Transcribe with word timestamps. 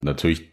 Natürlich 0.00 0.50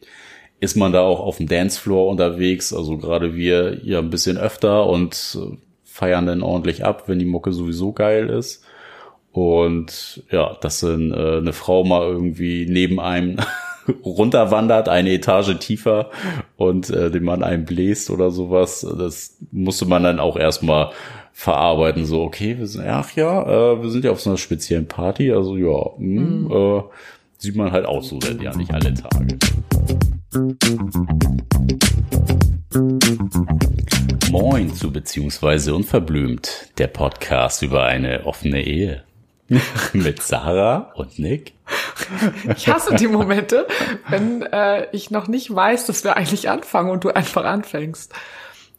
ist 0.59 0.77
man 0.77 0.93
da 0.93 1.01
auch 1.01 1.19
auf 1.19 1.37
dem 1.37 1.47
Dancefloor 1.47 2.09
unterwegs, 2.09 2.73
also 2.73 2.97
gerade 2.97 3.35
wir 3.35 3.79
ja 3.83 3.99
ein 3.99 4.09
bisschen 4.09 4.37
öfter 4.37 4.87
und 4.87 5.37
äh, 5.39 5.57
feiern 5.83 6.25
dann 6.25 6.41
ordentlich 6.41 6.85
ab, 6.85 7.03
wenn 7.07 7.19
die 7.19 7.25
Mucke 7.25 7.51
sowieso 7.51 7.91
geil 7.91 8.29
ist. 8.29 8.63
Und 9.31 10.23
ja, 10.31 10.55
dass 10.61 10.79
dann 10.79 11.11
äh, 11.11 11.37
eine 11.37 11.53
Frau 11.53 11.83
mal 11.83 12.03
irgendwie 12.03 12.65
neben 12.69 12.99
einem 12.99 13.37
runterwandert, 14.05 14.89
eine 14.89 15.11
Etage 15.11 15.57
tiefer 15.59 16.11
und 16.55 16.89
äh, 16.89 17.11
den 17.11 17.23
Mann 17.23 17.43
einem 17.43 17.65
bläst 17.65 18.09
oder 18.09 18.31
sowas, 18.31 18.87
das 18.97 19.37
musste 19.51 19.85
man 19.85 20.03
dann 20.03 20.19
auch 20.19 20.37
erstmal 20.37 20.91
verarbeiten. 21.33 22.05
So, 22.05 22.21
okay, 22.21 22.57
wir 22.57 22.67
sind, 22.67 22.85
ach 22.87 23.11
ja, 23.15 23.73
äh, 23.73 23.81
wir 23.81 23.89
sind 23.89 24.05
ja 24.05 24.11
auf 24.11 24.21
so 24.21 24.29
einer 24.29 24.37
speziellen 24.37 24.87
Party, 24.87 25.31
also 25.31 25.57
ja, 25.57 25.91
mh, 25.97 26.21
mhm. 26.21 26.51
äh, 26.51 26.83
sieht 27.43 27.57
man 27.57 27.73
halt 27.73 27.85
auch 27.85 28.01
so 28.01 28.19
denn 28.19 28.41
ja 28.41 28.55
nicht 28.55 28.73
alle 28.73 28.93
Tage. 28.93 29.37
Moin 34.31 34.73
zu 34.73 34.93
beziehungsweise 34.93 35.75
unverblümt, 35.75 36.69
der 36.77 36.87
Podcast 36.87 37.61
über 37.61 37.83
eine 37.83 38.25
offene 38.25 38.63
Ehe. 38.63 39.03
Mit 39.93 40.23
Sarah 40.23 40.93
und 40.95 41.19
Nick. 41.19 41.53
Ich 42.55 42.69
hasse 42.69 42.95
die 42.95 43.07
Momente, 43.07 43.67
wenn 44.07 44.43
äh, 44.43 44.87
ich 44.93 45.11
noch 45.11 45.27
nicht 45.27 45.53
weiß, 45.53 45.85
dass 45.85 46.05
wir 46.05 46.15
eigentlich 46.15 46.49
anfangen 46.49 46.91
und 46.91 47.03
du 47.03 47.09
einfach 47.09 47.43
anfängst. 47.43 48.13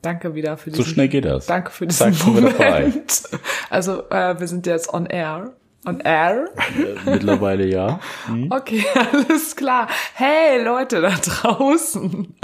Danke 0.00 0.34
wieder 0.34 0.56
für 0.56 0.70
diesen. 0.70 0.84
So 0.84 0.90
schnell 0.90 1.08
geht 1.08 1.26
das. 1.26 1.44
Danke 1.44 1.70
für 1.70 1.86
diesen 1.86 2.14
Zeig 2.14 2.26
Moment. 2.26 3.22
Also 3.68 4.08
äh, 4.08 4.40
wir 4.40 4.48
sind 4.48 4.66
jetzt 4.66 4.92
on 4.92 5.04
air. 5.04 5.52
On 5.86 6.00
air? 6.00 6.48
Äh, 6.56 7.10
mittlerweile 7.10 7.66
ja. 7.66 8.00
Hm? 8.26 8.50
Okay, 8.50 8.84
alles 8.94 9.54
klar. 9.54 9.88
Hey 10.14 10.62
Leute 10.62 11.00
da 11.00 11.10
draußen. 11.10 12.34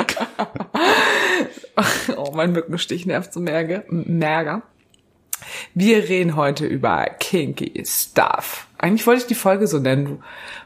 oh, 2.16 2.32
mein 2.34 2.52
Mückenstich 2.52 3.06
nervt 3.06 3.32
so 3.32 3.40
Merge. 3.40 3.84
Merger. 3.88 4.62
Wir 5.74 6.08
reden 6.08 6.36
heute 6.36 6.66
über 6.66 7.06
kinky 7.18 7.82
Stuff. 7.86 8.66
Eigentlich 8.76 9.06
wollte 9.06 9.22
ich 9.22 9.26
die 9.26 9.34
Folge 9.34 9.66
so 9.66 9.78
nennen. 9.78 10.04
Du 10.04 10.18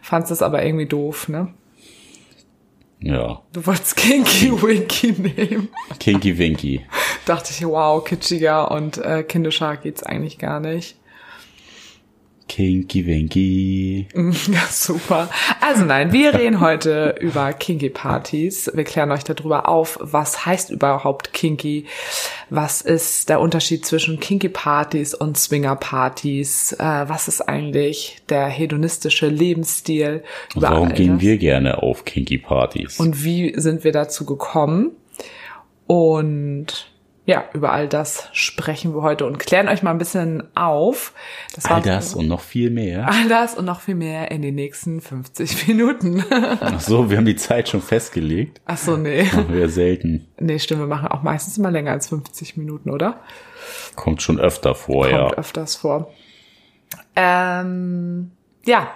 fandst 0.03 0.31
das 0.31 0.43
aber 0.43 0.65
irgendwie 0.65 0.87
doof, 0.87 1.29
ne? 1.29 1.55
Ja. 3.01 3.43
Du 3.53 3.67
wolltest 3.67 3.97
Kinky 3.97 4.51
Winky 4.63 5.13
nehmen. 5.13 5.69
Kinky 6.01 6.39
Winky. 6.39 6.87
Dachte 7.27 7.53
ich, 7.53 7.65
wow, 7.65 8.03
kitschiger 8.03 8.71
und 8.71 8.97
äh, 8.99 9.23
kindischer 9.23 9.77
geht's 9.77 10.03
eigentlich 10.03 10.39
gar 10.39 10.59
nicht. 10.59 10.97
Kinky 12.49 13.07
Winky. 13.07 14.09
Ja, 14.15 14.61
super. 14.71 15.29
Also 15.61 15.85
nein, 15.85 16.13
wir 16.13 16.35
reden 16.35 16.61
heute 16.61 17.15
über 17.21 17.53
Kinky 17.53 17.89
Partys. 17.89 18.71
Wir 18.75 18.85
klären 18.85 19.11
euch 19.11 19.25
darüber 19.25 19.69
auf, 19.69 19.99
was 20.01 20.45
heißt 20.45 20.71
überhaupt 20.71 21.33
Kinky? 21.33 21.87
Was 22.51 22.83
ist 22.83 23.29
der 23.29 23.41
Unterschied 23.41 23.87
zwischen 23.87 24.21
Kinky 24.21 24.49
Partys 24.49 25.15
und 25.15 25.39
Swinger 25.39 25.77
Partys? 25.77 26.73
Äh, 26.73 27.09
was 27.09 27.29
ist 27.29 27.41
eigentlich 27.41 28.19
der 28.29 28.47
hedonistische 28.47 29.29
Lebensstil? 29.29 30.23
Und 30.55 30.63
warum 30.63 30.93
gehen 30.93 31.21
wir 31.21 31.39
gerne 31.39 31.83
auf 31.83 32.05
Kinky 32.05 32.39
Partys? 32.39 33.01
Und 33.01 33.25
wie 33.25 33.59
sind 33.59 33.85
wir 33.85 33.93
dazu 33.93 34.25
gekommen? 34.27 34.93
Und 35.87 36.94
ja, 37.27 37.45
über 37.55 37.73
all 37.73 37.89
das 37.89 38.29
sprechen 38.33 38.95
wir 38.95 39.01
heute 39.01 39.25
und 39.25 39.39
klären 39.39 39.69
euch 39.69 39.83
mal 39.83 39.93
ein 39.93 39.99
bisschen 39.99 40.43
auf. 40.55 41.15
Das 41.55 41.65
all 41.65 41.81
das 41.81 42.15
und 42.15 42.29
noch 42.29 42.41
viel 42.41 42.69
mehr. 42.69 43.09
All 43.09 43.29
das 43.29 43.55
und 43.55 43.65
noch 43.65 43.81
viel 43.81 43.95
mehr 43.95 44.31
in 44.31 44.43
den 44.43 44.55
nächsten 44.55 45.01
50 45.01 45.69
Minuten. 45.69 46.23
Ach 46.61 46.81
so, 46.81 47.09
wir 47.09 47.17
haben 47.17 47.25
die 47.25 47.37
Zeit 47.37 47.71
schon 47.71 47.81
festgelegt. 47.81 48.61
Ach 48.67 48.77
so, 48.77 48.99
nee. 48.99 49.25
Das 49.25 49.33
machen 49.33 49.55
wir 49.55 49.71
selten. 49.71 50.29
Nee, 50.39 50.59
stimmt, 50.59 50.81
wir 50.83 50.87
machen 50.87 51.09
auch 51.09 51.23
meistens 51.23 51.57
immer 51.57 51.71
länger 51.71 51.93
als 51.93 52.09
50 52.09 52.59
Minuten, 52.59 52.91
oder? 52.91 53.21
Kommt 53.97 54.21
schon 54.21 54.39
öfter 54.39 54.75
vor, 54.75 55.05
Kommt 55.05 55.13
ja. 55.13 55.25
Kommt 55.25 55.39
öfters 55.39 55.77
vor. 55.77 56.13
Ähm, 57.17 58.33
ja, 58.67 58.89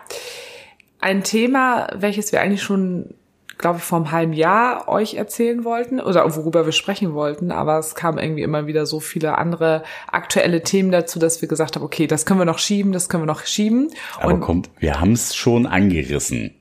ein 1.01 1.23
Thema, 1.25 1.89
welches 1.95 2.33
wir 2.33 2.43
eigentlich 2.43 2.63
schon 2.63 3.15
glaube 3.59 3.79
ich, 3.79 3.85
vor 3.85 3.99
einem 3.99 4.13
halben 4.13 4.33
Jahr 4.33 4.89
euch 4.89 5.15
erzählen 5.15 5.65
wollten 5.65 6.01
oder 6.01 6.25
worüber 6.37 6.65
wir 6.65 6.73
sprechen 6.73 7.13
wollten, 7.13 7.51
aber 7.51 7.79
es 7.79 7.97
kam 7.97 8.17
irgendwie 8.17 8.43
immer 8.43 8.67
wieder 8.67 8.87
so 8.87 9.01
viele 9.01 9.37
andere 9.37 9.83
aktuelle 10.07 10.63
Themen 10.63 10.93
dazu, 10.93 11.19
dass 11.19 11.43
wir 11.43 11.49
gesagt 11.49 11.75
haben, 11.77 11.83
okay, 11.83 12.07
das 12.07 12.25
können 12.25 12.41
wir 12.41 12.45
noch 12.45 12.61
schieben, 12.61 12.93
das 12.93 13.09
können 13.09 13.25
wir 13.25 13.27
noch 13.27 13.45
schieben. 13.45 13.91
Aber 14.21 14.35
Und 14.35 14.41
kommt, 14.41 14.71
wir 14.79 15.01
haben 15.01 15.13
es 15.13 15.35
schon 15.35 15.67
angerissen. 15.67 16.55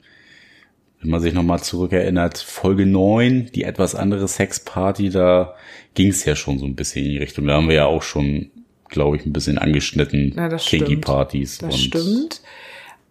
Wenn 1.00 1.12
man 1.12 1.22
sich 1.22 1.34
nochmal 1.34 1.62
zurückerinnert, 1.62 2.40
Folge 2.40 2.88
9, 2.88 3.52
die 3.54 3.64
etwas 3.64 3.94
andere 3.94 4.28
Sexparty, 4.28 5.12
da 5.12 5.54
ging 5.94 6.10
es 6.10 6.26
ja 6.26 6.36
schon 6.36 6.58
so 6.58 6.66
ein 6.66 6.76
bisschen 6.76 7.06
in 7.06 7.12
die 7.12 7.18
Richtung. 7.20 7.46
Da 7.46 7.54
haben 7.54 7.68
wir 7.68 7.76
ja 7.76 7.86
auch 7.86 8.02
schon, 8.02 8.50
glaube 8.90 9.18
ich, 9.18 9.26
ein 9.26 9.34
bisschen 9.34 9.60
angeschnitten. 9.60 10.34
Ja, 10.36 10.50
das 10.50 10.66
Kinky 10.66 10.98
Partys. 10.98 11.60
Das 11.60 11.78
stimmt. 11.78 12.42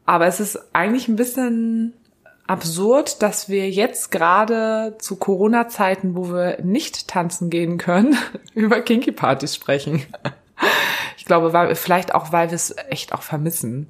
Aber 0.05 0.27
es 0.27 0.41
ist 0.41 0.59
eigentlich 0.73 1.07
ein 1.07 1.15
bisschen 1.15 1.95
absurd, 2.47 3.23
dass 3.23 3.49
wir 3.49 3.71
jetzt 3.71 4.11
gerade 4.11 4.97
zu 4.99 5.17
Corona-Zeiten, 5.17 6.15
wo 6.15 6.33
wir 6.33 6.59
nicht 6.63 7.09
tanzen 7.09 7.51
gehen 7.51 7.79
können, 7.79 8.17
über 8.55 8.81
Kinky-Partys 8.81 9.55
sprechen. 9.55 10.03
Ich 11.17 11.25
glaube, 11.25 11.53
weil, 11.53 11.75
vielleicht 11.75 12.15
auch, 12.15 12.33
weil 12.33 12.51
wir 12.51 12.57
es 12.57 12.75
echt 12.89 13.13
auch 13.13 13.23
vermissen. 13.23 13.89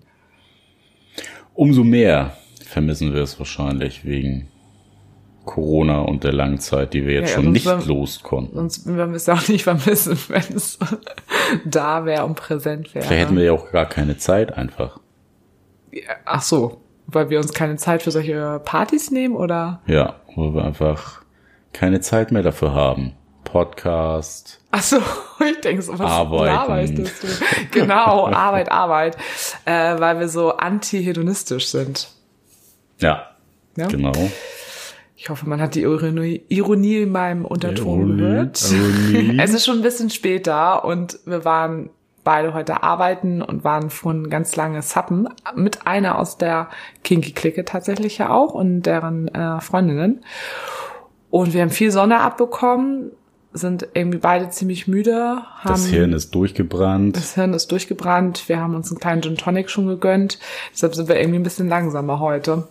Umso 1.54 1.84
mehr 1.84 2.36
vermissen 2.64 3.14
wir 3.14 3.22
es 3.22 3.38
wahrscheinlich 3.38 4.04
wegen 4.04 4.48
Corona 5.46 6.00
und 6.00 6.24
der 6.24 6.32
langen 6.32 6.58
Zeit, 6.58 6.92
die 6.92 7.06
wir 7.06 7.14
jetzt 7.14 7.30
ja, 7.30 7.36
schon 7.36 7.52
nicht 7.52 7.64
wir, 7.64 7.78
los 7.86 8.22
konnten. 8.22 8.56
Sonst 8.56 8.84
würden 8.84 9.12
wir 9.12 9.16
es 9.16 9.28
auch 9.28 9.48
nicht 9.48 9.62
vermissen, 9.62 10.18
wenn 10.28 10.56
es 10.56 10.78
da 11.64 12.04
wäre 12.04 12.24
und 12.24 12.34
präsent 12.34 12.94
wäre. 12.94 13.06
Vielleicht 13.06 13.26
hätten 13.26 13.36
wir 13.36 13.44
ja 13.44 13.52
auch 13.52 13.70
gar 13.70 13.86
keine 13.86 14.18
Zeit 14.18 14.52
einfach. 14.52 14.98
Ach 16.24 16.42
so, 16.42 16.82
weil 17.06 17.30
wir 17.30 17.38
uns 17.38 17.52
keine 17.52 17.76
Zeit 17.76 18.02
für 18.02 18.10
solche 18.10 18.60
Partys 18.64 19.10
nehmen, 19.10 19.36
oder? 19.36 19.80
Ja, 19.86 20.16
weil 20.34 20.54
wir 20.54 20.64
einfach 20.64 21.22
keine 21.72 22.00
Zeit 22.00 22.32
mehr 22.32 22.42
dafür 22.42 22.74
haben. 22.74 23.12
Podcast. 23.44 24.60
Ach 24.72 24.82
so, 24.82 24.98
ich 25.50 25.60
denke 25.60 25.82
so, 25.82 25.98
was 25.98 26.10
arbeiten. 26.10 27.04
du? 27.04 27.10
Genau, 27.70 28.26
Arbeit, 28.32 28.70
Arbeit. 28.70 29.16
Äh, 29.64 29.98
weil 30.00 30.18
wir 30.18 30.28
so 30.28 30.56
anti-hedonistisch 30.56 31.68
sind. 31.68 32.08
Ja, 32.98 33.30
ja, 33.76 33.86
genau. 33.86 34.12
Ich 35.16 35.30
hoffe, 35.30 35.48
man 35.48 35.60
hat 35.60 35.74
die 35.74 35.82
Ironie, 35.82 36.42
Ironie 36.48 37.02
in 37.02 37.12
meinem 37.12 37.44
Unterton 37.44 38.18
gehört. 38.18 38.70
Ironie. 38.70 39.38
Es 39.42 39.54
ist 39.54 39.64
schon 39.64 39.76
ein 39.76 39.82
bisschen 39.82 40.10
später 40.10 40.84
und 40.84 41.18
wir 41.24 41.44
waren 41.44 41.90
beide 42.26 42.54
heute 42.54 42.82
arbeiten 42.82 43.40
und 43.40 43.62
waren 43.62 43.88
von 43.88 44.28
ganz 44.28 44.56
lange 44.56 44.82
Sappen 44.82 45.28
mit 45.54 45.86
einer 45.86 46.18
aus 46.18 46.36
der 46.36 46.68
Kinky-Clique 47.04 47.64
tatsächlich 47.64 48.18
ja 48.18 48.30
auch 48.30 48.52
und 48.52 48.82
deren 48.82 49.28
äh, 49.28 49.60
Freundinnen. 49.60 50.24
Und 51.30 51.54
wir 51.54 51.62
haben 51.62 51.70
viel 51.70 51.92
Sonne 51.92 52.20
abbekommen, 52.20 53.12
sind 53.52 53.86
irgendwie 53.94 54.18
beide 54.18 54.50
ziemlich 54.50 54.88
müde. 54.88 55.38
Haben, 55.54 55.68
das 55.68 55.86
Hirn 55.86 56.12
ist 56.12 56.34
durchgebrannt. 56.34 57.16
Das 57.16 57.34
Hirn 57.36 57.54
ist 57.54 57.70
durchgebrannt. 57.70 58.48
Wir 58.48 58.60
haben 58.60 58.74
uns 58.74 58.90
einen 58.90 58.98
kleinen 58.98 59.22
Gin 59.22 59.36
Tonic 59.36 59.70
schon 59.70 59.86
gegönnt. 59.86 60.40
Deshalb 60.72 60.96
sind 60.96 61.08
wir 61.08 61.20
irgendwie 61.20 61.38
ein 61.38 61.44
bisschen 61.44 61.68
langsamer 61.68 62.18
heute. 62.18 62.66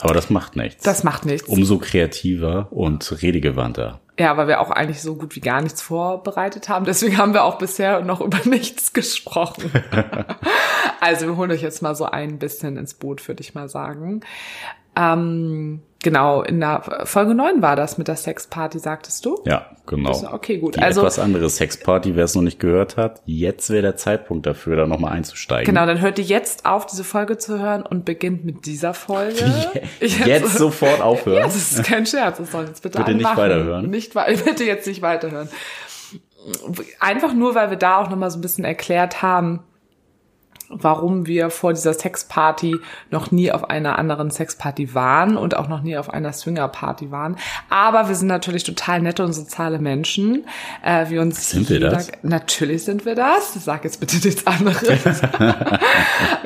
Aber 0.00 0.14
das 0.14 0.30
macht 0.30 0.56
nichts. 0.56 0.84
Das 0.84 1.04
macht 1.04 1.24
nichts. 1.26 1.48
Umso 1.48 1.78
kreativer 1.78 2.68
und 2.70 3.22
redegewandter. 3.22 4.00
Ja, 4.18 4.36
weil 4.36 4.48
wir 4.48 4.60
auch 4.60 4.70
eigentlich 4.70 5.00
so 5.00 5.14
gut 5.14 5.36
wie 5.36 5.40
gar 5.40 5.62
nichts 5.62 5.80
vorbereitet 5.80 6.68
haben. 6.68 6.84
Deswegen 6.84 7.18
haben 7.18 7.34
wir 7.34 7.44
auch 7.44 7.58
bisher 7.58 8.00
noch 8.00 8.20
über 8.20 8.40
nichts 8.44 8.92
gesprochen. 8.92 9.70
also 11.00 11.26
wir 11.26 11.36
holen 11.36 11.52
euch 11.52 11.62
jetzt 11.62 11.82
mal 11.82 11.94
so 11.94 12.04
ein 12.04 12.38
bisschen 12.38 12.76
ins 12.76 12.94
Boot, 12.94 13.26
würde 13.28 13.42
ich 13.42 13.54
mal 13.54 13.68
sagen. 13.68 14.22
Ähm, 14.96 15.82
genau, 16.02 16.42
in 16.42 16.60
der 16.60 17.02
Folge 17.04 17.34
9 17.34 17.62
war 17.62 17.76
das 17.76 17.98
mit 17.98 18.08
der 18.08 18.16
Sexparty, 18.16 18.78
sagtest 18.78 19.24
du? 19.24 19.40
Ja, 19.44 19.66
genau. 19.86 20.10
Das, 20.10 20.24
okay, 20.24 20.58
gut. 20.58 20.76
Die 20.76 20.80
also 20.80 21.00
etwas 21.00 21.18
andere 21.18 21.50
Sexparty, 21.50 22.14
wer 22.16 22.24
es 22.24 22.34
noch 22.34 22.42
nicht 22.42 22.60
gehört 22.60 22.96
hat, 22.96 23.22
jetzt 23.24 23.70
wäre 23.70 23.82
der 23.82 23.96
Zeitpunkt 23.96 24.46
dafür, 24.46 24.76
da 24.76 24.86
nochmal 24.86 25.12
einzusteigen. 25.12 25.66
Genau, 25.66 25.86
dann 25.86 26.00
hört 26.00 26.18
ihr 26.18 26.24
jetzt 26.24 26.66
auf, 26.66 26.86
diese 26.86 27.04
Folge 27.04 27.38
zu 27.38 27.58
hören 27.58 27.82
und 27.82 28.04
beginnt 28.04 28.44
mit 28.44 28.66
dieser 28.66 28.94
Folge. 28.94 29.44
jetzt, 30.00 30.26
jetzt 30.26 30.58
sofort 30.58 31.00
aufhören. 31.00 31.38
Ja, 31.38 31.44
das 31.44 31.56
ist 31.56 31.84
kein 31.84 32.06
Scherz, 32.06 32.38
das 32.38 32.52
soll 32.52 32.66
jetzt 32.66 32.82
bitte 32.82 32.98
Bitte 32.98 33.14
nicht 33.14 33.36
weiterhören. 33.36 33.90
Nicht, 33.90 34.14
bitte 34.44 34.64
jetzt 34.64 34.86
nicht 34.86 35.02
weiterhören. 35.02 35.48
Einfach 37.00 37.34
nur, 37.34 37.54
weil 37.54 37.70
wir 37.70 37.76
da 37.76 37.98
auch 37.98 38.08
nochmal 38.08 38.30
so 38.30 38.38
ein 38.38 38.42
bisschen 38.42 38.64
erklärt 38.64 39.22
haben, 39.22 39.60
warum 40.68 41.26
wir 41.26 41.50
vor 41.50 41.72
dieser 41.72 41.94
Sexparty 41.94 42.76
noch 43.10 43.30
nie 43.30 43.50
auf 43.50 43.70
einer 43.70 43.98
anderen 43.98 44.30
Sexparty 44.30 44.94
waren 44.94 45.36
und 45.36 45.56
auch 45.56 45.68
noch 45.68 45.82
nie 45.82 45.96
auf 45.96 46.10
einer 46.10 46.32
Swingerparty 46.32 47.10
waren. 47.10 47.36
Aber 47.70 48.08
wir 48.08 48.14
sind 48.14 48.28
natürlich 48.28 48.64
total 48.64 49.00
nette 49.00 49.24
und 49.24 49.32
soziale 49.32 49.78
Menschen. 49.78 50.44
Äh, 50.82 51.08
wir 51.10 51.20
uns 51.20 51.50
sind 51.50 51.70
wir 51.70 51.80
das? 51.80 52.10
Natürlich 52.22 52.84
sind 52.84 53.04
wir 53.04 53.14
das. 53.14 53.54
Sag 53.54 53.84
jetzt 53.84 54.00
bitte 54.00 54.16
nichts 54.16 54.46
anderes. 54.46 54.82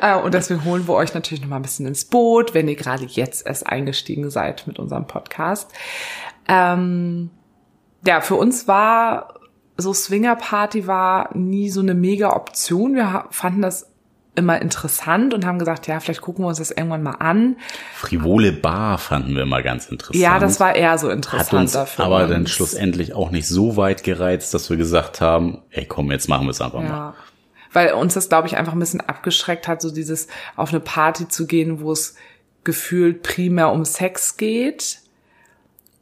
äh, 0.01 0.15
und 0.15 0.33
deswegen 0.33 0.63
holen 0.65 0.87
wir 0.87 0.93
euch 0.93 1.13
natürlich 1.13 1.41
noch 1.41 1.49
mal 1.49 1.57
ein 1.57 1.63
bisschen 1.63 1.85
ins 1.85 2.05
Boot, 2.05 2.53
wenn 2.53 2.67
ihr 2.67 2.75
gerade 2.75 3.05
jetzt 3.05 3.45
erst 3.45 3.67
eingestiegen 3.67 4.29
seid 4.29 4.65
mit 4.67 4.79
unserem 4.79 5.05
Podcast. 5.05 5.71
Ähm, 6.47 7.29
ja, 8.05 8.21
für 8.21 8.35
uns 8.35 8.67
war 8.67 9.39
so 9.75 9.93
Swingerparty 9.93 10.87
war 10.87 11.35
nie 11.35 11.69
so 11.69 11.81
eine 11.81 11.95
mega 11.95 12.35
Option. 12.35 12.95
Wir 12.95 13.25
fanden 13.31 13.61
das 13.61 13.92
immer 14.35 14.61
interessant 14.61 15.33
und 15.33 15.45
haben 15.45 15.59
gesagt, 15.59 15.87
ja, 15.87 15.99
vielleicht 15.99 16.21
gucken 16.21 16.43
wir 16.43 16.49
uns 16.49 16.57
das 16.57 16.71
irgendwann 16.71 17.03
mal 17.03 17.15
an. 17.15 17.57
Frivole 17.95 18.51
Bar 18.51 18.97
fanden 18.97 19.35
wir 19.35 19.45
mal 19.45 19.61
ganz 19.61 19.87
interessant. 19.87 20.21
Ja, 20.21 20.39
das 20.39 20.59
war 20.59 20.75
eher 20.75 20.97
so 20.97 21.09
interessant 21.09 21.51
Hat 21.51 21.59
uns 21.59 21.71
dafür. 21.73 22.05
Aber 22.05 22.23
uns. 22.23 22.29
dann 22.29 22.47
schlussendlich 22.47 23.13
auch 23.13 23.29
nicht 23.29 23.47
so 23.47 23.77
weit 23.77 24.03
gereizt, 24.03 24.53
dass 24.53 24.69
wir 24.69 24.77
gesagt 24.77 25.21
haben, 25.21 25.61
ey 25.69 25.85
komm, 25.85 26.11
jetzt 26.11 26.29
machen 26.29 26.47
wir 26.47 26.51
es 26.51 26.61
einfach 26.61 26.81
ja. 26.81 26.89
mal. 26.89 27.13
Weil 27.71 27.93
uns 27.93 28.13
das, 28.13 28.29
glaube 28.29 28.47
ich, 28.47 28.57
einfach 28.57 28.73
ein 28.73 28.79
bisschen 28.79 29.01
abgeschreckt 29.01 29.67
hat, 29.67 29.81
so 29.81 29.91
dieses 29.91 30.27
auf 30.55 30.69
eine 30.69 30.79
Party 30.79 31.27
zu 31.27 31.47
gehen, 31.47 31.81
wo 31.81 31.91
es 31.91 32.15
gefühlt 32.63 33.23
primär 33.23 33.71
um 33.71 33.83
Sex 33.85 34.37
geht. 34.37 34.99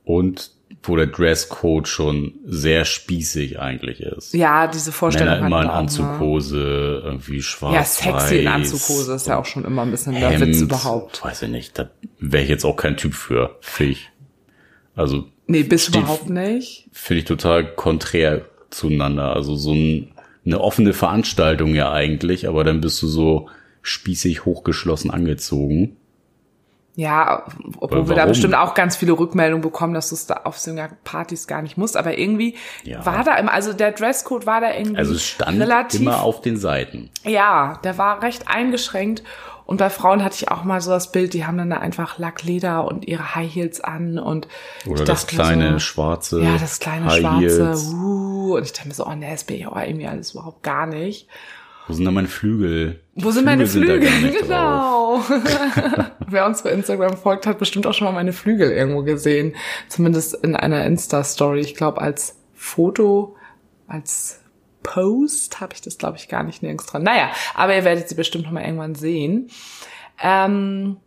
Und 0.03 0.51
wo 0.83 0.95
der 0.95 1.07
Dresscode 1.07 1.87
schon 1.87 2.33
sehr 2.45 2.85
spießig 2.85 3.59
eigentlich 3.59 4.01
ist. 4.01 4.33
Ja, 4.33 4.67
diese 4.67 4.91
Vorstellung. 4.91 5.33
Männer 5.35 5.47
immer 5.47 5.61
in 5.61 5.69
Anzughose, 5.69 7.01
irgendwie 7.03 7.41
schwarz. 7.41 8.03
Ja, 8.03 8.13
sexy 8.13 8.39
in 8.39 8.47
Anzughose 8.47 9.13
ist 9.13 9.27
ja 9.27 9.37
auch 9.37 9.45
schon 9.45 9.65
immer 9.65 9.83
ein 9.83 9.91
bisschen 9.91 10.13
Hemd, 10.13 10.41
der 10.41 10.47
Witz 10.47 10.61
überhaupt. 10.61 11.23
Weiß 11.23 11.41
ich 11.43 11.49
nicht, 11.49 11.77
da 11.77 11.89
wäre 12.19 12.43
ich 12.43 12.49
jetzt 12.49 12.65
auch 12.65 12.75
kein 12.75 12.97
Typ 12.97 13.13
für, 13.13 13.57
finde 13.61 13.93
ich. 13.93 14.09
Also. 14.95 15.25
Nee, 15.47 15.63
bist 15.63 15.93
du 15.93 15.99
überhaupt 15.99 16.29
nicht. 16.29 16.87
Finde 16.91 17.19
ich 17.19 17.25
total 17.25 17.75
konträr 17.75 18.45
zueinander. 18.69 19.35
Also 19.35 19.55
so 19.55 19.73
ein, 19.73 20.11
eine 20.45 20.61
offene 20.61 20.93
Veranstaltung 20.93 21.75
ja 21.75 21.91
eigentlich, 21.91 22.47
aber 22.47 22.63
dann 22.63 22.81
bist 22.81 23.01
du 23.01 23.07
so 23.07 23.49
spießig 23.81 24.45
hochgeschlossen 24.45 25.11
angezogen. 25.11 25.97
Ja, 26.95 27.45
obwohl 27.79 28.09
wir 28.09 28.15
da 28.15 28.25
bestimmt 28.25 28.53
auch 28.53 28.73
ganz 28.73 28.97
viele 28.97 29.13
Rückmeldungen 29.13 29.61
bekommen, 29.61 29.93
dass 29.93 30.09
du 30.09 30.15
es 30.15 30.27
da 30.27 30.41
auf 30.43 30.57
Singer-Partys 30.57 31.47
gar 31.47 31.61
nicht 31.61 31.77
musst. 31.77 31.95
Aber 31.95 32.17
irgendwie 32.17 32.55
ja. 32.83 33.05
war 33.05 33.23
da 33.23 33.35
immer, 33.35 33.53
also 33.53 33.71
der 33.71 33.93
Dresscode 33.93 34.45
war 34.45 34.59
da 34.59 34.73
irgendwie 34.73 34.97
Also 34.97 35.13
es 35.13 35.23
stand 35.23 35.59
relativ, 35.59 36.01
immer 36.01 36.21
auf 36.21 36.41
den 36.41 36.57
Seiten. 36.57 37.09
Ja, 37.23 37.79
der 37.85 37.97
war 37.97 38.21
recht 38.21 38.47
eingeschränkt. 38.47 39.23
Und 39.65 39.77
bei 39.77 39.89
Frauen 39.89 40.21
hatte 40.21 40.35
ich 40.35 40.51
auch 40.51 40.65
mal 40.65 40.81
so 40.81 40.91
das 40.91 41.13
Bild, 41.13 41.33
die 41.33 41.45
haben 41.45 41.57
dann 41.57 41.69
da 41.69 41.77
einfach 41.77 42.17
Lackleder 42.17 42.83
und 42.83 43.07
ihre 43.07 43.35
High 43.35 43.55
Heels 43.55 43.79
an 43.79 44.19
und 44.19 44.49
oder 44.85 45.05
das 45.05 45.27
kleine 45.27 45.73
so, 45.73 45.79
schwarze 45.79 46.41
ja 46.41 46.57
das 46.57 46.79
kleine 46.79 47.05
High 47.05 47.21
schwarze 47.21 47.67
Heels. 47.67 47.93
Uh, 47.93 48.55
und 48.57 48.63
ich 48.65 48.73
dachte 48.73 48.89
mir 48.89 48.93
so 48.93 49.05
oh 49.05 49.13
nee 49.13 49.31
das 49.31 49.45
bin 49.45 49.57
ich 49.57 49.67
aber 49.67 49.87
irgendwie 49.87 50.07
alles 50.07 50.31
überhaupt 50.31 50.61
gar 50.61 50.87
nicht 50.87 51.29
wo 51.87 51.93
sind 51.93 52.05
da 52.05 52.11
meine 52.11 52.27
Flügel? 52.29 53.01
Wo 53.15 53.31
sind 53.31 53.43
Flügel 53.43 53.57
meine 53.57 53.67
Flügel? 53.67 54.01
Sind 54.01 54.33
Wer 56.27 56.45
uns 56.45 56.63
bei 56.63 56.71
Instagram 56.71 57.17
folgt, 57.17 57.45
hat 57.45 57.59
bestimmt 57.59 57.87
auch 57.87 57.93
schon 57.93 58.05
mal 58.05 58.13
meine 58.13 58.33
Flügel 58.33 58.71
irgendwo 58.71 59.03
gesehen. 59.03 59.55
Zumindest 59.89 60.33
in 60.35 60.55
einer 60.55 60.85
Insta-Story. 60.85 61.59
Ich 61.59 61.75
glaube, 61.75 62.01
als 62.01 62.35
Foto, 62.53 63.35
als 63.87 64.39
Post 64.83 65.59
habe 65.59 65.73
ich 65.73 65.81
das, 65.81 65.97
glaube 65.97 66.17
ich, 66.17 66.27
gar 66.27 66.43
nicht 66.43 66.63
nirgends 66.63 66.85
dran. 66.85 67.03
Naja, 67.03 67.31
aber 67.53 67.75
ihr 67.75 67.83
werdet 67.83 68.09
sie 68.09 68.15
bestimmt 68.15 68.45
noch 68.45 68.51
mal 68.51 68.63
irgendwann 68.63 68.95
sehen. 68.95 69.49
Ähm, 70.21 70.97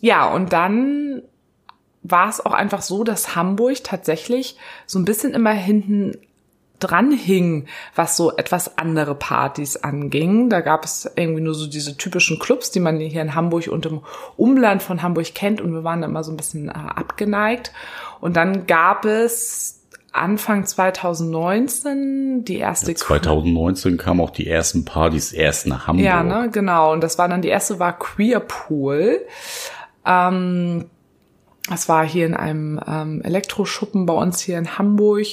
ja, 0.00 0.32
und 0.32 0.52
dann 0.52 1.22
war 2.02 2.28
es 2.28 2.44
auch 2.44 2.52
einfach 2.52 2.82
so, 2.82 3.04
dass 3.04 3.34
Hamburg 3.34 3.82
tatsächlich 3.82 4.56
so 4.86 4.98
ein 4.98 5.04
bisschen 5.04 5.34
immer 5.34 5.52
hinten 5.52 6.12
dran 6.80 7.12
hing, 7.12 7.66
was 7.94 8.16
so 8.16 8.36
etwas 8.36 8.78
andere 8.78 9.14
Partys 9.14 9.76
anging. 9.76 10.50
Da 10.50 10.60
gab 10.60 10.84
es 10.84 11.10
irgendwie 11.16 11.40
nur 11.40 11.54
so 11.54 11.66
diese 11.66 11.96
typischen 11.96 12.38
Clubs, 12.38 12.70
die 12.70 12.80
man 12.80 12.98
hier 12.98 13.22
in 13.22 13.34
Hamburg 13.34 13.68
und 13.68 13.86
im 13.86 14.00
Umland 14.36 14.82
von 14.82 15.02
Hamburg 15.02 15.34
kennt 15.34 15.60
und 15.60 15.72
wir 15.72 15.84
waren 15.84 16.02
da 16.02 16.08
immer 16.08 16.24
so 16.24 16.32
ein 16.32 16.36
bisschen 16.36 16.68
äh, 16.68 16.72
abgeneigt. 16.72 17.72
Und 18.20 18.36
dann 18.36 18.66
gab 18.66 19.04
es 19.04 19.82
Anfang 20.12 20.64
2019 20.64 22.44
die 22.44 22.58
erste. 22.58 22.92
Ja, 22.92 22.96
2019 22.96 23.96
kamen 23.98 24.20
auch 24.20 24.30
die 24.30 24.48
ersten 24.48 24.84
Partys 24.84 25.32
erst 25.32 25.66
nach 25.66 25.86
Hamburg. 25.86 26.04
Ja, 26.04 26.22
ne, 26.22 26.48
genau. 26.50 26.92
Und 26.92 27.02
das 27.02 27.18
war 27.18 27.28
dann 27.28 27.42
die 27.42 27.48
erste 27.48 27.78
war 27.78 27.98
Queerpool. 27.98 29.20
Ähm, 30.06 30.86
das 31.68 31.88
war 31.88 32.06
hier 32.06 32.26
in 32.26 32.34
einem 32.34 32.80
ähm, 32.86 33.22
Elektroschuppen 33.22 34.06
bei 34.06 34.14
uns 34.14 34.40
hier 34.40 34.56
in 34.56 34.78
Hamburg. 34.78 35.26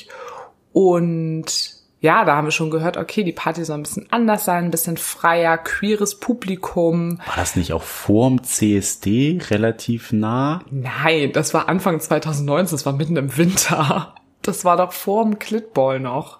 Und 0.74 1.74
ja, 2.02 2.26
da 2.26 2.36
haben 2.36 2.48
wir 2.48 2.52
schon 2.52 2.70
gehört, 2.70 2.98
okay, 2.98 3.24
die 3.24 3.32
Party 3.32 3.64
soll 3.64 3.78
ein 3.78 3.84
bisschen 3.84 4.08
anders 4.12 4.44
sein, 4.44 4.66
ein 4.66 4.72
bisschen 4.72 4.98
freier, 4.98 5.58
queeres 5.58 6.20
Publikum. 6.20 7.20
War 7.26 7.38
das 7.38 7.56
nicht 7.56 7.72
auch 7.72 7.82
vorm 7.82 8.44
CSD 8.44 9.40
relativ 9.50 10.12
nah? 10.12 10.62
Nein, 10.70 11.32
das 11.32 11.54
war 11.54 11.70
Anfang 11.70 12.02
2019, 12.02 12.76
das 12.76 12.86
war 12.86 12.92
mitten 12.92 13.16
im 13.16 13.38
Winter. 13.38 14.16
Das 14.42 14.66
war 14.66 14.76
doch 14.76 14.92
vorm 14.92 15.40
Clitball 15.40 16.02
noch. 16.02 16.40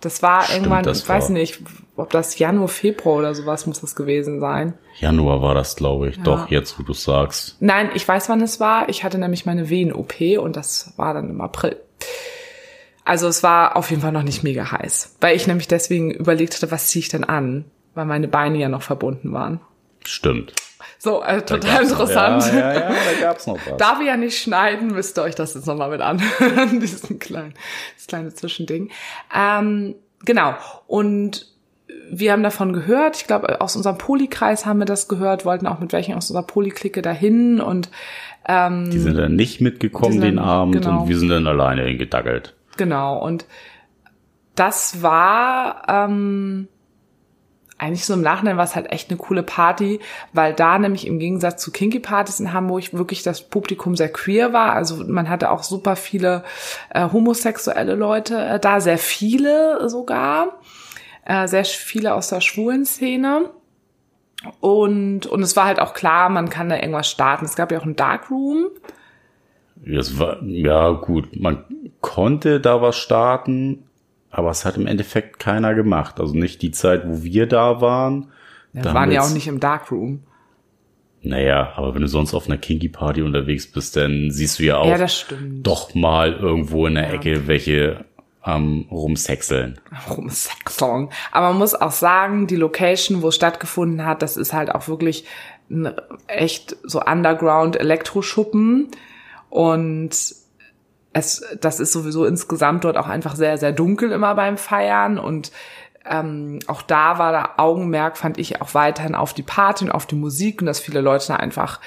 Das 0.00 0.22
war 0.22 0.42
Stimmt, 0.42 0.58
irgendwann, 0.58 0.84
das 0.84 1.00
ich 1.00 1.08
war. 1.08 1.16
weiß 1.16 1.30
nicht, 1.30 1.60
ob 1.96 2.10
das 2.10 2.38
Januar, 2.38 2.68
Februar 2.68 3.16
oder 3.16 3.34
sowas 3.34 3.66
muss 3.66 3.80
das 3.80 3.96
gewesen 3.96 4.38
sein. 4.38 4.74
Januar 5.00 5.42
war 5.42 5.54
das, 5.54 5.74
glaube 5.74 6.10
ich. 6.10 6.18
Ja. 6.18 6.22
Doch, 6.22 6.50
jetzt, 6.50 6.78
wo 6.78 6.84
du 6.84 6.92
sagst. 6.92 7.56
Nein, 7.58 7.90
ich 7.94 8.06
weiß, 8.06 8.28
wann 8.28 8.42
es 8.42 8.60
war. 8.60 8.88
Ich 8.88 9.02
hatte 9.02 9.18
nämlich 9.18 9.46
meine 9.46 9.70
Wehen-OP 9.70 10.38
und 10.38 10.54
das 10.54 10.92
war 10.96 11.14
dann 11.14 11.30
im 11.30 11.40
April. 11.40 11.80
Also 13.04 13.28
es 13.28 13.42
war 13.42 13.76
auf 13.76 13.90
jeden 13.90 14.02
Fall 14.02 14.12
noch 14.12 14.22
nicht 14.22 14.42
mega 14.42 14.70
heiß, 14.70 15.16
weil 15.20 15.36
ich 15.36 15.46
nämlich 15.46 15.68
deswegen 15.68 16.10
überlegt 16.10 16.54
hatte, 16.54 16.70
was 16.70 16.88
ziehe 16.88 17.00
ich 17.00 17.08
denn 17.08 17.24
an, 17.24 17.66
weil 17.94 18.06
meine 18.06 18.28
Beine 18.28 18.58
ja 18.58 18.68
noch 18.68 18.82
verbunden 18.82 19.32
waren. 19.32 19.60
Stimmt. 20.04 20.54
So, 20.98 21.22
äh, 21.22 21.42
total 21.42 21.82
interessant. 21.82 22.46
Ja, 22.46 22.72
ja, 22.72 22.74
ja, 22.74 22.88
da 22.88 23.20
gab's 23.20 23.46
noch 23.46 23.58
was. 23.68 23.76
Da 23.76 23.98
wir 23.98 24.06
ja 24.06 24.16
nicht 24.16 24.38
schneiden, 24.38 24.88
müsst 24.88 25.18
ihr 25.18 25.22
euch 25.22 25.34
das 25.34 25.54
jetzt 25.54 25.66
nochmal 25.66 25.90
mit 25.90 26.00
anhören, 26.00 26.80
diesen 26.80 27.18
kleinen, 27.18 27.54
das 27.96 28.06
kleine 28.06 28.32
Zwischending. 28.32 28.90
Ähm, 29.34 29.96
genau. 30.24 30.54
Und 30.86 31.46
wir 32.10 32.32
haben 32.32 32.42
davon 32.42 32.72
gehört. 32.72 33.16
Ich 33.16 33.26
glaube, 33.26 33.60
aus 33.60 33.76
unserem 33.76 33.98
Polikreis 33.98 34.64
haben 34.64 34.78
wir 34.78 34.86
das 34.86 35.08
gehört, 35.08 35.44
wollten 35.44 35.66
auch 35.66 35.78
mit 35.78 35.92
welchen 35.92 36.14
aus 36.14 36.30
unserer 36.30 36.46
Poliklicke 36.46 37.02
dahin 37.02 37.60
und 37.60 37.90
ähm, 38.46 38.90
die 38.90 38.98
sind 38.98 39.16
dann 39.16 39.36
nicht 39.36 39.60
mitgekommen 39.60 40.20
den 40.20 40.38
Abend 40.38 40.74
genau. 40.74 41.02
und 41.02 41.08
wir 41.08 41.18
sind 41.18 41.30
dann 41.30 41.46
alleine 41.46 41.82
hingedackelt. 41.84 42.54
Genau. 42.76 43.18
Und 43.22 43.46
das 44.54 45.02
war 45.02 45.82
ähm, 45.88 46.68
eigentlich 47.78 48.04
so 48.04 48.14
im 48.14 48.22
Nachhinein 48.22 48.56
war 48.56 48.64
es 48.64 48.76
halt 48.76 48.92
echt 48.92 49.10
eine 49.10 49.18
coole 49.18 49.42
Party, 49.42 50.00
weil 50.32 50.54
da 50.54 50.78
nämlich 50.78 51.06
im 51.06 51.18
Gegensatz 51.18 51.60
zu 51.62 51.72
Kinky 51.72 51.98
Partys 51.98 52.40
in 52.40 52.52
Hamburg 52.52 52.92
wirklich 52.92 53.22
das 53.22 53.42
Publikum 53.42 53.96
sehr 53.96 54.12
queer 54.12 54.52
war. 54.52 54.72
Also 54.74 55.04
man 55.04 55.28
hatte 55.28 55.50
auch 55.50 55.62
super 55.62 55.96
viele 55.96 56.44
äh, 56.90 57.08
homosexuelle 57.12 57.94
Leute 57.94 58.42
äh, 58.42 58.60
da, 58.60 58.80
sehr 58.80 58.98
viele 58.98 59.88
sogar, 59.88 60.60
äh, 61.24 61.48
sehr 61.48 61.64
viele 61.64 62.14
aus 62.14 62.28
der 62.28 62.40
schwulen 62.40 62.84
Szene. 62.86 63.50
Und, 64.60 65.26
und 65.26 65.42
es 65.42 65.56
war 65.56 65.64
halt 65.64 65.80
auch 65.80 65.94
klar, 65.94 66.28
man 66.28 66.50
kann 66.50 66.68
da 66.68 66.76
irgendwas 66.76 67.10
starten. 67.10 67.44
Es 67.44 67.56
gab 67.56 67.72
ja 67.72 67.78
auch 67.78 67.86
ein 67.86 67.96
Darkroom. 67.96 68.68
Das 69.76 70.18
war, 70.18 70.42
ja 70.42 70.90
gut, 70.92 71.38
man 71.38 71.64
konnte 72.00 72.60
da 72.60 72.80
was 72.80 72.96
starten, 72.96 73.84
aber 74.30 74.50
es 74.50 74.64
hat 74.64 74.76
im 74.76 74.86
Endeffekt 74.86 75.38
keiner 75.38 75.74
gemacht. 75.74 76.20
Also 76.20 76.34
nicht 76.34 76.62
die 76.62 76.70
Zeit, 76.70 77.02
wo 77.06 77.22
wir 77.22 77.46
da 77.46 77.80
waren. 77.80 78.30
Ja, 78.72 78.82
da 78.82 78.94
waren 78.94 79.12
ja 79.12 79.22
auch 79.22 79.30
nicht 79.30 79.46
im 79.46 79.60
Darkroom. 79.60 80.22
Naja, 81.22 81.72
aber 81.76 81.94
wenn 81.94 82.02
du 82.02 82.08
sonst 82.08 82.34
auf 82.34 82.46
einer 82.46 82.58
Kinky 82.58 82.88
Party 82.88 83.22
unterwegs 83.22 83.70
bist, 83.70 83.96
dann 83.96 84.30
siehst 84.30 84.58
du 84.58 84.64
ja 84.64 84.76
auch 84.76 84.86
ja, 84.86 85.06
doch 85.62 85.94
mal 85.94 86.34
irgendwo 86.34 86.86
in 86.86 86.94
der 86.94 87.04
ja. 87.04 87.12
Ecke 87.12 87.46
welche 87.46 88.04
ähm, 88.44 88.86
rumsexeln. 88.90 89.80
Rumsexeln. 90.10 91.08
Aber 91.32 91.48
man 91.48 91.58
muss 91.58 91.74
auch 91.74 91.92
sagen, 91.92 92.46
die 92.46 92.56
Location, 92.56 93.22
wo 93.22 93.28
es 93.28 93.36
stattgefunden 93.36 94.04
hat, 94.04 94.20
das 94.20 94.36
ist 94.36 94.52
halt 94.52 94.74
auch 94.74 94.86
wirklich 94.86 95.24
ein 95.70 95.94
echt 96.26 96.76
so 96.82 97.00
Underground 97.00 97.76
Elektroschuppen. 97.76 98.88
Und 99.54 100.10
es, 101.12 101.44
das 101.60 101.78
ist 101.78 101.92
sowieso 101.92 102.24
insgesamt 102.24 102.82
dort 102.82 102.96
auch 102.96 103.06
einfach 103.06 103.36
sehr, 103.36 103.56
sehr 103.56 103.70
dunkel 103.70 104.10
immer 104.10 104.34
beim 104.34 104.58
Feiern 104.58 105.16
und 105.16 105.52
ähm, 106.04 106.58
auch 106.66 106.82
da 106.82 107.18
war 107.18 107.30
der 107.30 107.60
Augenmerk, 107.60 108.18
fand 108.18 108.36
ich, 108.36 108.60
auch 108.60 108.74
weiterhin 108.74 109.14
auf 109.14 109.32
die 109.32 109.44
Party 109.44 109.84
und 109.84 109.92
auf 109.92 110.06
die 110.06 110.16
Musik 110.16 110.60
und 110.60 110.66
dass 110.66 110.80
viele 110.80 111.00
Leute 111.00 111.38
einfach 111.38 111.78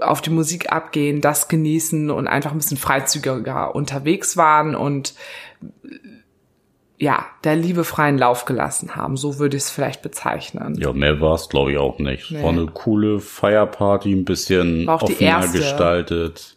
auf 0.00 0.22
die 0.22 0.30
Musik 0.30 0.72
abgehen, 0.72 1.20
das 1.20 1.46
genießen 1.46 2.10
und 2.10 2.26
einfach 2.26 2.50
ein 2.50 2.58
bisschen 2.58 2.76
freizügiger 2.76 3.76
unterwegs 3.76 4.36
waren 4.36 4.74
und 4.74 5.14
ja, 6.98 7.26
der 7.44 7.54
Liebe 7.54 7.84
freien 7.84 8.18
Lauf 8.18 8.44
gelassen 8.44 8.96
haben. 8.96 9.16
So 9.16 9.38
würde 9.38 9.56
ich 9.56 9.64
es 9.64 9.70
vielleicht 9.70 10.02
bezeichnen. 10.02 10.76
Ja, 10.80 10.92
mehr 10.92 11.20
war 11.20 11.34
es, 11.34 11.48
glaube 11.48 11.72
ich, 11.72 11.78
auch 11.78 11.98
nicht. 11.98 12.30
Nee. 12.30 12.42
War 12.42 12.50
eine 12.50 12.66
coole 12.66 13.20
Feierparty, 13.20 14.12
ein 14.12 14.24
bisschen 14.24 14.88
offener 14.88 15.48
gestaltet. 15.48 16.56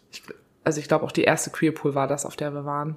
Also 0.66 0.80
ich 0.80 0.88
glaube, 0.88 1.04
auch 1.04 1.12
die 1.12 1.22
erste 1.22 1.50
Queerpool 1.50 1.94
war 1.94 2.08
das, 2.08 2.26
auf 2.26 2.34
der 2.34 2.52
wir 2.52 2.64
waren. 2.64 2.96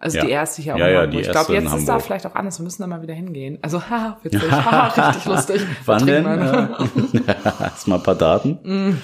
Also 0.00 0.18
Ja. 0.18 0.24
die 0.24 0.30
erste 0.32 0.60
hier 0.60 0.74
auch 0.74 0.78
Ja, 0.78 0.88
in 0.88 0.94
ja, 0.94 1.00
Hamburg. 1.02 1.20
Ich 1.22 1.30
glaube, 1.30 1.52
jetzt 1.54 1.72
ist 1.72 1.88
da 1.88 2.00
vielleicht 2.00 2.26
auch 2.26 2.34
anders. 2.34 2.58
Wir 2.58 2.64
müssen 2.64 2.82
da 2.82 2.88
mal 2.88 3.00
wieder 3.00 3.14
hingehen. 3.14 3.58
Also, 3.62 3.80
haha, 3.88 4.18
witzig. 4.24 4.42
haha, 4.50 4.88
richtig 5.08 5.24
lustig. 5.26 5.62
Wann 5.84 6.04
denn? 6.04 6.26
Hast 6.26 7.86
mal 7.88 7.96
ein 7.96 8.02
paar 8.02 8.16
Daten? 8.16 8.98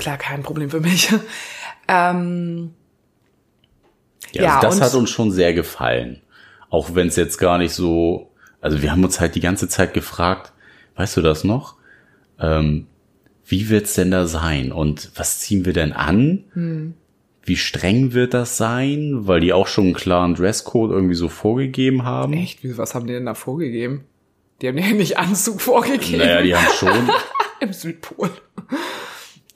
Klar, 0.00 0.16
kein 0.18 0.42
Problem 0.42 0.68
für 0.68 0.80
mich. 0.80 1.12
Ähm, 1.86 2.74
Ja, 4.32 4.42
Ja, 4.42 4.54
also 4.58 4.80
das 4.80 4.80
hat 4.80 4.98
uns 4.98 5.10
schon 5.10 5.30
sehr 5.30 5.54
gefallen. 5.54 6.20
Auch 6.70 6.94
wenn 6.96 7.06
es 7.06 7.14
jetzt 7.16 7.38
gar 7.38 7.58
nicht 7.58 7.72
so, 7.72 8.30
also 8.60 8.82
wir 8.82 8.90
haben 8.90 9.04
uns 9.04 9.20
halt 9.20 9.36
die 9.36 9.40
ganze 9.40 9.68
Zeit 9.68 9.94
gefragt, 9.94 10.52
weißt 10.96 11.16
du 11.18 11.22
das 11.22 11.44
noch? 11.44 11.76
Ähm, 12.40 12.88
wie 13.46 13.68
wird's 13.68 13.94
denn 13.94 14.10
da 14.10 14.26
sein? 14.26 14.72
Und 14.72 15.12
was 15.14 15.38
ziehen 15.38 15.64
wir 15.64 15.72
denn 15.72 15.92
an? 15.92 16.44
Hm. 16.54 16.94
Wie 17.44 17.56
streng 17.56 18.12
wird 18.12 18.34
das 18.34 18.56
sein? 18.56 19.26
Weil 19.26 19.40
die 19.40 19.52
auch 19.52 19.66
schon 19.66 19.86
einen 19.86 19.94
klaren 19.94 20.34
Dresscode 20.34 20.92
irgendwie 20.92 21.14
so 21.14 21.28
vorgegeben 21.28 22.04
haben. 22.04 22.32
echt, 22.34 22.60
was 22.78 22.94
haben 22.94 23.06
die 23.06 23.12
denn 23.12 23.26
da 23.26 23.34
vorgegeben? 23.34 24.04
Die 24.60 24.68
haben 24.68 24.78
ja 24.78 24.92
nicht 24.92 25.18
Anzug 25.18 25.60
vorgegeben. 25.60 26.18
Naja, 26.18 26.42
die 26.42 26.54
haben 26.54 26.72
schon, 26.72 27.10
Im 27.60 27.72
Südpol. 27.72 28.30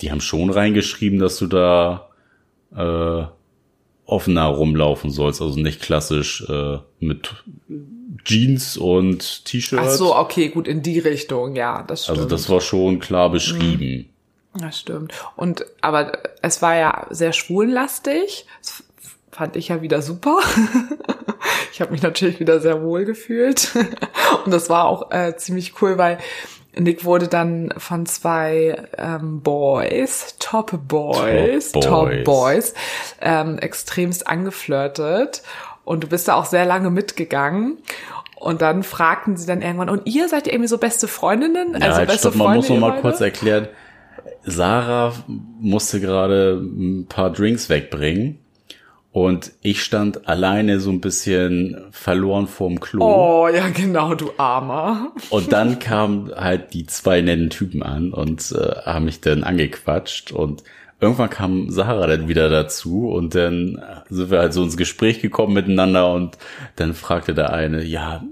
die 0.00 0.10
haben 0.10 0.20
schon 0.20 0.50
reingeschrieben, 0.50 1.20
dass 1.20 1.38
du 1.38 1.46
da 1.46 2.08
äh, 2.74 3.24
offener 4.04 4.46
rumlaufen 4.46 5.10
sollst, 5.10 5.40
also 5.40 5.58
nicht 5.58 5.80
klassisch 5.80 6.44
äh, 6.48 6.78
mit 6.98 7.44
Jeans 8.24 8.76
und 8.76 9.44
T-Shirt. 9.44 9.78
Ach 9.80 9.90
so, 9.90 10.16
okay, 10.16 10.48
gut, 10.48 10.66
in 10.66 10.82
die 10.82 10.98
Richtung, 10.98 11.54
ja, 11.54 11.82
das 11.82 12.04
stimmt. 12.04 12.18
Also 12.18 12.28
das 12.28 12.48
war 12.48 12.60
schon 12.60 12.98
klar 12.98 13.30
beschrieben. 13.30 14.10
Das 14.60 14.78
stimmt. 14.78 15.12
Und 15.36 15.66
aber 15.80 16.12
es 16.42 16.62
war 16.62 16.76
ja 16.76 17.06
sehr 17.10 17.32
schwulenlastig. 17.32 18.46
Das 18.62 18.84
fand 19.30 19.56
ich 19.56 19.68
ja 19.68 19.82
wieder 19.82 20.02
super. 20.02 20.38
ich 21.72 21.80
habe 21.80 21.92
mich 21.92 22.02
natürlich 22.02 22.40
wieder 22.40 22.60
sehr 22.60 22.82
wohl 22.82 23.04
gefühlt. 23.04 23.74
Und 24.44 24.52
das 24.52 24.70
war 24.70 24.86
auch 24.86 25.10
äh, 25.10 25.36
ziemlich 25.36 25.80
cool, 25.82 25.98
weil 25.98 26.18
Nick 26.78 27.04
wurde 27.04 27.28
dann 27.28 27.72
von 27.76 28.06
zwei 28.06 28.82
ähm, 28.98 29.40
Boys, 29.40 30.36
Top 30.38 30.72
Boys, 30.86 31.72
Top 31.72 31.82
Top 31.82 32.08
Boys. 32.08 32.24
Boys, 32.24 32.74
ähm, 33.20 33.58
extremst 33.58 34.26
angeflirtet. 34.26 35.42
Und 35.84 36.04
du 36.04 36.08
bist 36.08 36.28
da 36.28 36.34
auch 36.34 36.46
sehr 36.46 36.66
lange 36.66 36.90
mitgegangen. 36.90 37.78
Und 38.36 38.60
dann 38.60 38.82
fragten 38.82 39.36
sie 39.36 39.46
dann 39.46 39.62
irgendwann, 39.62 39.88
und 39.88 40.06
ihr 40.06 40.28
seid 40.28 40.46
ihr 40.46 40.52
irgendwie 40.52 40.68
so 40.68 40.76
beste 40.76 41.08
Freundinnen? 41.08 41.74
Ja, 41.80 41.94
halt, 41.94 42.08
beste 42.08 42.28
stopp, 42.28 42.36
man 42.36 42.56
muss 42.56 42.68
noch 42.68 42.78
mal 42.78 43.00
kurz 43.00 43.20
erklären. 43.20 43.68
Sarah 44.46 45.12
musste 45.60 46.00
gerade 46.00 46.54
ein 46.54 47.06
paar 47.08 47.30
Drinks 47.32 47.68
wegbringen 47.68 48.38
und 49.10 49.52
ich 49.62 49.82
stand 49.82 50.28
alleine 50.28 50.78
so 50.78 50.90
ein 50.90 51.00
bisschen 51.00 51.86
verloren 51.90 52.46
vorm 52.46 52.80
Klo. 52.80 53.04
Oh, 53.04 53.48
ja, 53.48 53.68
genau, 53.68 54.14
du 54.14 54.30
Armer. 54.36 55.12
Und 55.30 55.52
dann 55.52 55.78
kamen 55.78 56.30
halt 56.34 56.74
die 56.74 56.86
zwei 56.86 57.22
netten 57.22 57.50
Typen 57.50 57.82
an 57.82 58.12
und 58.12 58.52
äh, 58.52 58.82
haben 58.84 59.06
mich 59.06 59.20
dann 59.20 59.42
angequatscht 59.42 60.32
und 60.32 60.62
irgendwann 61.00 61.30
kam 61.30 61.70
Sarah 61.70 62.06
dann 62.06 62.28
wieder 62.28 62.48
dazu 62.48 63.08
und 63.08 63.34
dann 63.34 63.82
sind 64.08 64.30
wir 64.30 64.38
halt 64.38 64.52
so 64.52 64.62
ins 64.62 64.76
Gespräch 64.76 65.20
gekommen 65.20 65.54
miteinander 65.54 66.12
und 66.12 66.38
dann 66.76 66.94
fragte 66.94 67.34
der 67.34 67.52
eine, 67.52 67.82
ja, 67.84 68.22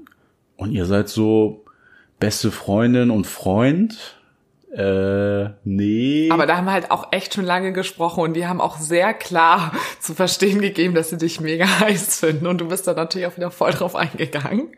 und 0.57 0.71
ihr 0.71 0.87
seid 0.87 1.09
so 1.09 1.65
beste 2.21 2.51
Freundin 2.51 3.11
und 3.11 3.27
Freund? 3.27 4.17
Äh, 4.77 5.51
nee. 5.63 6.29
Aber 6.33 6.47
da 6.47 6.57
haben 6.57 6.65
wir 6.65 6.73
halt 6.73 6.91
auch 6.91 7.13
echt 7.13 7.35
schon 7.35 7.45
lange 7.45 7.73
gesprochen 7.73 8.25
und 8.25 8.35
die 8.35 8.47
haben 8.47 8.61
auch 8.61 8.79
sehr 8.79 9.15
klar 9.15 9.73
zu 10.01 10.15
verstehen 10.15 10.61
gegeben, 10.61 10.95
dass 10.95 11.11
sie 11.11 11.17
dich 11.17 11.41
mega 11.41 11.67
heiß 11.81 12.19
finden 12.19 12.49
und 12.49 12.61
du 12.61 12.69
bist 12.69 12.89
da 12.89 12.95
natürlich 12.95 13.29
auch 13.29 13.37
wieder 13.37 13.53
voll 13.53 13.71
drauf 13.71 13.95
eingegangen. 13.95 14.73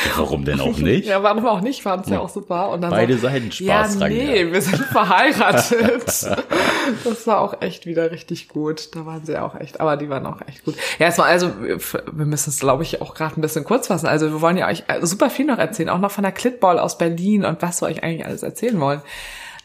Warum 0.16 0.44
denn 0.44 0.60
auch 0.60 0.76
nicht? 0.76 1.06
Ja, 1.06 1.22
warum 1.22 1.46
auch 1.46 1.60
nicht, 1.60 1.82
fanden 1.82 2.04
es 2.04 2.10
ja 2.10 2.20
auch 2.20 2.28
super. 2.28 2.70
Und 2.70 2.80
dann 2.80 2.90
Beide 2.90 3.14
so, 3.14 3.22
Seiten 3.22 3.50
ja, 3.58 3.84
Spaß 3.84 3.98
dran 3.98 4.12
nee, 4.12 4.44
gehabt. 4.44 4.52
wir 4.52 4.62
sind 4.62 4.84
verheiratet. 4.92 6.04
das 7.04 7.26
war 7.26 7.40
auch 7.40 7.60
echt 7.60 7.86
wieder 7.86 8.10
richtig 8.10 8.48
gut. 8.48 8.94
Da 8.94 9.06
waren 9.06 9.24
sie 9.24 9.40
auch 9.40 9.54
echt, 9.54 9.80
aber 9.80 9.96
die 9.96 10.08
waren 10.08 10.26
auch 10.26 10.40
echt 10.46 10.64
gut. 10.64 10.74
Ja, 10.98 11.08
es 11.08 11.18
war 11.18 11.26
also, 11.26 11.52
wir 11.60 11.78
wir 11.78 12.26
müssen 12.26 12.50
es, 12.50 12.60
glaube 12.60 12.82
ich, 12.82 13.00
auch 13.00 13.14
gerade 13.14 13.38
ein 13.38 13.42
bisschen 13.42 13.64
kurz 13.64 13.86
fassen. 13.86 14.06
Also 14.06 14.30
wir 14.30 14.40
wollen 14.40 14.56
ja 14.56 14.68
euch 14.68 14.84
äh, 14.88 15.04
super 15.04 15.30
viel 15.30 15.46
noch 15.46 15.58
erzählen, 15.58 15.88
auch 15.88 15.98
noch 15.98 16.10
von 16.10 16.22
der 16.22 16.32
Clitball 16.32 16.78
aus 16.78 16.98
Berlin 16.98 17.44
und 17.44 17.62
was 17.62 17.82
wir 17.82 17.88
euch 17.88 18.02
eigentlich 18.02 18.24
alles 18.24 18.42
erzählen 18.42 18.78
wollen. 18.80 19.02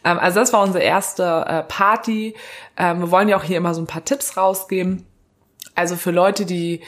Ähm, 0.03 0.19
also 0.19 0.39
das 0.39 0.53
war 0.53 0.61
unsere 0.61 0.83
erste 0.83 1.45
äh, 1.47 1.63
Party. 1.63 2.35
Ähm, 2.77 2.99
wir 3.01 3.11
wollen 3.11 3.29
ja 3.29 3.37
auch 3.37 3.43
hier 3.43 3.57
immer 3.57 3.73
so 3.73 3.81
ein 3.81 3.87
paar 3.87 4.05
Tipps 4.05 4.37
rausgeben. 4.37 5.05
Also 5.75 5.95
für 5.95 6.11
Leute, 6.11 6.45
die 6.45 6.81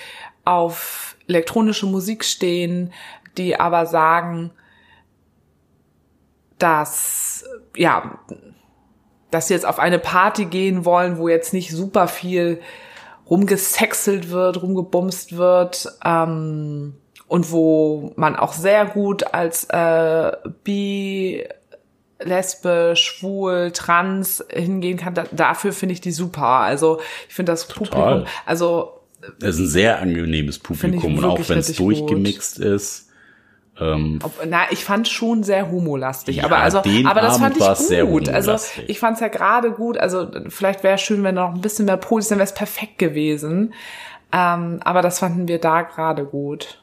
auf 0.44 1.16
elektronische 1.28 1.88
Musik 1.88 2.24
stehen, 2.24 2.94
die 3.38 3.60
aber 3.60 3.86
sagen, 3.86 4.52
dass, 6.58 7.46
ja, 7.76 8.20
dass 9.32 9.48
sie 9.48 9.54
jetzt 9.54 9.66
auf 9.66 9.80
eine 9.80 10.00
Party 10.00 10.46
gehen 10.46 10.86
wollen, 10.86 11.18
wo 11.18 11.28
jetzt 11.28 11.54
nicht 11.54 11.72
super 11.72 12.08
viel 12.08 12.62
rumgesexelt 13.30 14.30
wird, 14.30 14.62
rumgebumst 14.62 15.36
wird, 15.36 15.88
ähm, 16.04 16.96
und 17.28 17.52
wo 17.52 18.14
man 18.16 18.36
auch 18.36 18.54
sehr 18.54 18.86
gut 18.86 19.34
als 19.34 19.66
äh, 19.66 20.32
bi, 20.64 21.44
lesbe, 22.20 22.94
schwul, 22.96 23.72
trans 23.72 24.44
hingehen 24.50 24.98
kann. 24.98 25.16
Da, 25.16 25.26
dafür 25.32 25.74
finde 25.74 25.94
ich 25.94 26.02
die 26.02 26.12
super. 26.12 26.46
Also 26.46 27.00
ich 27.28 27.34
finde 27.34 27.52
das 27.52 27.68
Publikum, 27.68 28.26
also 28.46 29.02
Es 29.42 29.56
ist 29.56 29.60
ein 29.60 29.68
sehr 29.68 30.00
angenehmes 30.02 30.60
Publikum 30.60 31.18
und 31.18 31.26
auch 31.26 31.50
wenn 31.50 31.58
es 31.58 31.70
richtig 31.70 31.78
gut. 31.78 32.00
durchgemixt 32.00 32.60
ist. 32.60 33.05
Ähm, 33.80 34.20
Ob, 34.24 34.34
na, 34.48 34.72
ich 34.72 34.86
fand 34.86 35.08
schon 35.08 35.44
sehr 35.44 35.70
homolastig, 35.70 36.38
Ja, 36.38 36.46
aber 36.46 36.58
also, 36.58 36.80
den 36.82 37.08
aber 37.08 37.22
das 37.22 37.42
Abend 37.42 37.58
fand 37.58 37.80
ich 37.92 38.00
gut. 38.02 38.30
Also 38.30 38.56
ich 38.88 39.00
fand 39.00 39.16
es 39.16 39.22
ja 39.22 39.28
gerade 39.28 39.72
gut. 39.72 39.98
Also 39.98 40.28
vielleicht 40.50 40.84
wäre 40.84 40.96
es 40.96 41.02
schön, 41.02 41.24
wenn 41.24 41.36
noch 41.36 41.54
ein 41.54 41.62
bisschen 41.62 41.86
mehr 41.86 41.98
Polis, 41.98 42.30
dann 42.30 42.38
wäre 42.38 42.48
es 42.48 42.54
perfekt 42.54 42.98
gewesen. 42.98 43.74
Ähm, 44.32 44.80
aber 44.84 45.02
das 45.02 45.20
fanden 45.20 45.48
wir 45.48 45.60
da 45.60 45.82
gerade 45.82 46.26
gut. 46.26 46.82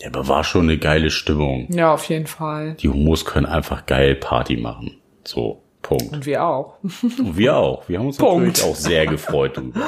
ja, 0.00 0.08
aber 0.08 0.28
war 0.28 0.44
schon 0.44 0.62
eine 0.64 0.78
geile 0.78 1.10
Stimmung. 1.10 1.66
Ja, 1.70 1.92
auf 1.92 2.04
jeden 2.06 2.26
Fall. 2.26 2.74
Die 2.74 2.88
Homos 2.88 3.24
können 3.24 3.46
einfach 3.46 3.86
geil 3.86 4.14
Party 4.14 4.56
machen. 4.56 4.98
So, 5.24 5.62
Punkt. 5.82 6.12
Und 6.12 6.26
wir 6.26 6.44
auch. 6.44 6.76
Und 6.82 7.36
wir 7.36 7.56
auch. 7.56 7.88
Wir 7.88 7.98
haben 7.98 8.06
uns 8.06 8.16
Punkt. 8.16 8.46
natürlich 8.46 8.70
auch 8.70 8.76
sehr 8.76 9.06
gefreut 9.06 9.56
drüber. 9.56 9.80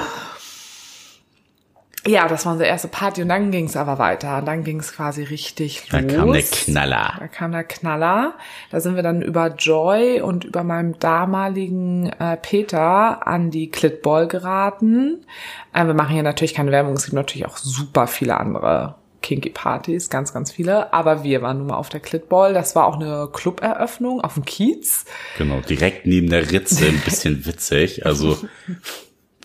Ja, 2.06 2.28
das 2.28 2.46
war 2.46 2.52
unsere 2.52 2.68
erste 2.70 2.88
Party 2.88 3.22
und 3.22 3.28
dann 3.28 3.50
ging 3.50 3.66
es 3.66 3.76
aber 3.76 3.98
weiter. 3.98 4.38
Und 4.38 4.46
dann 4.46 4.64
ging 4.64 4.80
es 4.80 4.92
quasi 4.92 5.22
richtig 5.25 5.88
Da 5.90 5.98
los. 6.00 6.12
kam 6.14 6.32
der 6.32 6.42
Knaller. 6.42 7.14
Da 7.18 7.28
kam 7.28 7.52
der 7.52 7.64
Knaller. 7.64 8.34
Da 8.70 8.80
sind 8.80 8.94
wir 8.96 9.02
dann 9.02 9.22
über 9.22 9.48
Joy 9.54 10.20
und 10.20 10.44
über 10.44 10.62
meinem 10.64 10.98
damaligen 10.98 12.06
äh, 12.18 12.36
Peter 12.36 13.26
an 13.26 13.50
die 13.50 13.70
Clitball 13.70 14.28
geraten. 14.28 15.25
Äh, 15.72 15.86
wir 15.86 15.94
machen 15.94 16.12
hier 16.14 16.22
natürlich 16.22 16.54
keine 16.54 16.70
Werbung. 16.70 16.94
Es 16.94 17.04
gibt 17.04 17.14
natürlich 17.14 17.46
auch 17.46 17.56
super 17.56 18.06
viele 18.06 18.38
andere 18.38 18.94
kinky 19.22 19.50
Partys, 19.50 20.08
ganz, 20.08 20.32
ganz 20.32 20.52
viele. 20.52 20.92
Aber 20.92 21.25
wir 21.25 21.42
waren 21.42 21.58
nun 21.58 21.66
mal 21.68 21.76
auf 21.76 21.88
der 21.88 21.98
Clitball. 21.98 22.54
Das 22.54 22.76
war 22.76 22.86
auch 22.86 22.94
eine 22.94 23.28
Cluberöffnung 23.32 24.20
auf 24.20 24.34
dem 24.34 24.44
Kiez. 24.44 25.04
Genau, 25.36 25.58
direkt 25.60 26.06
neben 26.06 26.30
der 26.30 26.52
Ritze, 26.52 26.86
ein 26.86 27.00
bisschen 27.04 27.44
witzig. 27.46 28.06
Also, 28.06 28.38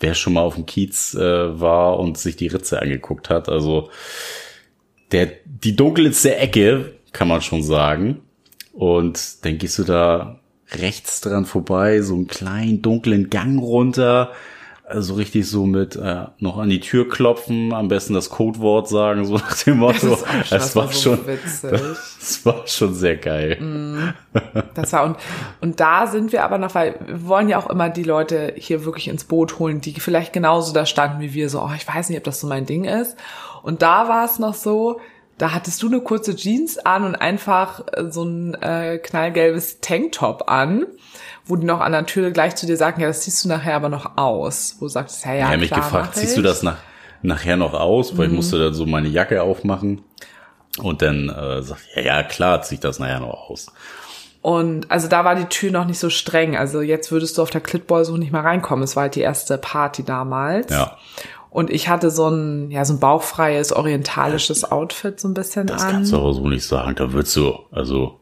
wer 0.02 0.14
schon 0.14 0.34
mal 0.34 0.42
auf 0.42 0.56
dem 0.56 0.66
Kiez 0.66 1.14
äh, 1.14 1.60
war 1.60 1.98
und 1.98 2.18
sich 2.18 2.36
die 2.36 2.48
Ritze 2.48 2.82
angeguckt 2.82 3.30
hat, 3.30 3.48
also 3.48 3.90
der, 5.12 5.30
die 5.44 5.76
dunkelste 5.76 6.36
Ecke, 6.36 6.94
kann 7.12 7.28
man 7.28 7.42
schon 7.42 7.62
sagen. 7.62 8.22
Und 8.72 9.44
dann 9.44 9.58
gehst 9.58 9.78
du 9.78 9.84
da 9.84 10.40
rechts 10.70 11.20
dran 11.20 11.44
vorbei, 11.44 12.00
so 12.00 12.14
einen 12.14 12.26
kleinen 12.26 12.82
dunklen 12.82 13.28
Gang 13.30 13.60
runter, 13.60 14.32
also 14.84 15.14
richtig 15.14 15.48
so 15.48 15.64
mit 15.64 15.96
äh, 15.96 16.26
noch 16.38 16.58
an 16.58 16.68
die 16.68 16.80
Tür 16.80 17.08
klopfen, 17.08 17.72
am 17.72 17.88
besten 17.88 18.14
das 18.14 18.30
Codewort 18.30 18.88
sagen, 18.88 19.24
so 19.24 19.34
nach 19.34 19.56
dem 19.62 19.78
Motto. 19.78 20.18
das 20.50 20.76
war 20.76 20.88
so 20.88 21.16
schon, 21.16 21.26
witzig. 21.26 21.70
das 22.20 22.44
war 22.44 22.66
schon 22.66 22.94
sehr 22.94 23.16
geil. 23.16 24.14
Das 24.74 24.92
war 24.92 25.04
und, 25.04 25.16
und 25.60 25.80
da 25.80 26.06
sind 26.06 26.32
wir 26.32 26.44
aber 26.44 26.58
noch, 26.58 26.74
weil 26.74 26.96
wir 27.06 27.26
wollen 27.26 27.48
ja 27.48 27.58
auch 27.58 27.70
immer 27.70 27.88
die 27.88 28.02
Leute 28.02 28.54
hier 28.56 28.84
wirklich 28.84 29.08
ins 29.08 29.24
Boot 29.24 29.58
holen, 29.58 29.80
die 29.80 29.98
vielleicht 29.98 30.32
genauso 30.32 30.72
da 30.72 30.84
standen 30.84 31.20
wie 31.20 31.32
wir, 31.32 31.48
so, 31.48 31.60
oh, 31.60 31.70
ich 31.76 31.86
weiß 31.86 32.08
nicht, 32.08 32.18
ob 32.18 32.24
das 32.24 32.40
so 32.40 32.46
mein 32.46 32.66
Ding 32.66 32.84
ist. 32.84 33.16
Und 33.62 33.82
da 33.82 34.08
war 34.08 34.24
es 34.24 34.38
noch 34.38 34.54
so, 34.54 35.00
da 35.42 35.52
hattest 35.52 35.82
du 35.82 35.88
eine 35.88 36.00
kurze 36.00 36.36
Jeans 36.36 36.78
an 36.78 37.02
und 37.02 37.16
einfach 37.16 37.80
äh, 37.92 38.12
so 38.12 38.22
ein 38.22 38.54
äh, 38.62 38.98
knallgelbes 38.98 39.80
Tanktop 39.80 40.48
an, 40.48 40.86
wo 41.44 41.56
die 41.56 41.66
noch 41.66 41.80
an 41.80 41.90
der 41.90 42.06
Tür 42.06 42.30
gleich 42.30 42.54
zu 42.54 42.64
dir 42.64 42.76
sagen, 42.76 43.00
ja, 43.00 43.08
das 43.08 43.24
siehst 43.24 43.44
du 43.44 43.48
nachher 43.48 43.74
aber 43.74 43.88
noch 43.88 44.16
aus. 44.16 44.76
Wo 44.78 44.84
du 44.84 44.90
sagst, 44.90 45.24
ja, 45.24 45.34
ja, 45.34 45.50
Ja, 45.50 45.56
mich 45.56 45.70
klar, 45.70 45.80
gefragt, 45.80 46.14
ziehst 46.14 46.36
du 46.36 46.40
ich. 46.42 46.44
Mhm. 46.44 46.48
das 46.48 46.62
nach, 46.62 46.76
nachher 47.22 47.56
noch 47.56 47.74
aus? 47.74 48.16
Weil 48.16 48.28
ich 48.28 48.32
musste 48.32 48.56
dann 48.56 48.72
so 48.72 48.86
meine 48.86 49.08
Jacke 49.08 49.42
aufmachen. 49.42 50.04
Und 50.78 51.02
dann 51.02 51.28
äh, 51.28 51.60
sagt, 51.60 51.82
ja, 51.96 52.02
ja, 52.02 52.22
klar, 52.22 52.62
zieht 52.62 52.84
das 52.84 53.00
nachher 53.00 53.18
noch 53.18 53.50
aus. 53.50 53.66
Und 54.42 54.92
also 54.92 55.08
da 55.08 55.24
war 55.24 55.34
die 55.34 55.46
Tür 55.46 55.72
noch 55.72 55.86
nicht 55.86 55.98
so 55.98 56.08
streng. 56.08 56.56
Also 56.56 56.82
jetzt 56.82 57.10
würdest 57.10 57.36
du 57.36 57.42
auf 57.42 57.50
der 57.50 57.60
Clitball 57.60 58.04
so 58.04 58.16
nicht 58.16 58.30
mehr 58.30 58.44
reinkommen. 58.44 58.84
Es 58.84 58.94
war 58.94 59.02
halt 59.02 59.16
die 59.16 59.22
erste 59.22 59.58
Party 59.58 60.04
damals. 60.04 60.70
Ja. 60.70 60.98
Und 61.52 61.68
ich 61.68 61.88
hatte 61.90 62.10
so 62.10 62.28
ein, 62.28 62.70
ja, 62.70 62.82
so 62.84 62.94
ein 62.94 62.98
bauchfreies 63.00 63.72
orientalisches 63.72 64.70
Outfit 64.72 65.20
so 65.20 65.28
ein 65.28 65.34
bisschen 65.34 65.66
Das 65.66 65.82
an. 65.82 65.90
kannst 65.90 66.12
du 66.12 66.16
aber 66.16 66.32
so 66.32 66.48
nicht 66.48 66.64
sagen. 66.66 66.94
Da 66.96 67.12
würdest 67.12 67.36
du, 67.36 67.52
also 67.70 68.18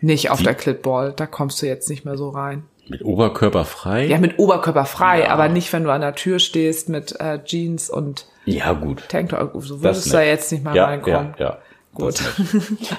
Nicht 0.00 0.30
auf 0.30 0.42
der 0.42 0.54
Clitball, 0.54 1.12
da 1.14 1.26
kommst 1.26 1.60
du 1.60 1.66
jetzt 1.66 1.90
nicht 1.90 2.04
mehr 2.06 2.16
so 2.16 2.30
rein. 2.30 2.64
mit 2.88 3.04
Oberkörper 3.04 3.64
frei. 3.66 4.06
Ja, 4.06 4.16
mit 4.18 4.38
Oberkörper 4.38 4.86
frei, 4.86 5.20
Ja. 5.24 5.28
aber 5.28 5.48
nicht, 5.48 5.70
wenn 5.74 5.84
du 5.84 5.90
an 5.92 6.00
der 6.00 6.14
Tür 6.14 6.38
stehst 6.38 6.88
mit 6.88 7.20
äh, 7.20 7.42
Jeans 7.44 7.90
und 7.90 8.26
Ja, 8.46 8.72
gut. 8.72 9.02
Tanktop. 9.10 9.50
So 9.62 9.74
Das 9.74 9.82
würdest 9.82 10.06
du 10.06 10.10
da 10.12 10.22
jetzt 10.22 10.50
nicht 10.52 10.64
mal 10.64 10.74
ja, 10.74 10.86
reinkommen. 10.86 11.34
Ja, 11.38 11.44
ja. 11.46 11.58
Gut. 11.94 12.14
Das. 12.18 12.40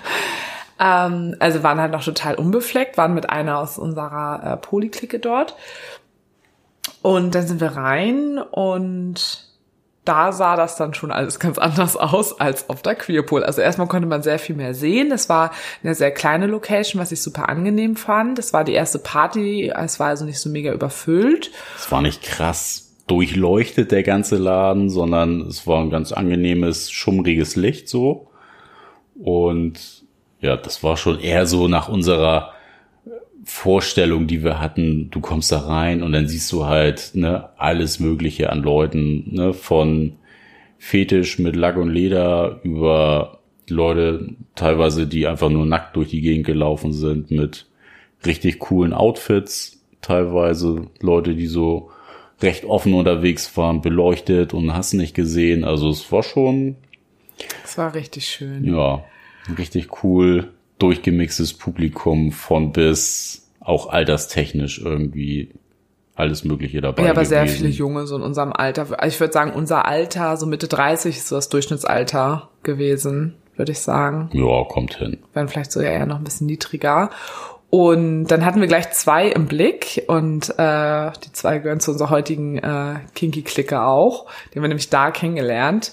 Ähm, 0.79 1.35
also 1.39 1.63
waren 1.63 1.81
halt 1.81 1.91
noch 1.91 2.03
total 2.03 2.35
unbefleckt, 2.35 2.97
waren 2.99 3.15
mit 3.15 3.29
einer 3.31 3.57
aus 3.57 3.79
unserer 3.79 4.41
äh, 4.43 4.57
Poliklicke 4.57 5.17
dort. 5.17 5.55
Und 7.01 7.35
dann 7.35 7.47
sind 7.47 7.61
wir 7.61 7.75
rein 7.75 8.39
und 8.51 9.47
da 10.07 10.31
sah 10.31 10.55
das 10.55 10.77
dann 10.77 10.93
schon 10.93 11.11
alles 11.11 11.39
ganz 11.39 11.57
anders 11.57 11.97
aus 11.97 12.39
als 12.39 12.69
auf 12.69 12.81
der 12.81 12.95
Queerpool. 12.95 13.43
Also 13.43 13.61
erstmal 13.61 13.87
konnte 13.87 14.07
man 14.07 14.23
sehr 14.23 14.39
viel 14.39 14.55
mehr 14.55 14.73
sehen. 14.73 15.11
Es 15.11 15.27
war 15.27 15.51
eine 15.83 15.95
sehr 15.95 16.11
kleine 16.11 16.47
Location, 16.47 17.01
was 17.01 17.11
ich 17.11 17.21
super 17.21 17.49
angenehm 17.49 17.97
fand. 17.97 18.39
Es 18.39 18.53
war 18.53 18.63
die 18.63 18.73
erste 18.73 18.99
Party, 18.99 19.71
es 19.75 19.99
war 19.99 20.07
also 20.07 20.23
nicht 20.23 20.39
so 20.39 20.49
mega 20.49 20.71
überfüllt. 20.71 21.51
Es 21.77 21.91
war 21.91 22.01
nicht 22.01 22.23
krass 22.23 22.95
durchleuchtet, 23.07 23.91
der 23.91 24.03
ganze 24.03 24.37
Laden, 24.37 24.89
sondern 24.89 25.41
es 25.41 25.67
war 25.67 25.81
ein 25.81 25.89
ganz 25.89 26.11
angenehmes, 26.11 26.89
schummriges 26.91 27.55
Licht 27.55 27.89
so. 27.89 28.29
Und 29.19 30.05
ja, 30.39 30.55
das 30.55 30.83
war 30.83 30.95
schon 30.95 31.19
eher 31.19 31.47
so 31.47 31.67
nach 31.67 31.89
unserer 31.89 32.53
Vorstellung, 33.49 34.27
die 34.27 34.43
wir 34.43 34.59
hatten. 34.59 35.09
Du 35.09 35.21
kommst 35.21 35.53
da 35.53 35.59
rein 35.59 36.03
und 36.03 36.11
dann 36.11 36.27
siehst 36.27 36.51
du 36.51 36.65
halt 36.65 37.11
ne, 37.13 37.47
alles 37.57 37.97
Mögliche 37.99 38.51
an 38.51 38.61
Leuten, 38.61 39.23
ne, 39.33 39.53
von 39.53 40.17
Fetisch 40.77 41.39
mit 41.39 41.55
Lack 41.55 41.77
und 41.77 41.89
Leder 41.89 42.59
über 42.63 43.39
Leute 43.69 44.35
teilweise, 44.55 45.07
die 45.07 45.27
einfach 45.27 45.49
nur 45.49 45.65
nackt 45.65 45.95
durch 45.95 46.09
die 46.09 46.19
Gegend 46.19 46.45
gelaufen 46.45 46.91
sind 46.91 47.31
mit 47.31 47.67
richtig 48.25 48.59
coolen 48.59 48.91
Outfits, 48.91 49.81
teilweise 50.01 50.87
Leute, 50.99 51.33
die 51.33 51.47
so 51.47 51.89
recht 52.41 52.65
offen 52.65 52.93
unterwegs 52.93 53.55
waren, 53.55 53.81
beleuchtet 53.81 54.53
und 54.53 54.73
hast 54.73 54.91
nicht 54.93 55.15
gesehen. 55.15 55.63
Also 55.63 55.89
es 55.89 56.11
war 56.11 56.21
schon, 56.21 56.75
Es 57.63 57.77
war 57.77 57.95
richtig 57.95 58.27
schön. 58.27 58.65
ja, 58.65 59.03
richtig 59.57 60.03
cool, 60.03 60.49
durchgemixtes 60.79 61.53
Publikum 61.53 62.31
von 62.31 62.71
bis, 62.71 63.49
auch 63.59 63.89
alterstechnisch 63.89 64.79
irgendwie 64.79 65.53
alles 66.15 66.43
Mögliche 66.43 66.81
dabei. 66.81 67.03
Ja, 67.03 67.11
aber 67.11 67.25
sehr 67.25 67.43
gewesen. 67.43 67.57
viele 67.57 67.69
Junge, 67.69 68.07
so 68.07 68.15
in 68.15 68.23
unserem 68.23 68.51
Alter. 68.51 68.87
Also 68.99 69.13
Ich 69.13 69.19
würde 69.19 69.33
sagen, 69.33 69.51
unser 69.51 69.85
Alter, 69.85 70.35
so 70.37 70.45
Mitte 70.45 70.67
30 70.67 71.17
ist 71.17 71.27
so 71.27 71.35
das 71.35 71.49
Durchschnittsalter 71.49 72.49
gewesen, 72.63 73.35
würde 73.55 73.71
ich 73.71 73.79
sagen. 73.79 74.29
Ja, 74.33 74.63
kommt 74.63 74.95
hin. 74.95 75.17
Werden 75.33 75.47
vielleicht 75.47 75.71
sogar 75.71 75.91
eher 75.91 76.05
noch 76.05 76.17
ein 76.17 76.23
bisschen 76.23 76.47
niedriger. 76.47 77.11
Und 77.69 78.27
dann 78.27 78.45
hatten 78.45 78.61
wir 78.61 78.67
gleich 78.67 78.91
zwei 78.91 79.27
im 79.27 79.45
Blick 79.45 80.05
und 80.07 80.49
äh, 80.57 81.11
die 81.23 81.33
zwei 81.33 81.59
gehören 81.59 81.81
zu 81.81 81.91
unserer 81.91 82.09
heutigen 82.09 82.57
äh, 82.57 82.95
Kinky-Clique 83.13 83.81
auch. 83.81 84.25
Die 84.51 84.57
haben 84.57 84.63
wir 84.63 84.69
nämlich 84.69 84.89
da 84.89 85.11
kennengelernt. 85.11 85.91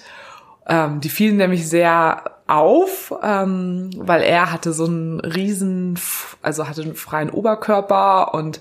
Ähm, 0.68 1.00
die 1.00 1.08
fielen 1.08 1.36
nämlich 1.36 1.68
sehr 1.68 2.22
auf, 2.46 3.14
ähm, 3.22 3.90
weil 3.96 4.22
er 4.22 4.52
hatte 4.52 4.72
so 4.72 4.84
einen 4.84 5.20
riesen, 5.20 5.98
also 6.42 6.68
hatte 6.68 6.82
einen 6.82 6.94
freien 6.94 7.30
Oberkörper 7.30 8.34
und 8.34 8.60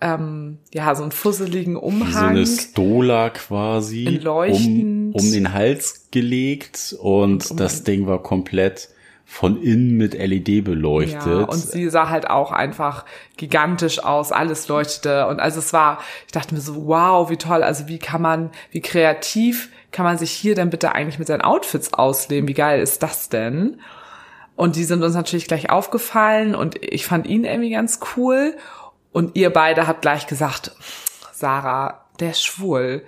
ähm, 0.00 0.58
ja, 0.72 0.94
so 0.94 1.02
einen 1.02 1.12
fusseligen 1.12 1.74
Wie 1.74 1.80
so 1.80 1.86
Umhang. 1.86 2.30
eine 2.30 2.46
Stola 2.46 3.30
quasi 3.30 4.06
um, 4.08 4.24
Leuchtend. 4.24 5.14
um 5.14 5.32
den 5.32 5.52
Hals 5.52 6.08
gelegt 6.10 6.96
und 7.00 7.50
um 7.50 7.56
das 7.56 7.84
Ding 7.84 8.06
war 8.06 8.22
komplett 8.22 8.88
von 9.24 9.62
innen 9.62 9.96
mit 9.96 10.12
LED 10.12 10.64
beleuchtet. 10.64 11.24
Ja, 11.24 11.44
und 11.44 11.56
sie 11.56 11.88
sah 11.88 12.10
halt 12.10 12.28
auch 12.28 12.52
einfach 12.52 13.06
gigantisch 13.38 14.02
aus, 14.04 14.30
alles 14.30 14.68
leuchtete 14.68 15.26
und 15.26 15.40
also 15.40 15.60
es 15.60 15.72
war, 15.72 16.00
ich 16.26 16.32
dachte 16.32 16.54
mir 16.54 16.60
so, 16.60 16.86
wow, 16.86 17.30
wie 17.30 17.38
toll, 17.38 17.62
also 17.62 17.88
wie 17.88 17.98
kann 17.98 18.20
man, 18.20 18.50
wie 18.72 18.82
kreativ 18.82 19.70
kann 19.92 20.04
man 20.04 20.18
sich 20.18 20.32
hier 20.32 20.54
denn 20.54 20.70
bitte 20.70 20.92
eigentlich 20.92 21.18
mit 21.18 21.28
seinen 21.28 21.42
Outfits 21.42 21.92
ausleben, 21.92 22.48
wie 22.48 22.54
geil 22.54 22.80
ist 22.80 23.02
das 23.02 23.28
denn? 23.28 23.80
Und 24.56 24.76
die 24.76 24.84
sind 24.84 25.02
uns 25.02 25.14
natürlich 25.14 25.48
gleich 25.48 25.70
aufgefallen 25.70 26.54
und 26.54 26.82
ich 26.82 27.06
fand 27.06 27.26
ihn 27.26 27.44
irgendwie 27.44 27.70
ganz 27.70 28.00
cool 28.16 28.56
und 29.12 29.36
ihr 29.36 29.50
beide 29.50 29.86
habt 29.86 30.02
gleich 30.02 30.26
gesagt, 30.26 30.72
Sarah, 31.32 32.06
der 32.20 32.30
ist 32.30 32.44
schwul. 32.44 33.04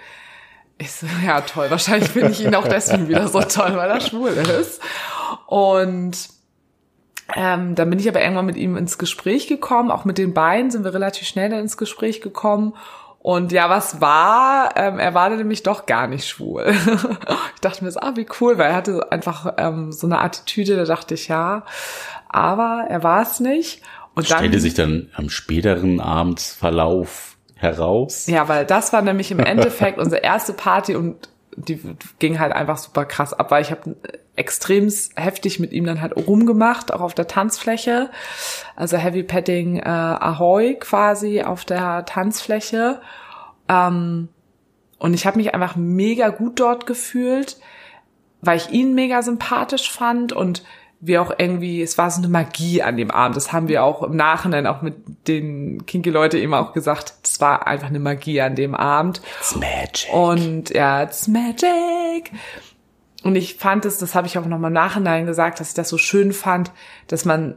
Ich 0.79 0.92
so, 0.92 1.07
ja 1.27 1.40
toll, 1.40 1.70
wahrscheinlich 1.70 2.11
finde 2.11 2.31
ich 2.31 2.44
ihn 2.44 2.55
auch 2.55 2.68
deswegen 2.68 3.09
wieder 3.09 3.29
so 3.29 3.40
toll, 3.40 3.77
weil 3.77 3.90
er 3.90 4.01
schwul 4.01 4.31
ist. 4.31 4.81
Und 5.47 6.29
ähm, 7.35 7.75
dann 7.75 7.90
bin 7.90 7.99
ich 7.99 8.09
aber 8.09 8.20
irgendwann 8.20 8.47
mit 8.47 8.57
ihm 8.57 8.77
ins 8.77 8.99
Gespräch 8.99 9.47
gekommen. 9.47 9.90
Auch 9.90 10.05
mit 10.05 10.18
den 10.18 10.35
beiden 10.35 10.70
sind 10.70 10.85
wir 10.85 10.92
relativ 10.92 11.27
schnell 11.27 11.49
dann 11.49 11.61
ins 11.61 11.77
Gespräch 11.77 12.20
gekommen. 12.20 12.75
Und 13.25 13.53
ja, 13.53 13.71
was 13.71 14.03
war? 14.03 14.77
Ähm, 14.77 14.99
er 14.99 15.15
war 15.15 15.31
nämlich 15.31 15.63
doch 15.63 15.87
gar 15.87 16.09
nicht 16.09 16.29
schwul. 16.29 16.67
ich 17.55 17.61
dachte 17.63 17.83
mir 17.83 17.91
so, 17.91 18.01
ah, 18.01 18.13
wie 18.17 18.27
cool, 18.39 18.59
weil 18.59 18.73
er 18.73 18.77
hatte 18.77 19.11
einfach 19.11 19.55
ähm, 19.57 19.93
so 19.93 20.07
eine 20.07 20.19
Attitüde, 20.19 20.77
da 20.77 20.85
dachte 20.85 21.15
ich, 21.15 21.29
ja, 21.29 21.65
aber 22.29 22.85
er 22.87 23.03
war 23.03 23.23
es 23.23 23.41
nicht. 23.41 23.81
Und 24.15 24.31
dann, 24.31 24.41
stellte 24.41 24.61
sich 24.61 24.75
dann 24.75 25.09
am 25.15 25.31
späteren 25.31 26.01
Abendsverlauf 26.01 27.39
heraus. 27.55 28.27
ja, 28.27 28.47
weil 28.49 28.67
das 28.67 28.93
war 28.93 29.01
nämlich 29.01 29.31
im 29.31 29.39
Endeffekt 29.41 29.97
unsere 29.97 30.21
erste 30.21 30.53
Party 30.53 30.95
und 30.95 31.31
die 31.57 31.81
ging 32.19 32.38
halt 32.38 32.53
einfach 32.53 32.79
super 32.79 33.05
krass 33.05 33.33
ab, 33.33 33.51
weil 33.51 33.62
ich 33.62 33.71
habe 33.71 33.97
extrem 34.37 34.93
heftig 35.17 35.61
mit 35.61 35.73
ihm 35.73 35.87
dann 35.87 36.01
halt 36.01 36.17
rumgemacht, 36.17 36.93
auch 36.93 37.01
auf 37.01 37.14
der 37.14 37.29
Tanzfläche. 37.29 38.11
Also 38.77 38.97
Heavy 38.97 39.23
Petting 39.23 39.79
äh, 39.79 39.83
Ahoy 39.88 40.77
quasi 40.79 41.43
auf 41.43 41.64
der 41.64 42.05
Tanzfläche. 42.05 43.01
Ähm, 43.69 44.29
und 44.99 45.14
ich 45.14 45.27
habe 45.27 45.37
mich 45.37 45.55
einfach 45.55 45.77
mega 45.77 46.31
gut 46.31 46.61
dort 46.61 46.87
gefühlt, 46.87 47.59
weil 48.40 48.57
ich 48.57 48.71
ihn 48.71 48.95
mega 48.95 49.23
sympathisch 49.23 49.90
fand 49.90 50.33
und 50.33 50.64
wir 51.07 51.21
auch 51.21 51.33
irgendwie, 51.37 51.83
es 51.83 51.99
war 51.99 52.11
so 52.11 52.19
eine 52.19 52.29
Magie 52.29 52.83
an 52.83 52.97
dem 52.97 53.11
Abend. 53.11 53.37
Das 53.37 53.53
haben 53.53 53.69
wir 53.69 53.85
auch 53.85 54.03
im 54.03 54.17
Nachhinein 54.17 54.67
auch 54.67 54.81
mit 54.81 54.95
den 55.29 55.85
Kinky-Leute 55.85 56.38
eben 56.38 56.55
auch 56.55 56.73
gesagt. 56.73 57.14
Es 57.23 57.40
war 57.43 57.67
einfach 57.67 57.88
eine 57.88 57.99
Magie 57.99 58.40
an 58.40 58.55
dem 58.55 58.75
Abend. 58.75 59.21
It's 59.38 59.55
magic. 59.55 60.09
Und 60.12 60.71
ja, 60.71 61.03
it's 61.03 61.29
magic. 61.29 62.33
Und 63.23 63.37
ich 63.37 63.57
fand 63.57 63.85
es, 63.85 63.99
das 63.99 64.14
habe 64.14 64.27
ich 64.27 64.38
auch 64.38 64.47
nochmal 64.47 64.71
im 64.71 64.75
Nachhinein 64.75 65.27
gesagt, 65.27 65.61
dass 65.61 65.69
ich 65.69 65.75
das 65.75 65.90
so 65.90 65.99
schön 65.99 66.33
fand, 66.33 66.73
dass 67.07 67.27
man 67.27 67.57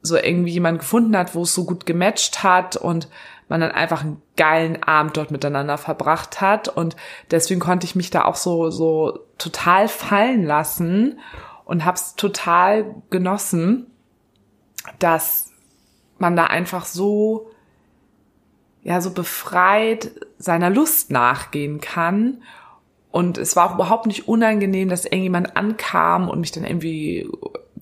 so 0.00 0.16
irgendwie 0.16 0.52
jemand 0.52 0.78
gefunden 0.78 1.16
hat, 1.16 1.34
wo 1.34 1.42
es 1.42 1.54
so 1.54 1.64
gut 1.64 1.84
gematcht 1.84 2.42
hat 2.42 2.76
und 2.76 3.08
man 3.48 3.60
dann 3.60 3.72
einfach 3.72 4.02
einen 4.02 4.22
geilen 4.36 4.82
Abend 4.82 5.16
dort 5.16 5.30
miteinander 5.30 5.76
verbracht 5.76 6.40
hat. 6.40 6.68
Und 6.68 6.96
deswegen 7.30 7.60
konnte 7.60 7.84
ich 7.84 7.94
mich 7.94 8.10
da 8.10 8.24
auch 8.24 8.36
so, 8.36 8.70
so 8.70 9.20
total 9.36 9.88
fallen 9.88 10.44
lassen 10.44 11.18
und 11.66 11.84
hab's 11.84 12.14
total 12.14 12.94
genossen, 13.10 13.88
dass 14.98 15.50
man 16.18 16.36
da 16.36 16.44
einfach 16.44 16.86
so, 16.86 17.50
ja, 18.82 19.00
so 19.00 19.10
befreit 19.10 20.12
seiner 20.38 20.70
Lust 20.70 21.10
nachgehen 21.10 21.80
kann. 21.80 22.42
Und 23.10 23.36
es 23.36 23.56
war 23.56 23.68
auch 23.68 23.74
überhaupt 23.74 24.06
nicht 24.06 24.28
unangenehm, 24.28 24.88
dass 24.88 25.04
irgendjemand 25.04 25.56
ankam 25.56 26.28
und 26.28 26.40
mich 26.40 26.52
dann 26.52 26.64
irgendwie 26.64 27.28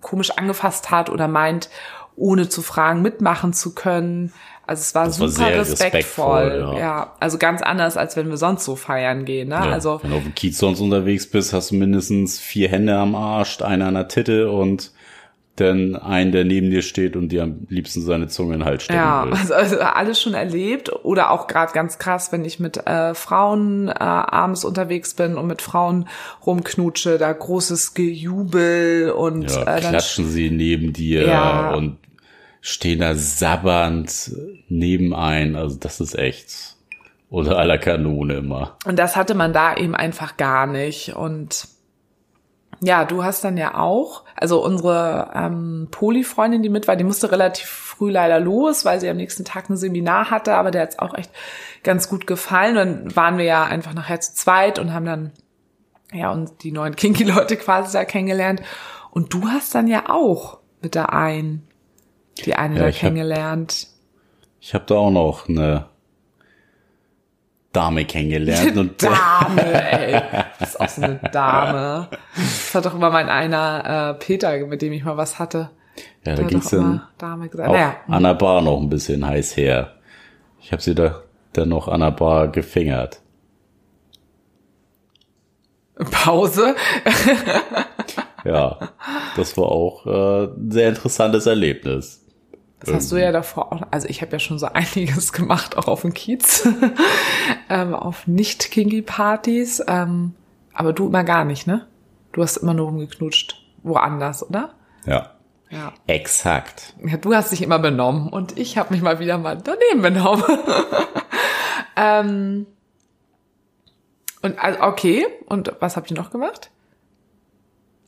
komisch 0.00 0.30
angefasst 0.30 0.90
hat 0.90 1.10
oder 1.10 1.28
meint, 1.28 1.68
ohne 2.16 2.48
zu 2.48 2.62
fragen, 2.62 3.02
mitmachen 3.02 3.52
zu 3.52 3.74
können. 3.74 4.32
Also 4.66 4.80
es 4.80 4.94
war 4.94 5.04
Das 5.06 5.20
war 5.20 5.28
super 5.28 5.48
sehr 5.50 5.58
respektvoll. 5.60 6.42
respektvoll, 6.48 6.74
ja. 6.76 6.80
ja. 6.80 7.12
also 7.20 7.38
ganz 7.38 7.60
anders, 7.62 7.96
als 7.96 8.16
wenn 8.16 8.28
wir 8.30 8.36
sonst 8.38 8.64
so 8.64 8.76
feiern 8.76 9.24
gehen. 9.24 9.48
Ne? 9.48 9.54
Ja, 9.56 9.60
Also 9.70 10.00
wenn 10.02 10.10
du 10.10 10.16
auf 10.16 10.22
dem 10.22 10.34
Kiez 10.34 10.58
sonst 10.58 10.80
unterwegs 10.80 11.26
bist, 11.28 11.52
hast 11.52 11.70
du 11.70 11.74
mindestens 11.74 12.38
vier 12.38 12.68
Hände 12.68 12.96
am 12.96 13.14
Arsch, 13.14 13.60
einer 13.62 13.86
an 13.86 13.94
der 13.94 14.08
Titte 14.08 14.50
und 14.50 14.92
dann 15.56 15.94
einen, 15.94 16.32
der 16.32 16.44
neben 16.44 16.70
dir 16.70 16.82
steht 16.82 17.14
und 17.14 17.28
dir 17.28 17.44
am 17.44 17.66
liebsten 17.68 18.00
seine 18.02 18.26
Zunge 18.26 18.54
in 18.54 18.60
den 18.60 18.66
Hals 18.66 18.82
stecken 18.82 18.98
Ja, 18.98 19.24
will. 19.26 19.34
also, 19.34 19.54
also 19.54 19.78
alles 19.78 20.20
schon 20.20 20.34
erlebt 20.34 20.90
oder 21.04 21.30
auch 21.30 21.46
gerade 21.46 21.72
ganz 21.72 21.98
krass, 21.98 22.32
wenn 22.32 22.44
ich 22.44 22.58
mit 22.58 22.84
äh, 22.88 23.14
Frauen 23.14 23.86
äh, 23.86 23.92
abends 24.00 24.64
unterwegs 24.64 25.14
bin 25.14 25.36
und 25.36 25.46
mit 25.46 25.62
Frauen 25.62 26.08
rumknutsche, 26.44 27.18
da 27.18 27.32
großes 27.32 27.94
Gejubel 27.94 29.10
und 29.16 29.48
Ja, 29.48 29.60
äh, 29.62 29.64
dann 29.80 29.90
klatschen 29.90 30.26
sie 30.28 30.50
neben 30.50 30.92
dir 30.92 31.24
Ja. 31.28 31.74
und 31.74 31.98
stehen 32.66 33.00
da 33.00 33.14
sabbernd 33.14 34.32
nebenein. 34.68 35.54
Also 35.54 35.76
das 35.78 36.00
ist 36.00 36.18
echt 36.18 36.76
unter 37.28 37.58
aller 37.58 37.76
Kanone 37.76 38.34
immer. 38.34 38.78
und 38.86 38.98
das 38.98 39.16
hatte 39.16 39.34
man 39.34 39.52
da 39.52 39.76
eben 39.76 39.94
einfach 39.94 40.36
gar 40.36 40.66
nicht 40.66 41.14
und 41.14 41.68
ja, 42.80 43.04
du 43.04 43.22
hast 43.22 43.44
dann 43.44 43.56
ja 43.56 43.76
auch, 43.76 44.24
also 44.36 44.64
unsere 44.64 45.30
ähm, 45.34 45.88
Poli-Freundin, 45.90 46.62
die 46.62 46.68
mit 46.68 46.88
war, 46.88 46.96
die 46.96 47.04
musste 47.04 47.30
relativ 47.30 47.66
früh 47.66 48.10
leider 48.10 48.40
los, 48.40 48.84
weil 48.84 49.00
sie 49.00 49.08
am 49.08 49.16
nächsten 49.16 49.44
Tag 49.44 49.68
ein 49.68 49.76
Seminar 49.76 50.30
hatte, 50.30 50.54
aber 50.54 50.70
der 50.70 50.82
hat 50.82 50.90
es 50.90 50.98
auch 50.98 51.14
echt 51.14 51.30
ganz 51.82 52.08
gut 52.08 52.26
gefallen. 52.26 52.74
dann 52.74 53.16
waren 53.16 53.38
wir 53.38 53.44
ja 53.44 53.64
einfach 53.64 53.94
nachher 53.94 54.20
zu 54.20 54.34
zweit 54.34 54.78
und 54.78 54.92
haben 54.92 55.06
dann 55.06 55.32
ja 56.12 56.30
uns 56.30 56.56
die 56.58 56.72
neuen 56.72 56.96
Kinky-Leute 56.96 57.56
quasi 57.56 57.92
da 57.92 58.04
kennengelernt. 58.04 58.62
Und 59.10 59.32
du 59.32 59.48
hast 59.48 59.74
dann 59.74 59.86
ja 59.86 60.08
auch 60.08 60.58
mit 60.82 60.94
der 60.94 61.12
einen, 61.12 61.66
die 62.38 62.54
eine 62.54 62.76
ja, 62.76 62.84
da 62.86 62.90
kennengelernt. 62.90 63.88
Hab, 63.88 64.60
ich 64.60 64.74
habe 64.74 64.84
da 64.86 64.94
auch 64.94 65.10
noch 65.10 65.48
eine 65.48 65.86
Dame 67.74 68.04
kennengelernt. 68.04 68.76
Und 68.76 69.02
Dame, 69.02 69.62
ey. 69.90 70.22
Das 70.58 70.70
ist 70.70 70.80
auch 70.80 70.88
so 70.88 71.02
eine 71.02 71.20
Dame. 71.32 72.08
Das 72.34 72.74
hat 72.74 72.86
doch 72.86 72.94
immer 72.94 73.10
mein 73.10 73.28
einer 73.28 74.14
äh, 74.16 74.24
Peter, 74.24 74.56
mit 74.66 74.80
dem 74.80 74.92
ich 74.92 75.04
mal 75.04 75.16
was 75.16 75.38
hatte. 75.38 75.70
Ja, 76.24 76.34
da 76.34 76.42
ging's 76.44 76.70
dann 76.70 77.02
Dame 77.18 77.48
gesagt. 77.48 77.70
Naja. 77.70 77.96
an 78.08 78.22
der 78.22 78.34
Bar 78.34 78.62
noch 78.62 78.80
ein 78.80 78.88
bisschen 78.88 79.26
heiß 79.26 79.56
her. 79.56 79.92
Ich 80.60 80.72
habe 80.72 80.82
sie 80.82 80.94
da 80.94 81.22
dann 81.52 81.68
noch 81.68 81.88
an 81.88 82.00
der 82.00 82.10
Bar 82.10 82.48
gefingert. 82.48 83.20
Pause. 86.10 86.74
ja, 88.44 88.78
das 89.36 89.56
war 89.56 89.66
auch 89.66 90.06
äh, 90.06 90.44
ein 90.46 90.70
sehr 90.70 90.88
interessantes 90.88 91.46
Erlebnis. 91.46 92.23
Das 92.84 92.94
hast 92.94 93.12
du 93.12 93.16
ja 93.16 93.32
davor 93.32 93.72
auch, 93.72 93.82
also 93.90 94.08
ich 94.08 94.20
habe 94.20 94.32
ja 94.32 94.38
schon 94.38 94.58
so 94.58 94.66
einiges 94.72 95.32
gemacht, 95.32 95.76
auch 95.76 95.88
auf 95.88 96.02
dem 96.02 96.14
Kiez, 96.14 96.68
ähm, 97.68 97.94
auf 97.94 98.26
nicht-Kinky-Partys, 98.26 99.82
ähm, 99.86 100.34
aber 100.72 100.92
du 100.92 101.06
immer 101.06 101.24
gar 101.24 101.44
nicht, 101.44 101.66
ne? 101.66 101.86
Du 102.32 102.42
hast 102.42 102.56
immer 102.56 102.74
nur 102.74 102.86
rumgeknutscht, 102.86 103.62
woanders, 103.82 104.48
oder? 104.48 104.74
Ja. 105.06 105.30
Ja. 105.70 105.92
Exakt. 106.06 106.94
Ja, 107.04 107.16
du 107.16 107.34
hast 107.34 107.50
dich 107.50 107.62
immer 107.62 107.78
benommen 107.78 108.28
und 108.28 108.58
ich 108.58 108.78
habe 108.78 108.92
mich 108.92 109.02
mal 109.02 109.18
wieder 109.18 109.38
mal 109.38 109.56
daneben 109.56 110.02
benommen. 110.02 110.44
ähm, 111.96 112.66
und 114.42 114.58
also 114.58 114.80
okay, 114.82 115.26
und 115.46 115.72
was 115.80 115.96
habt 115.96 116.10
ihr 116.10 116.16
noch 116.16 116.30
gemacht? 116.30 116.70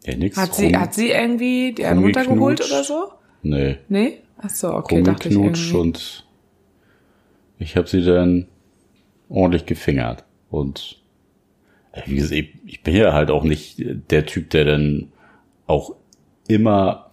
Ja, 0.04 0.16
nix. 0.16 0.36
Hat 0.36 0.54
sie, 0.54 0.76
hat 0.76 0.94
sie 0.94 1.10
irgendwie 1.10 1.72
die 1.72 1.84
einen 1.84 2.02
runtergeholt 2.02 2.64
oder 2.64 2.84
so? 2.84 3.12
Nee. 3.42 3.78
Nee? 3.88 4.22
Ach 4.46 4.50
so, 4.50 4.72
okay, 4.72 5.02
dachte 5.02 5.28
ich 5.28 5.74
und 5.74 6.24
ich 7.58 7.76
habe 7.76 7.88
sie 7.88 8.04
dann 8.04 8.46
ordentlich 9.28 9.66
gefingert. 9.66 10.24
Und 10.50 11.02
äh, 11.92 12.02
wie 12.06 12.16
gesagt, 12.16 12.34
ich 12.64 12.82
bin 12.82 12.94
ja 12.94 13.12
halt 13.12 13.30
auch 13.30 13.42
nicht 13.42 13.82
der 14.10 14.26
Typ, 14.26 14.50
der 14.50 14.64
dann 14.64 15.12
auch 15.66 15.96
immer 16.48 17.10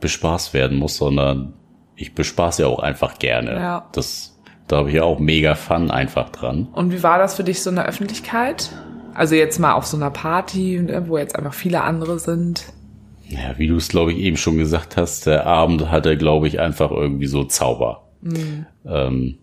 bespaßt 0.00 0.54
werden 0.54 0.78
muss, 0.78 0.96
sondern 0.96 1.54
ich 1.96 2.14
bespaß 2.14 2.58
ja 2.58 2.66
auch 2.68 2.78
einfach 2.78 3.18
gerne. 3.18 3.54
Ja. 3.54 3.88
Das, 3.92 4.38
da 4.68 4.78
habe 4.78 4.88
ich 4.88 4.94
ja 4.94 5.02
auch 5.02 5.18
mega 5.18 5.54
Fun 5.54 5.90
einfach 5.90 6.30
dran. 6.30 6.68
Und 6.72 6.92
wie 6.92 7.02
war 7.02 7.18
das 7.18 7.34
für 7.34 7.44
dich 7.44 7.62
so 7.62 7.70
in 7.70 7.76
der 7.76 7.86
Öffentlichkeit? 7.86 8.70
Also 9.14 9.34
jetzt 9.34 9.58
mal 9.58 9.74
auf 9.74 9.84
so 9.84 9.96
einer 9.96 10.10
Party, 10.10 10.80
ne, 10.80 11.08
wo 11.08 11.18
jetzt 11.18 11.34
einfach 11.34 11.54
viele 11.54 11.82
andere 11.82 12.20
sind. 12.20 12.72
Ja, 13.28 13.58
wie 13.58 13.66
du 13.66 13.76
es, 13.76 13.88
glaube 13.88 14.12
ich, 14.12 14.18
eben 14.18 14.36
schon 14.36 14.56
gesagt 14.56 14.96
hast, 14.96 15.26
der 15.26 15.46
Abend 15.46 15.90
hatte, 15.90 16.16
glaube 16.16 16.48
ich, 16.48 16.60
einfach 16.60 16.90
irgendwie 16.90 17.26
so 17.26 17.44
Zauber. 17.44 18.08
Mhm. 18.22 18.66
Ähm, 18.86 19.38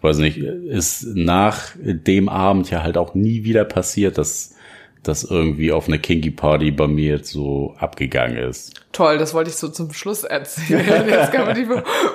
weiß 0.00 0.18
nicht, 0.18 0.38
ist 0.38 1.04
nach 1.14 1.72
dem 1.76 2.28
Abend 2.28 2.70
ja 2.70 2.82
halt 2.82 2.96
auch 2.96 3.14
nie 3.14 3.44
wieder 3.44 3.64
passiert, 3.64 4.18
dass 4.18 4.54
das 5.02 5.24
irgendwie 5.24 5.72
auf 5.72 5.88
eine 5.88 5.98
Kinky 5.98 6.30
Party 6.30 6.70
bei 6.70 6.86
mir 6.86 7.16
jetzt 7.16 7.30
so 7.30 7.74
abgegangen 7.78 8.36
ist. 8.36 8.74
Toll, 8.92 9.18
das 9.18 9.34
wollte 9.34 9.50
ich 9.50 9.56
so 9.56 9.68
zum 9.68 9.92
Schluss 9.92 10.24
erzählen. 10.24 11.08
Jetzt 11.08 11.32
kann 11.32 11.46
man 11.46 11.54
die 11.56 11.66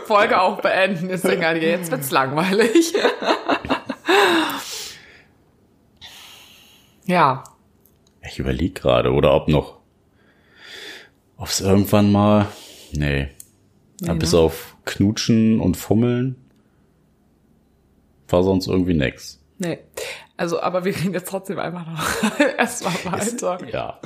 Folge 0.05 0.41
auch 0.41 0.61
beenden. 0.61 1.09
Deswegen, 1.09 1.41
jetzt 1.61 1.91
wird's 1.91 2.11
langweilig. 2.11 2.93
ja. 7.05 7.43
Ich 8.27 8.39
überlege 8.39 8.73
gerade, 8.73 9.11
oder 9.11 9.33
ob 9.33 9.47
noch 9.47 9.78
ob 11.39 11.47
es 11.47 11.61
irgendwann 11.61 12.11
mal, 12.11 12.47
nee. 12.91 13.29
nee 14.01 14.13
bis 14.13 14.33
ne? 14.33 14.39
auf 14.39 14.75
Knutschen 14.85 15.59
und 15.59 15.77
Fummeln 15.77 16.35
war 18.27 18.43
sonst 18.43 18.67
irgendwie 18.67 18.93
nix. 18.93 19.39
Nee. 19.57 19.79
Also, 20.37 20.61
aber 20.61 20.85
wir 20.85 20.95
reden 20.95 21.13
jetzt 21.13 21.27
trotzdem 21.27 21.59
einfach 21.59 21.85
noch 21.85 22.39
erstmal 22.57 22.93
weiter. 23.13 23.59
Ist, 23.61 23.73
ja. 23.73 23.99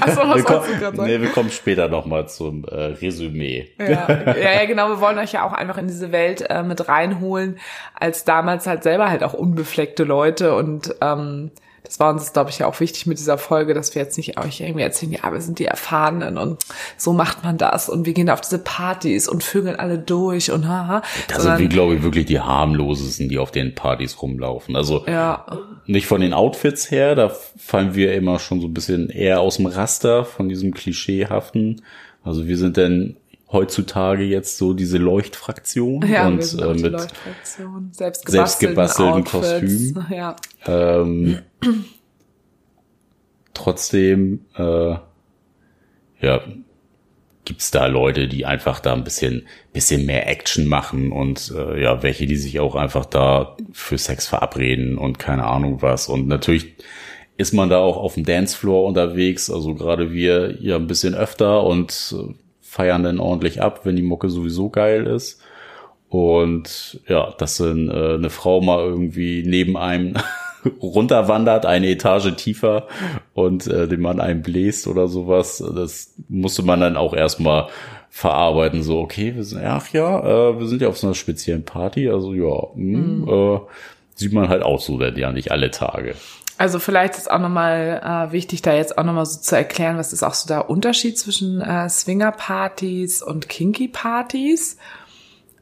Achso, 0.00 0.20
was 0.20 0.36
wir 0.36 0.44
kommen, 0.44 0.96
du? 0.96 1.02
Nee, 1.02 1.20
wir 1.20 1.30
kommen 1.30 1.50
später 1.50 1.88
nochmal 1.88 2.28
zum 2.28 2.64
äh, 2.64 2.74
Resümee. 2.74 3.70
Ja. 3.78 4.08
ja, 4.08 4.52
ja, 4.52 4.64
genau. 4.66 4.88
Wir 4.88 5.00
wollen 5.00 5.18
euch 5.18 5.32
ja 5.32 5.44
auch 5.44 5.52
einfach 5.52 5.78
in 5.78 5.88
diese 5.88 6.12
Welt 6.12 6.48
äh, 6.48 6.62
mit 6.62 6.88
reinholen, 6.88 7.58
als 7.98 8.24
damals 8.24 8.68
halt 8.68 8.84
selber 8.84 9.10
halt 9.10 9.24
auch 9.24 9.34
unbefleckte 9.34 10.04
Leute 10.04 10.54
und 10.54 10.94
ähm, 11.00 11.50
das 11.94 12.00
war 12.00 12.12
uns, 12.12 12.32
glaube 12.32 12.50
ich, 12.50 12.58
ja 12.58 12.66
auch 12.66 12.80
wichtig 12.80 13.06
mit 13.06 13.20
dieser 13.20 13.38
Folge, 13.38 13.72
dass 13.72 13.94
wir 13.94 14.02
jetzt 14.02 14.16
nicht 14.16 14.36
euch 14.36 14.60
irgendwie 14.60 14.82
erzählen, 14.82 15.12
ja, 15.12 15.32
wir 15.32 15.40
sind 15.40 15.60
die 15.60 15.66
Erfahrenen 15.66 16.38
und 16.38 16.58
so 16.96 17.12
macht 17.12 17.44
man 17.44 17.56
das 17.56 17.88
und 17.88 18.04
wir 18.04 18.14
gehen 18.14 18.28
auf 18.30 18.40
diese 18.40 18.58
Partys 18.58 19.28
und 19.28 19.44
vögeln 19.44 19.76
alle 19.76 19.96
durch 20.00 20.50
und 20.50 20.66
haha. 20.66 21.02
Da 21.28 21.38
sind 21.38 21.60
wir, 21.60 21.68
glaube 21.68 21.94
ich, 21.94 22.02
wirklich 22.02 22.26
die 22.26 22.40
harmlosesten, 22.40 23.28
die 23.28 23.38
auf 23.38 23.52
den 23.52 23.76
Partys 23.76 24.20
rumlaufen. 24.20 24.74
Also 24.74 25.06
ja. 25.06 25.46
nicht 25.86 26.08
von 26.08 26.20
den 26.20 26.32
Outfits 26.32 26.90
her, 26.90 27.14
da 27.14 27.30
fallen 27.56 27.94
wir 27.94 28.12
immer 28.14 28.40
schon 28.40 28.60
so 28.60 28.66
ein 28.66 28.74
bisschen 28.74 29.08
eher 29.08 29.38
aus 29.38 29.58
dem 29.58 29.66
Raster 29.66 30.24
von 30.24 30.48
diesem 30.48 30.74
Klischeehaften. 30.74 31.82
Also 32.24 32.48
wir 32.48 32.58
sind 32.58 32.76
dann 32.76 33.18
heutzutage 33.50 34.24
jetzt 34.24 34.58
so 34.58 34.74
diese 34.74 34.98
Leuchtfraktion 34.98 36.06
ja, 36.06 36.26
und 36.26 36.40
äh, 36.60 36.74
mit 36.74 36.92
Leuchtfraktion. 36.92 37.90
selbstgebastelten 37.92 39.24
Kostüm. 39.24 40.04
Ja. 40.10 40.36
Ähm, 40.66 41.38
trotzdem, 43.54 44.44
äh, 44.56 44.96
ja, 46.20 46.40
gibt's 47.44 47.70
da 47.70 47.86
Leute, 47.86 48.28
die 48.28 48.46
einfach 48.46 48.80
da 48.80 48.94
ein 48.94 49.04
bisschen, 49.04 49.46
bisschen 49.72 50.06
mehr 50.06 50.28
Action 50.28 50.66
machen 50.66 51.12
und 51.12 51.52
äh, 51.54 51.82
ja, 51.82 52.02
welche, 52.02 52.26
die 52.26 52.36
sich 52.36 52.60
auch 52.60 52.74
einfach 52.74 53.04
da 53.04 53.56
für 53.72 53.98
Sex 53.98 54.26
verabreden 54.26 54.98
und 54.98 55.18
keine 55.18 55.46
Ahnung 55.46 55.82
was. 55.82 56.08
Und 56.08 56.26
natürlich 56.26 56.74
ist 57.36 57.52
man 57.52 57.68
da 57.68 57.78
auch 57.78 57.96
auf 57.96 58.14
dem 58.14 58.24
Dancefloor 58.24 58.86
unterwegs, 58.86 59.50
also 59.50 59.74
gerade 59.74 60.12
wir 60.12 60.62
ja 60.62 60.76
ein 60.76 60.86
bisschen 60.86 61.14
öfter 61.14 61.64
und 61.64 62.14
äh, 62.18 62.34
feiern 62.74 63.04
dann 63.04 63.20
ordentlich 63.20 63.62
ab, 63.62 63.82
wenn 63.84 63.94
die 63.94 64.02
Mucke 64.02 64.28
sowieso 64.28 64.68
geil 64.68 65.06
ist. 65.06 65.40
Und 66.08 67.00
ja, 67.06 67.32
dass 67.38 67.58
dann 67.58 67.88
äh, 67.88 68.14
eine 68.14 68.30
Frau 68.30 68.60
mal 68.60 68.80
irgendwie 68.84 69.44
neben 69.46 69.76
einem 69.76 70.14
runterwandert, 70.82 71.66
eine 71.66 71.88
Etage 71.88 72.34
tiefer 72.34 72.88
und 73.32 73.68
äh, 73.68 73.86
den 73.86 74.00
Mann 74.00 74.18
einem 74.18 74.42
bläst 74.42 74.88
oder 74.88 75.06
sowas, 75.06 75.62
das 75.74 76.14
musste 76.28 76.64
man 76.64 76.80
dann 76.80 76.96
auch 76.96 77.14
erstmal 77.14 77.68
verarbeiten. 78.10 78.82
So, 78.82 78.98
okay, 78.98 79.36
wir 79.36 79.44
sind, 79.44 79.62
ach 79.64 79.92
ja, 79.92 80.50
äh, 80.50 80.58
wir 80.58 80.66
sind 80.66 80.82
ja 80.82 80.88
auf 80.88 80.98
so 80.98 81.06
einer 81.06 81.14
speziellen 81.14 81.64
Party, 81.64 82.08
also 82.08 82.34
ja, 82.34 82.66
mh, 82.74 82.98
mhm. 82.98 83.28
äh, 83.28 83.60
sieht 84.16 84.32
man 84.32 84.48
halt 84.48 84.64
auch 84.64 84.80
so 84.80 84.98
denn 84.98 85.16
ja 85.16 85.30
nicht 85.30 85.52
alle 85.52 85.70
Tage. 85.70 86.16
Also 86.56 86.78
vielleicht 86.78 87.16
ist 87.16 87.30
auch 87.30 87.40
nochmal 87.40 88.28
äh, 88.28 88.32
wichtig, 88.32 88.62
da 88.62 88.72
jetzt 88.72 88.96
auch 88.96 89.02
nochmal 89.02 89.26
so 89.26 89.40
zu 89.40 89.56
erklären, 89.56 89.98
was 89.98 90.12
ist 90.12 90.22
auch 90.22 90.34
so 90.34 90.46
der 90.46 90.70
Unterschied 90.70 91.18
zwischen 91.18 91.60
äh, 91.60 91.88
Swinger-Partys 91.88 93.22
und 93.22 93.48
Kinky-Partys. 93.48 94.76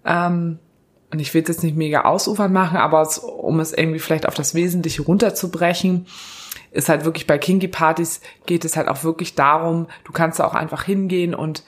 Ähm, 0.04 0.58
und 1.10 1.18
ich 1.18 1.32
will 1.32 1.42
es 1.42 1.48
jetzt 1.48 1.62
nicht 1.62 1.76
mega 1.76 2.02
ausufern 2.02 2.52
machen, 2.52 2.76
aber 2.76 3.02
es, 3.02 3.18
um 3.18 3.60
es 3.60 3.72
irgendwie 3.72 4.00
vielleicht 4.00 4.26
auf 4.26 4.34
das 4.34 4.54
Wesentliche 4.54 5.02
runterzubrechen, 5.02 6.06
ist 6.72 6.88
halt 6.88 7.04
wirklich 7.04 7.26
bei 7.26 7.38
Kinky-Partys 7.38 8.20
geht 8.46 8.64
es 8.64 8.76
halt 8.76 8.88
auch 8.88 9.04
wirklich 9.04 9.34
darum, 9.34 9.88
du 10.04 10.12
kannst 10.12 10.40
da 10.40 10.46
auch 10.46 10.54
einfach 10.54 10.84
hingehen 10.84 11.34
und 11.34 11.64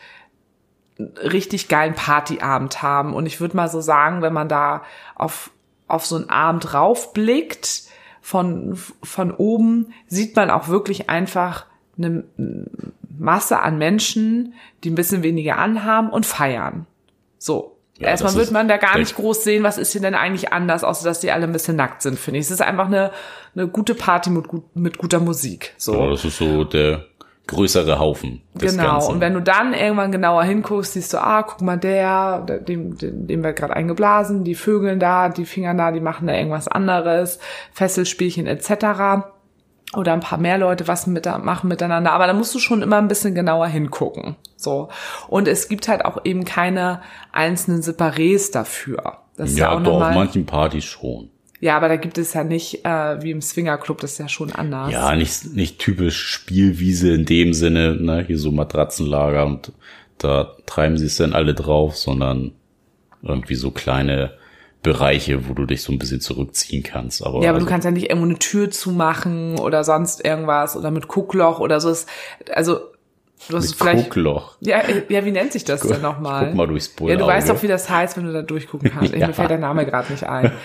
richtig 0.99 1.69
geilen 1.69 1.95
Partyabend 1.95 2.83
haben. 2.83 3.15
Und 3.15 3.27
ich 3.27 3.41
würde 3.41 3.57
mal 3.57 3.69
so 3.69 3.81
sagen, 3.81 4.23
wenn 4.23 4.33
man 4.33 4.49
da 4.49 4.83
auf, 5.15 5.51
auf 5.89 6.07
so 6.07 6.17
einen 6.17 6.31
Abend 6.31 6.73
raufblickt, 6.73 7.84
von, 8.25 8.79
von 9.03 9.33
oben 9.33 9.93
sieht 10.07 10.35
man 10.35 10.49
auch 10.49 10.69
wirklich 10.69 11.11
einfach 11.11 11.67
eine 11.99 12.25
Masse 13.19 13.61
an 13.61 13.77
Menschen, 13.77 14.55
die 14.83 14.91
ein 14.91 14.95
bisschen 14.95 15.23
weniger 15.23 15.59
anhaben 15.59 16.09
und 16.09 16.25
feiern. 16.25 16.87
So. 17.37 17.77
Ja, 17.99 18.09
Erstmal 18.09 18.35
wird 18.37 18.51
man 18.51 18.67
da 18.67 18.79
gar 18.79 18.97
nicht 18.97 19.15
groß 19.15 19.45
sehen, 19.45 19.63
was 19.63 19.77
ist 19.77 19.93
hier 19.93 20.01
denn 20.01 20.15
eigentlich 20.15 20.55
anders, 20.55 20.85
außer 20.85 21.05
dass 21.05 21.21
die 21.21 21.33
alle 21.33 21.45
ein 21.45 21.53
bisschen 21.53 21.77
nackt 21.77 22.01
sind, 22.01 22.19
finde 22.19 22.41
ich. 22.41 22.47
Es 22.47 22.51
ist 22.51 22.63
einfach 22.63 22.87
eine, 22.87 23.13
eine 23.55 23.69
gute 23.69 23.95
Party 23.95 24.31
mit, 24.31 24.49
gut, 24.49 24.75
mit 24.75 24.97
guter 24.97 25.21
Musik. 25.21 25.75
So. 25.77 25.95
Ja, 25.95 26.11
das 26.11 26.25
ist 26.25 26.39
so 26.39 26.65
der 26.65 27.05
größere 27.47 27.99
Haufen. 27.99 28.43
Des 28.55 28.73
genau. 28.73 28.93
Ganzen. 28.93 29.15
Und 29.15 29.21
wenn 29.21 29.35
du 29.35 29.41
dann 29.41 29.75
irgendwann 29.75 30.13
genauer 30.13 30.45
hinguckst, 30.45 30.95
siehst 30.95 31.13
du, 31.13 31.19
ah, 31.19 31.43
guck 31.43 31.61
mal, 31.61 31.77
der, 31.77 32.41
dem, 32.41 32.97
dem, 32.97 33.27
dem 33.27 33.43
wird 33.43 33.57
gerade 33.57 33.75
eingeblasen, 33.75 34.45
die 34.45 34.55
Vögeln 34.55 34.99
da, 34.99 35.29
die 35.29 35.45
Finger 35.45 35.75
da, 35.75 35.93
die 35.93 36.01
machen 36.01 36.27
da 36.27 36.35
irgendwas 36.35 36.69
anderes, 36.69 37.39
Fesselspielchen 37.73 38.47
etc. 38.47 39.27
oder 39.95 40.15
ein 40.15 40.21
paar 40.21 40.39
mehr 40.39 40.57
Leute 40.57 40.89
was 40.89 41.07
mit, 41.07 41.27
machen 41.27 41.69
miteinander, 41.69 42.13
aber 42.13 42.27
da 42.27 42.33
musst 42.33 42.55
du 42.55 42.59
schon 42.59 42.81
immer 42.81 42.97
ein 42.97 43.09
bisschen 43.09 43.35
genauer 43.35 43.67
hingucken. 43.67 44.37
So. 44.57 44.89
Und 45.29 45.47
es 45.47 45.69
gibt 45.69 45.89
halt 45.89 46.05
auch 46.05 46.25
eben 46.25 46.45
keine 46.45 47.03
einzelnen 47.33 47.83
Separés 47.83 48.53
dafür. 48.53 49.19
Das 49.37 49.51
ist 49.51 49.59
ja, 49.59 49.75
doch, 49.77 50.01
auf 50.01 50.15
manchen 50.15 50.47
Partys 50.47 50.85
schon. 50.85 51.31
Ja, 51.65 51.79
aber 51.79 51.89
da 51.89 51.97
gibt 51.97 52.19
es 52.19 52.35
ja 52.35 52.45
nicht 52.45 52.85
äh, 52.85 53.23
wie 53.23 53.31
im 53.31 53.41
Swingerclub, 53.41 53.99
das 53.99 54.13
ist 54.13 54.19
ja 54.19 54.29
schon 54.29 54.53
anders. 54.53 54.93
Ja, 54.93 55.17
nicht, 55.17 55.55
nicht 55.55 55.79
typisch 55.79 56.23
Spielwiese 56.23 57.15
in 57.15 57.25
dem 57.25 57.55
Sinne, 57.55 57.97
ne, 57.97 58.23
hier 58.27 58.37
so 58.37 58.53
Matratzenlager 58.53 59.47
und 59.47 59.73
da 60.19 60.53
treiben 60.67 60.99
sie 60.99 61.07
es 61.07 61.17
dann 61.17 61.33
alle 61.33 61.55
drauf, 61.55 61.97
sondern 61.97 62.53
irgendwie 63.23 63.55
so 63.55 63.71
kleine 63.71 64.35
Bereiche, 64.83 65.49
wo 65.49 65.55
du 65.55 65.65
dich 65.65 65.83
so 65.83 65.91
ein 65.91 65.99
bisschen 65.99 66.21
zurückziehen 66.21 66.83
kannst. 66.83 67.25
Aber 67.25 67.41
ja, 67.41 67.49
aber 67.49 67.55
also, 67.55 67.65
du 67.65 67.73
kannst 67.73 67.87
ja 67.87 67.93
nicht 67.93 68.11
irgendwo 68.11 68.27
eine 68.27 68.39
Tür 68.39 68.71
zumachen 68.71 69.59
oder 69.59 69.85
sonst 69.85 70.23
irgendwas 70.23 70.77
oder 70.77 70.91
mit 70.91 71.09
Guckloch 71.09 71.61
oder 71.61 71.81
so. 71.81 71.89
Also 72.53 72.81
du 73.49 73.57
hast 73.57 73.71
mit 73.71 73.77
vielleicht 73.77 74.11
Guckloch. 74.11 74.57
Ja, 74.61 74.83
ja, 75.09 75.25
wie 75.25 75.33
nennt 75.33 75.53
sich 75.53 75.65
das 75.65 75.81
denn 75.81 76.03
nochmal? 76.03 76.49
Guck 76.49 76.57
mal 76.57 76.67
durchs 76.67 76.91
Bullauge. 76.91 77.13
Ja, 77.15 77.19
du 77.21 77.27
weißt 77.27 77.49
doch, 77.49 77.63
wie 77.63 77.69
das 77.69 77.89
heißt, 77.89 78.19
wenn 78.19 78.27
du 78.27 78.35
da 78.35 78.43
durchgucken 78.43 78.91
kannst. 78.91 79.15
ja. 79.17 79.29
Mir 79.29 79.33
fällt 79.33 79.49
der 79.49 79.57
Name 79.57 79.87
gerade 79.87 80.13
nicht 80.13 80.25
ein. 80.25 80.53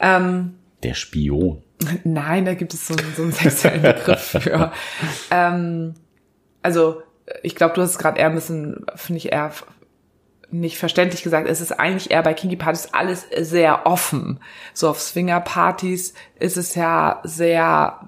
Ähm, 0.00 0.54
der 0.82 0.94
Spion. 0.94 1.62
Nein, 2.04 2.44
da 2.44 2.54
gibt 2.54 2.74
es 2.74 2.86
so, 2.86 2.94
so 3.16 3.22
einen 3.22 3.32
sexuellen 3.32 3.82
Begriff 3.82 4.36
für. 4.42 4.72
ähm, 5.30 5.94
also 6.62 7.02
ich 7.42 7.54
glaube, 7.54 7.74
du 7.74 7.82
hast 7.82 7.90
es 7.90 7.98
gerade 7.98 8.18
eher 8.18 8.26
ein 8.26 8.34
bisschen, 8.34 8.84
finde 8.96 9.18
ich 9.18 9.32
eher 9.32 9.52
nicht 10.50 10.78
verständlich 10.78 11.22
gesagt, 11.22 11.48
es 11.48 11.60
ist 11.60 11.72
eigentlich 11.78 12.10
eher 12.10 12.22
bei 12.22 12.34
Kinky-Partys 12.34 12.88
alles 12.92 13.26
sehr 13.38 13.86
offen. 13.86 14.40
So 14.74 14.88
auf 14.88 15.00
Swinger-Partys 15.00 16.14
ist 16.38 16.56
es 16.56 16.74
ja 16.74 17.20
sehr, 17.22 18.00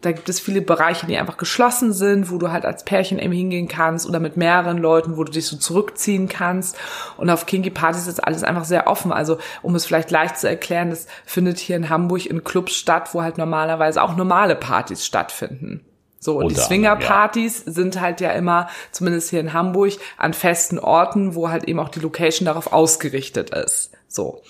da 0.00 0.12
gibt 0.12 0.28
es 0.28 0.40
viele 0.40 0.60
Bereiche, 0.60 1.06
die 1.06 1.16
einfach 1.16 1.36
geschlossen 1.36 1.92
sind, 1.92 2.30
wo 2.30 2.38
du 2.38 2.50
halt 2.50 2.64
als 2.64 2.84
Pärchen 2.84 3.18
eben 3.18 3.32
hingehen 3.32 3.68
kannst 3.68 4.06
oder 4.08 4.20
mit 4.20 4.36
mehreren 4.36 4.78
Leuten, 4.78 5.16
wo 5.16 5.24
du 5.24 5.32
dich 5.32 5.46
so 5.46 5.56
zurückziehen 5.56 6.28
kannst. 6.28 6.76
Und 7.16 7.30
auf 7.30 7.46
Kinky-Partys 7.46 8.06
ist 8.06 8.22
alles 8.22 8.44
einfach 8.44 8.64
sehr 8.64 8.86
offen. 8.86 9.12
Also, 9.12 9.38
um 9.62 9.74
es 9.74 9.84
vielleicht 9.84 10.10
leicht 10.10 10.38
zu 10.38 10.48
erklären, 10.48 10.90
das 10.90 11.06
findet 11.24 11.58
hier 11.58 11.76
in 11.76 11.88
Hamburg 11.88 12.26
in 12.26 12.44
Clubs 12.44 12.74
statt, 12.74 13.10
wo 13.12 13.22
halt 13.22 13.38
normalerweise 13.38 14.02
auch 14.02 14.16
normale 14.16 14.56
Partys 14.56 15.04
stattfinden. 15.04 15.84
So, 16.18 16.38
und 16.38 16.50
die 16.50 16.54
Swinger-Partys 16.54 17.64
ja. 17.66 17.72
sind 17.72 18.00
halt 18.00 18.20
ja 18.20 18.30
immer, 18.30 18.68
zumindest 18.92 19.30
hier 19.30 19.40
in 19.40 19.52
Hamburg, 19.52 19.94
an 20.18 20.34
festen 20.34 20.78
Orten, 20.78 21.34
wo 21.34 21.50
halt 21.50 21.64
eben 21.64 21.80
auch 21.80 21.88
die 21.88 21.98
Location 21.98 22.46
darauf 22.46 22.72
ausgerichtet 22.72 23.50
ist. 23.50 23.90
So. 24.06 24.40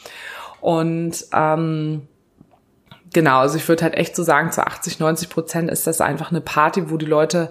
Und 0.60 1.24
ähm, 1.32 2.08
genau, 3.12 3.38
also 3.38 3.56
ich 3.56 3.68
würde 3.68 3.84
halt 3.84 3.94
echt 3.94 4.16
so 4.16 4.22
sagen, 4.22 4.52
zu 4.52 4.66
80, 4.66 4.98
90 4.98 5.28
Prozent 5.28 5.70
ist 5.70 5.86
das 5.86 6.00
einfach 6.00 6.30
eine 6.30 6.40
Party, 6.40 6.90
wo 6.90 6.96
die 6.96 7.06
Leute 7.06 7.50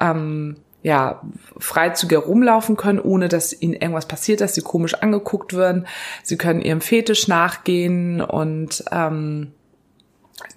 ähm, 0.00 0.56
ja 0.82 1.20
freizügig 1.58 2.26
rumlaufen 2.26 2.76
können, 2.76 3.00
ohne 3.00 3.28
dass 3.28 3.60
ihnen 3.60 3.74
irgendwas 3.74 4.06
passiert, 4.06 4.40
dass 4.40 4.54
sie 4.54 4.62
komisch 4.62 4.94
angeguckt 4.94 5.56
werden. 5.56 5.86
Sie 6.22 6.36
können 6.36 6.60
ihrem 6.60 6.80
Fetisch 6.80 7.28
nachgehen 7.28 8.20
und 8.20 8.84
ähm, 8.92 9.52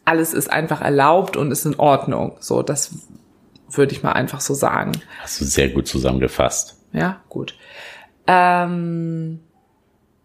alles 0.05 0.33
ist 0.33 0.51
einfach 0.51 0.81
erlaubt 0.81 1.37
und 1.37 1.51
ist 1.51 1.65
in 1.65 1.79
Ordnung. 1.79 2.37
So, 2.39 2.61
das 2.61 2.91
würde 3.71 3.93
ich 3.93 4.03
mal 4.03 4.13
einfach 4.13 4.41
so 4.41 4.53
sagen. 4.53 4.91
Hast 5.21 5.41
du 5.41 5.45
sehr 5.45 5.69
gut 5.69 5.87
zusammengefasst. 5.87 6.77
Ja, 6.91 7.21
gut. 7.29 7.55
Ähm, 8.27 9.39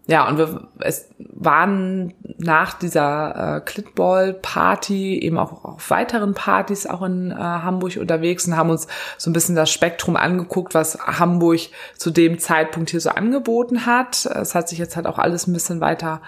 ja, 0.06 0.28
und 0.28 0.36
wir, 0.36 0.68
es 0.80 1.08
waren 1.18 2.12
nach 2.36 2.74
dieser 2.74 3.56
äh, 3.56 3.60
Clitball-Party 3.60 5.18
eben 5.20 5.38
auch 5.38 5.64
auf 5.64 5.88
weiteren 5.88 6.34
Partys 6.34 6.86
auch 6.86 7.02
in 7.02 7.30
äh, 7.30 7.34
Hamburg 7.36 7.96
unterwegs 7.96 8.46
und 8.46 8.56
haben 8.56 8.68
uns 8.68 8.86
so 9.16 9.30
ein 9.30 9.32
bisschen 9.32 9.54
das 9.54 9.70
Spektrum 9.70 10.16
angeguckt, 10.16 10.74
was 10.74 10.98
Hamburg 10.98 11.60
zu 11.96 12.10
dem 12.10 12.38
Zeitpunkt 12.38 12.90
hier 12.90 13.00
so 13.00 13.10
angeboten 13.10 13.86
hat. 13.86 14.26
Es 14.26 14.54
hat 14.54 14.68
sich 14.68 14.78
jetzt 14.78 14.96
halt 14.96 15.06
auch 15.06 15.18
alles 15.18 15.46
ein 15.46 15.54
bisschen 15.54 15.80
weiter 15.80 16.20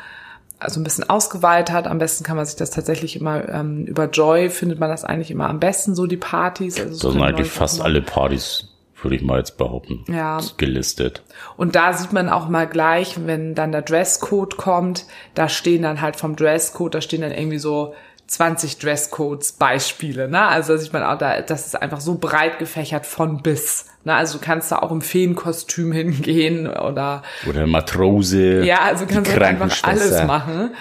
also 0.59 0.81
ein 0.81 0.85
bisschen 0.85 1.09
ausgeweitet. 1.09 1.87
Am 1.87 1.99
besten 1.99 2.25
kann 2.25 2.37
man 2.37 2.47
sich 2.47 2.57
das 2.57 2.71
tatsächlich 2.71 3.17
immer 3.17 3.49
ähm, 3.49 3.85
über 3.85 4.09
Joy 4.09 4.49
findet 4.49 4.79
man 4.81 4.89
das 4.89 5.05
eigentlich 5.05 5.31
immer 5.31 5.51
am 5.51 5.61
besten 5.61 5.95
so 5.95 6.07
die 6.07 6.17
Partys. 6.17 6.79
Also 6.81 6.91
das 6.91 7.13
sind 7.13 7.23
eigentlich 7.23 7.51
fast 7.51 7.83
alle 7.83 8.01
Partys, 8.01 8.69
würde 9.03 9.17
ich 9.17 9.23
mal 9.23 9.39
jetzt 9.39 9.59
behaupten, 9.59 10.05
ja. 10.09 10.41
gelistet. 10.57 11.23
Und 11.57 11.75
da 11.77 11.93
sieht 11.93 12.13
man 12.13 12.29
auch 12.29 12.49
mal 12.49 12.67
gleich, 12.67 13.17
wenn 13.27 13.55
dann 13.55 13.73
der 13.73 13.83
Dresscode 13.83 14.57
kommt, 14.57 15.05
da 15.35 15.49
stehen 15.49 15.83
dann 15.83 16.01
halt 16.01 16.17
vom 16.17 16.37
Dresscode, 16.37 16.95
da 16.95 17.01
stehen 17.01 17.21
dann 17.21 17.33
irgendwie 17.33 17.59
so 17.59 17.95
20 18.27 18.79
Dresscodes 18.79 19.53
Beispiele, 19.53 20.29
ne? 20.29 20.43
Also 20.47 20.73
da 20.73 20.79
sieht 20.79 20.93
man 20.93 21.05
auch 21.05 21.19
da, 21.19 21.41
das 21.43 21.67
ist 21.67 21.81
einfach 21.81 22.01
so 22.01 22.17
breit 22.17 22.59
gefächert 22.59 23.07
von 23.07 23.43
bis. 23.43 23.87
Ne? 24.05 24.15
Also 24.15 24.39
du 24.39 24.45
kannst 24.45 24.73
da 24.73 24.81
auch 24.81 24.91
im 24.91 25.01
Feenkostüm 25.01 25.93
hingehen 25.93 26.67
oder 26.67 27.23
oder 27.49 27.67
Matrose. 27.67 28.65
Ja, 28.65 28.81
also 28.81 29.07
kannst 29.07 29.31
du 29.31 29.35
halt 29.35 29.43
einfach 29.43 29.85
alles 29.85 30.25
machen. 30.25 30.75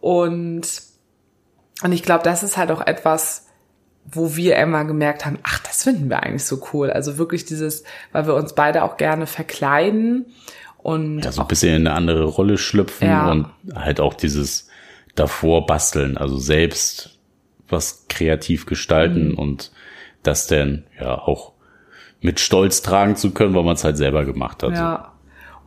Und 0.00 0.82
und 1.82 1.92
ich 1.92 2.02
glaube, 2.02 2.24
das 2.24 2.42
ist 2.42 2.56
halt 2.56 2.70
auch 2.70 2.84
etwas, 2.84 3.47
wo 4.10 4.36
wir 4.36 4.56
immer 4.56 4.84
gemerkt 4.84 5.26
haben, 5.26 5.38
ach, 5.42 5.60
das 5.60 5.84
finden 5.84 6.08
wir 6.08 6.22
eigentlich 6.22 6.44
so 6.44 6.60
cool. 6.72 6.90
Also 6.90 7.18
wirklich 7.18 7.44
dieses, 7.44 7.84
weil 8.12 8.26
wir 8.26 8.34
uns 8.34 8.54
beide 8.54 8.84
auch 8.84 8.96
gerne 8.96 9.26
verkleiden 9.26 10.26
und 10.78 11.20
ja, 11.20 11.32
so 11.32 11.42
ein 11.42 11.48
bisschen 11.48 11.74
in 11.74 11.86
eine 11.86 11.96
andere 11.96 12.24
Rolle 12.24 12.56
schlüpfen 12.56 13.08
ja. 13.08 13.30
und 13.30 13.48
halt 13.74 14.00
auch 14.00 14.14
dieses 14.14 14.68
davor 15.14 15.66
basteln, 15.66 16.16
also 16.16 16.38
selbst 16.38 17.18
was 17.68 18.06
kreativ 18.08 18.66
gestalten 18.66 19.30
mhm. 19.30 19.38
und 19.38 19.72
das 20.22 20.46
denn 20.46 20.84
ja 20.98 21.18
auch 21.18 21.52
mit 22.20 22.40
Stolz 22.40 22.82
tragen 22.82 23.16
zu 23.16 23.32
können, 23.32 23.54
weil 23.54 23.64
man 23.64 23.74
es 23.74 23.84
halt 23.84 23.96
selber 23.96 24.24
gemacht 24.24 24.62
hat. 24.62 24.72
Ja. 24.72 25.12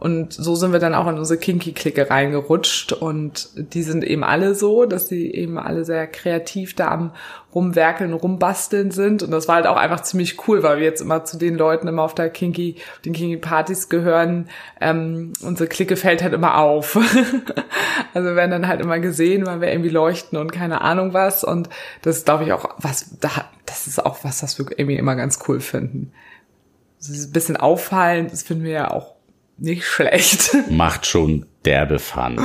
Und 0.01 0.33
so 0.33 0.55
sind 0.55 0.73
wir 0.73 0.79
dann 0.79 0.95
auch 0.95 1.07
in 1.07 1.19
unsere 1.19 1.39
Kinky-Clique 1.39 2.09
reingerutscht 2.09 2.91
und 2.91 3.49
die 3.55 3.83
sind 3.83 4.03
eben 4.03 4.23
alle 4.23 4.55
so, 4.55 4.85
dass 4.85 5.07
sie 5.07 5.31
eben 5.31 5.59
alle 5.59 5.85
sehr 5.85 6.07
kreativ 6.07 6.75
da 6.75 6.87
am 6.87 7.11
rumwerkeln, 7.53 8.11
rumbasteln 8.13 8.89
sind 8.89 9.21
und 9.21 9.29
das 9.29 9.47
war 9.47 9.57
halt 9.57 9.67
auch 9.67 9.77
einfach 9.77 9.99
ziemlich 10.01 10.47
cool, 10.47 10.63
weil 10.63 10.79
wir 10.79 10.85
jetzt 10.85 11.01
immer 11.01 11.23
zu 11.23 11.37
den 11.37 11.53
Leuten 11.53 11.87
immer 11.87 12.01
auf 12.01 12.15
der 12.15 12.31
Kinky, 12.31 12.77
den 13.05 13.13
Kinky-Partys 13.13 13.89
gehören. 13.89 14.49
Ähm, 14.79 15.33
unsere 15.43 15.69
Clique 15.69 15.95
fällt 15.95 16.23
halt 16.23 16.33
immer 16.33 16.57
auf. 16.57 16.95
also 18.15 18.27
wir 18.27 18.35
werden 18.35 18.49
dann 18.49 18.67
halt 18.67 18.81
immer 18.81 18.97
gesehen, 18.97 19.45
weil 19.45 19.61
wir 19.61 19.71
irgendwie 19.71 19.89
leuchten 19.89 20.39
und 20.39 20.51
keine 20.51 20.81
Ahnung 20.81 21.13
was 21.13 21.43
und 21.43 21.69
das 22.01 22.17
ist, 22.17 22.25
glaube 22.25 22.43
ich, 22.43 22.53
auch 22.53 22.67
was, 22.79 23.17
das 23.19 23.85
ist 23.85 24.03
auch 24.03 24.23
was, 24.23 24.39
das 24.39 24.57
wir 24.57 24.65
irgendwie 24.71 24.97
immer 24.97 25.15
ganz 25.15 25.37
cool 25.47 25.59
finden. 25.59 26.11
Das 26.97 27.09
ist 27.09 27.29
ein 27.29 27.33
bisschen 27.33 27.57
auffallend, 27.57 28.31
das 28.31 28.41
finden 28.41 28.63
wir 28.63 28.71
ja 28.71 28.89
auch 28.89 29.20
nicht 29.61 29.85
schlecht. 29.85 30.55
Macht 30.69 31.05
schon 31.05 31.45
derbe 31.65 31.99
Fun. 31.99 32.39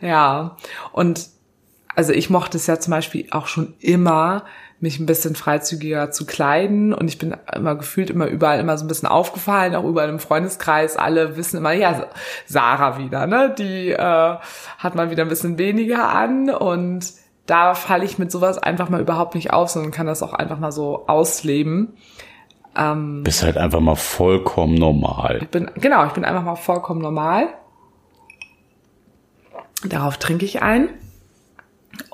Ja, 0.00 0.56
und 0.92 1.28
also 1.94 2.12
ich 2.12 2.30
mochte 2.30 2.56
es 2.56 2.66
ja 2.66 2.80
zum 2.80 2.92
Beispiel 2.92 3.26
auch 3.30 3.46
schon 3.46 3.74
immer, 3.80 4.44
mich 4.80 4.98
ein 4.98 5.06
bisschen 5.06 5.36
freizügiger 5.36 6.10
zu 6.10 6.26
kleiden 6.26 6.92
und 6.92 7.06
ich 7.06 7.18
bin 7.18 7.36
immer 7.54 7.76
gefühlt 7.76 8.10
immer 8.10 8.26
überall 8.26 8.58
immer 8.58 8.76
so 8.76 8.84
ein 8.84 8.88
bisschen 8.88 9.08
aufgefallen, 9.08 9.76
auch 9.76 9.84
überall 9.84 10.08
im 10.08 10.18
Freundeskreis. 10.18 10.96
Alle 10.96 11.36
wissen 11.36 11.58
immer, 11.58 11.72
ja, 11.72 12.06
Sarah 12.46 12.98
wieder, 12.98 13.26
ne? 13.28 13.54
Die 13.56 13.90
äh, 13.90 14.36
hat 14.78 14.94
mal 14.96 15.10
wieder 15.10 15.22
ein 15.22 15.28
bisschen 15.28 15.58
weniger 15.58 16.08
an 16.08 16.50
und 16.50 17.12
da 17.46 17.74
falle 17.74 18.04
ich 18.04 18.18
mit 18.18 18.32
sowas 18.32 18.58
einfach 18.58 18.88
mal 18.88 19.00
überhaupt 19.00 19.34
nicht 19.34 19.52
auf, 19.52 19.68
sondern 19.68 19.92
kann 19.92 20.06
das 20.06 20.22
auch 20.22 20.32
einfach 20.32 20.58
mal 20.58 20.72
so 20.72 21.06
ausleben. 21.06 21.94
Ähm, 22.76 23.22
Bist 23.22 23.42
halt 23.42 23.56
einfach 23.56 23.80
mal 23.80 23.96
vollkommen 23.96 24.74
normal. 24.74 25.40
Ich 25.42 25.48
bin, 25.48 25.70
genau, 25.76 26.06
ich 26.06 26.12
bin 26.12 26.24
einfach 26.24 26.42
mal 26.42 26.56
vollkommen 26.56 27.00
normal. 27.00 27.48
Darauf 29.84 30.16
trinke 30.16 30.44
ich 30.44 30.62
ein. 30.62 30.88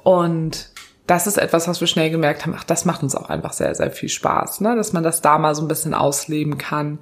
Und 0.03 0.71
das 1.07 1.27
ist 1.27 1.38
etwas, 1.38 1.68
was 1.68 1.81
wir 1.81 1.87
schnell 1.87 2.11
gemerkt 2.11 2.44
haben, 2.44 2.55
ach, 2.57 2.64
das 2.64 2.85
macht 2.85 3.03
uns 3.03 3.14
auch 3.14 3.31
einfach 3.31 3.53
sehr, 3.53 3.75
sehr 3.75 3.90
viel 3.90 4.09
Spaß, 4.09 4.61
ne? 4.61 4.77
dass 4.77 4.92
man 4.92 5.03
das 5.03 5.23
da 5.23 5.38
mal 5.38 5.55
so 5.55 5.62
ein 5.62 5.68
bisschen 5.68 5.94
ausleben 5.94 6.59
kann. 6.59 6.99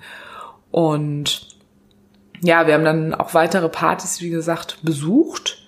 Und 0.70 1.48
ja, 2.42 2.66
wir 2.66 2.74
haben 2.74 2.84
dann 2.84 3.14
auch 3.14 3.34
weitere 3.34 3.68
Partys, 3.68 4.20
wie 4.20 4.30
gesagt, 4.30 4.78
besucht. 4.82 5.66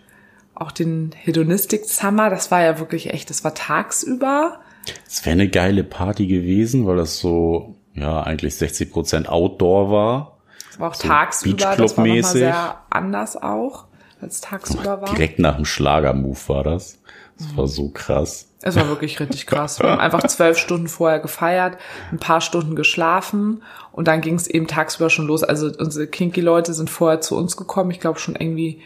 Auch 0.55 0.71
den 0.71 1.13
Hedonistic 1.17 1.85
Summer, 1.87 2.31
das 2.31 2.51
war 2.51 2.63
ja 2.63 2.79
wirklich 2.79 3.13
echt, 3.13 3.31
das 3.31 3.43
war 3.45 3.55
tagsüber. 3.55 4.61
Es 5.07 5.25
wäre 5.25 5.35
eine 5.35 5.49
geile 5.49 5.85
Party 5.85 6.27
gewesen, 6.27 6.87
weil 6.87 6.97
das 6.97 7.19
so 7.19 7.75
ja 8.01 8.23
eigentlich 8.23 8.57
60 8.57 8.93
Prozent 8.93 9.29
Outdoor 9.29 9.91
war. 9.91 10.39
War 10.79 10.91
auch 10.91 10.95
so 10.95 11.09
tagsüber, 11.09 11.77
das 11.77 11.97
war 11.97 12.07
nochmal 12.07 12.25
sehr 12.25 12.77
anders 12.91 13.37
auch, 13.37 13.85
als 14.21 14.41
tagsüber 14.41 15.03
war. 15.03 15.11
Direkt 15.11 15.39
nach 15.39 15.57
dem 15.57 15.65
Schlagermove 15.65 16.49
war 16.49 16.65
das. 16.65 16.99
Das 17.39 17.57
war 17.57 17.67
so 17.69 17.89
krass. 17.91 18.49
Es 18.63 18.75
war 18.75 18.89
wirklich 18.89 19.21
richtig 19.21 19.47
krass. 19.47 19.79
Wir 19.79 19.91
haben 19.91 20.01
einfach 20.01 20.25
zwölf 20.27 20.59
Stunden 20.59 20.89
vorher 20.89 21.21
gefeiert, 21.21 21.79
ein 22.11 22.19
paar 22.19 22.41
Stunden 22.41 22.75
geschlafen 22.75 23.63
und 23.93 24.09
dann 24.09 24.21
ging 24.21 24.35
es 24.35 24.49
eben 24.49 24.67
tagsüber 24.67 25.11
schon 25.11 25.27
los. 25.27 25.45
Also 25.45 25.71
unsere 25.79 26.09
Kinky-Leute 26.09 26.75
sind 26.75 26.91
vorher 26.91 27.21
zu 27.21 27.37
uns 27.37 27.57
gekommen, 27.57 27.93
ich 27.93 28.01
glaube 28.01 28.19
schon 28.19 28.35
irgendwie 28.35 28.83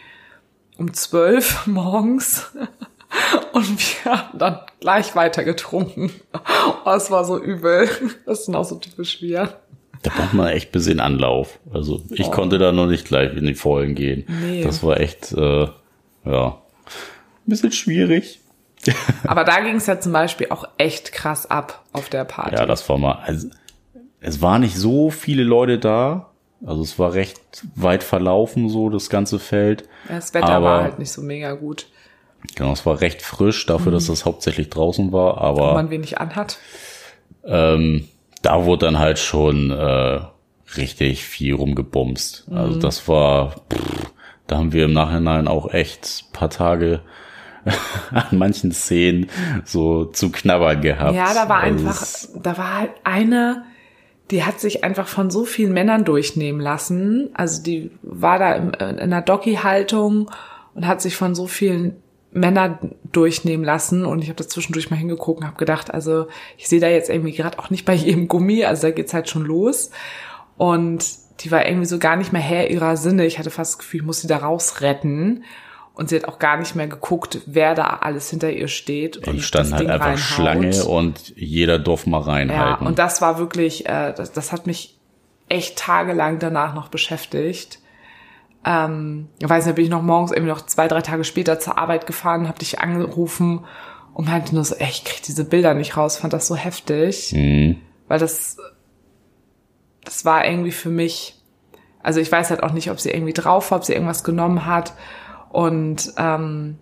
um 0.77 0.93
zwölf 0.93 1.65
morgens. 1.67 2.51
Und 3.53 4.05
wir 4.05 4.11
haben 4.11 4.37
dann 4.37 4.59
gleich 4.79 5.15
weiter 5.15 5.43
getrunken. 5.43 6.11
Oh, 6.85 6.91
es 6.91 7.11
war 7.11 7.25
so 7.25 7.39
übel. 7.39 7.89
Das 8.25 8.45
sind 8.45 8.55
auch 8.55 8.65
so 8.65 8.75
typisch 8.75 9.21
wir. 9.21 9.57
Da 10.01 10.11
braucht 10.15 10.33
man 10.33 10.47
echt 10.49 10.69
ein 10.69 10.71
bisschen 10.71 10.99
Anlauf. 10.99 11.59
Also 11.71 12.01
ich 12.09 12.27
oh. 12.27 12.31
konnte 12.31 12.57
da 12.57 12.71
noch 12.71 12.87
nicht 12.87 13.05
gleich 13.05 13.35
in 13.35 13.45
die 13.45 13.53
Vollen 13.53 13.95
gehen. 13.95 14.25
Nee. 14.27 14.63
Das 14.63 14.83
war 14.83 14.99
echt, 14.99 15.31
äh, 15.31 15.67
ja, 16.25 16.47
ein 16.47 17.45
bisschen 17.45 17.71
schwierig. 17.71 18.41
Aber 19.23 19.45
da 19.45 19.61
ging 19.61 19.75
es 19.75 19.85
ja 19.85 19.99
zum 19.99 20.11
Beispiel 20.11 20.47
auch 20.49 20.65
echt 20.77 21.13
krass 21.13 21.49
ab 21.49 21.83
auf 21.93 22.09
der 22.09 22.25
Party. 22.25 22.55
Ja, 22.55 22.65
das 22.65 22.87
war 22.89 22.97
mal, 22.97 23.19
also 23.23 23.47
es 24.19 24.41
waren 24.41 24.61
nicht 24.61 24.75
so 24.75 25.09
viele 25.09 25.43
Leute 25.43 25.79
da. 25.79 26.29
Also 26.65 26.81
es 26.81 26.97
war 26.97 27.13
recht 27.13 27.41
weit 27.75 28.03
verlaufen, 28.03 28.69
so 28.69 28.89
das 28.89 29.09
ganze 29.09 29.37
Feld. 29.37 29.83
Ja, 30.07 30.15
das 30.15 30.33
Wetter 30.33 30.49
aber, 30.49 30.65
war 30.65 30.83
halt 30.83 30.99
nicht 30.99 31.11
so 31.11 31.21
mega 31.21 31.53
gut. 31.53 31.87
Genau, 32.55 32.73
es 32.73 32.85
war 32.85 33.01
recht 33.01 33.21
frisch 33.21 33.65
dafür, 33.65 33.91
mhm. 33.91 33.95
dass 33.95 34.07
das 34.07 34.25
hauptsächlich 34.25 34.69
draußen 34.69 35.11
war, 35.11 35.39
aber. 35.39 35.71
Wo 35.71 35.73
man 35.73 35.89
wenig 35.89 36.19
anhat. 36.19 36.57
Ähm, 37.45 38.07
da 38.41 38.65
wurde 38.65 38.85
dann 38.85 38.99
halt 38.99 39.19
schon 39.19 39.71
äh, 39.71 40.19
richtig 40.77 41.25
viel 41.25 41.55
rumgebumst. 41.55 42.45
Also 42.47 42.53
mhm. 42.53 42.59
Also 42.59 42.79
das 42.79 43.07
war, 43.07 43.51
pff, 43.71 44.11
da 44.47 44.57
haben 44.57 44.73
wir 44.73 44.85
im 44.85 44.93
Nachhinein 44.93 45.47
auch 45.47 45.73
echt 45.73 46.25
paar 46.33 46.49
Tage 46.49 47.01
an 48.11 48.37
manchen 48.37 48.71
Szenen 48.71 49.29
so 49.63 50.05
zu 50.05 50.31
knabbern 50.31 50.81
gehabt. 50.81 51.15
Ja, 51.15 51.33
da 51.33 51.47
war 51.47 51.61
also 51.61 51.87
einfach, 51.87 52.05
da 52.41 52.57
war 52.57 52.79
halt 52.79 52.91
eine, 53.05 53.63
die 54.31 54.43
hat 54.43 54.59
sich 54.59 54.83
einfach 54.83 55.07
von 55.07 55.29
so 55.29 55.45
vielen 55.45 55.73
Männern 55.73 56.03
durchnehmen 56.03 56.59
lassen. 56.59 57.29
Also 57.33 57.63
die 57.63 57.91
war 58.01 58.37
da 58.37 58.53
in, 58.53 58.73
in 58.73 58.99
einer 58.99 59.21
Doggy-Haltung 59.21 60.29
und 60.75 60.87
hat 60.87 61.01
sich 61.01 61.15
von 61.15 61.35
so 61.35 61.47
vielen 61.47 62.02
Männer 62.33 62.79
durchnehmen 63.11 63.63
lassen 63.63 64.05
und 64.05 64.21
ich 64.21 64.29
habe 64.29 64.41
da 64.41 64.47
zwischendurch 64.47 64.89
mal 64.89 64.97
hingeguckt 64.97 65.41
und 65.41 65.47
habe 65.47 65.57
gedacht, 65.57 65.93
also 65.93 66.27
ich 66.57 66.67
sehe 66.67 66.79
da 66.79 66.87
jetzt 66.87 67.09
irgendwie 67.09 67.33
gerade 67.33 67.59
auch 67.59 67.69
nicht 67.69 67.85
bei 67.85 67.93
jedem 67.93 68.27
Gummi, 68.27 68.65
also 68.65 68.83
da 68.83 68.91
geht's 68.91 69.13
halt 69.13 69.29
schon 69.29 69.43
los 69.43 69.91
und 70.57 71.05
die 71.41 71.51
war 71.51 71.65
irgendwie 71.65 71.85
so 71.85 71.99
gar 71.99 72.15
nicht 72.15 72.31
mehr 72.31 72.41
her 72.41 72.69
ihrer 72.69 72.95
Sinne. 72.97 73.25
Ich 73.25 73.39
hatte 73.39 73.49
fast 73.49 73.73
das 73.73 73.79
Gefühl, 73.79 74.01
ich 74.01 74.05
muss 74.05 74.21
sie 74.21 74.27
da 74.27 74.37
rausretten 74.37 75.43
und 75.93 76.09
sie 76.09 76.15
hat 76.15 76.25
auch 76.25 76.39
gar 76.39 76.57
nicht 76.57 76.75
mehr 76.75 76.87
geguckt, 76.87 77.41
wer 77.45 77.75
da 77.75 77.99
alles 78.01 78.29
hinter 78.29 78.51
ihr 78.51 78.67
steht. 78.67 79.25
Die 79.27 79.41
standen 79.41 79.73
halt 79.73 79.89
einfach 79.89 80.05
reinhaut. 80.07 80.19
Schlange 80.19 80.85
und 80.85 81.33
jeder 81.35 81.79
durfte 81.79 82.09
mal 82.09 82.21
reinhalten. 82.21 82.83
Ja, 82.83 82.87
und 82.87 82.99
das 82.99 83.21
war 83.21 83.37
wirklich, 83.37 83.85
äh, 83.85 84.13
das, 84.13 84.31
das 84.31 84.51
hat 84.51 84.65
mich 84.67 84.97
echt 85.49 85.77
tagelang 85.77 86.39
danach 86.39 86.73
noch 86.73 86.87
beschäftigt. 86.87 87.79
Ähm, 88.65 89.29
ich 89.39 89.49
weiß 89.49 89.65
nicht, 89.65 89.75
bin 89.75 89.85
ich 89.85 89.91
noch 89.91 90.01
morgens 90.01 90.31
irgendwie 90.31 90.51
noch 90.51 90.65
zwei, 90.65 90.87
drei 90.87 91.01
Tage 91.01 91.23
später 91.23 91.59
zur 91.59 91.77
Arbeit 91.77 92.05
gefahren, 92.05 92.47
habe 92.47 92.59
dich 92.59 92.79
angerufen 92.79 93.65
und 94.13 94.27
meinte 94.27 94.55
nur 94.55 94.63
so, 94.63 94.75
ey, 94.75 94.89
ich 94.89 95.03
krieg 95.03 95.21
diese 95.23 95.43
Bilder 95.43 95.73
nicht 95.73 95.97
raus, 95.97 96.17
fand 96.17 96.33
das 96.33 96.47
so 96.47 96.55
heftig. 96.55 97.33
Mhm. 97.33 97.77
Weil 98.07 98.19
das, 98.19 98.57
das 100.03 100.23
war 100.23 100.45
irgendwie 100.45 100.71
für 100.71 100.89
mich, 100.89 101.35
also 102.01 102.19
ich 102.19 102.31
weiß 102.31 102.49
halt 102.49 102.63
auch 102.63 102.73
nicht, 102.73 102.91
ob 102.91 102.99
sie 102.99 103.11
irgendwie 103.11 103.33
drauf 103.33 103.71
war, 103.71 103.79
ob 103.79 103.85
sie 103.85 103.93
irgendwas 103.93 104.23
genommen 104.23 104.65
hat. 104.65 104.93
Und 105.49 106.13
ähm, 106.17 106.77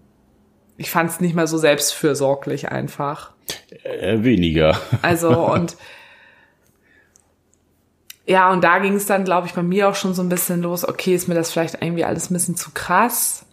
ich 0.77 0.89
fand 0.89 1.09
es 1.09 1.19
nicht 1.19 1.35
mal 1.35 1.47
so 1.47 1.57
selbstfürsorglich 1.57 2.69
einfach. 2.69 3.31
Äh, 3.83 4.23
weniger. 4.23 4.79
Also 5.01 5.45
und 5.45 5.77
ja, 8.25 8.51
und 8.51 8.63
da 8.63 8.79
ging 8.79 8.95
es 8.95 9.05
dann, 9.05 9.23
glaube 9.23 9.47
ich, 9.47 9.53
bei 9.53 9.63
mir 9.63 9.89
auch 9.89 9.95
schon 9.95 10.13
so 10.13 10.21
ein 10.21 10.29
bisschen 10.29 10.61
los, 10.61 10.87
okay, 10.87 11.15
ist 11.15 11.27
mir 11.27 11.35
das 11.35 11.51
vielleicht 11.51 11.81
irgendwie 11.81 12.05
alles 12.05 12.29
ein 12.29 12.33
bisschen 12.33 12.55
zu 12.55 12.71
krass? 12.71 13.45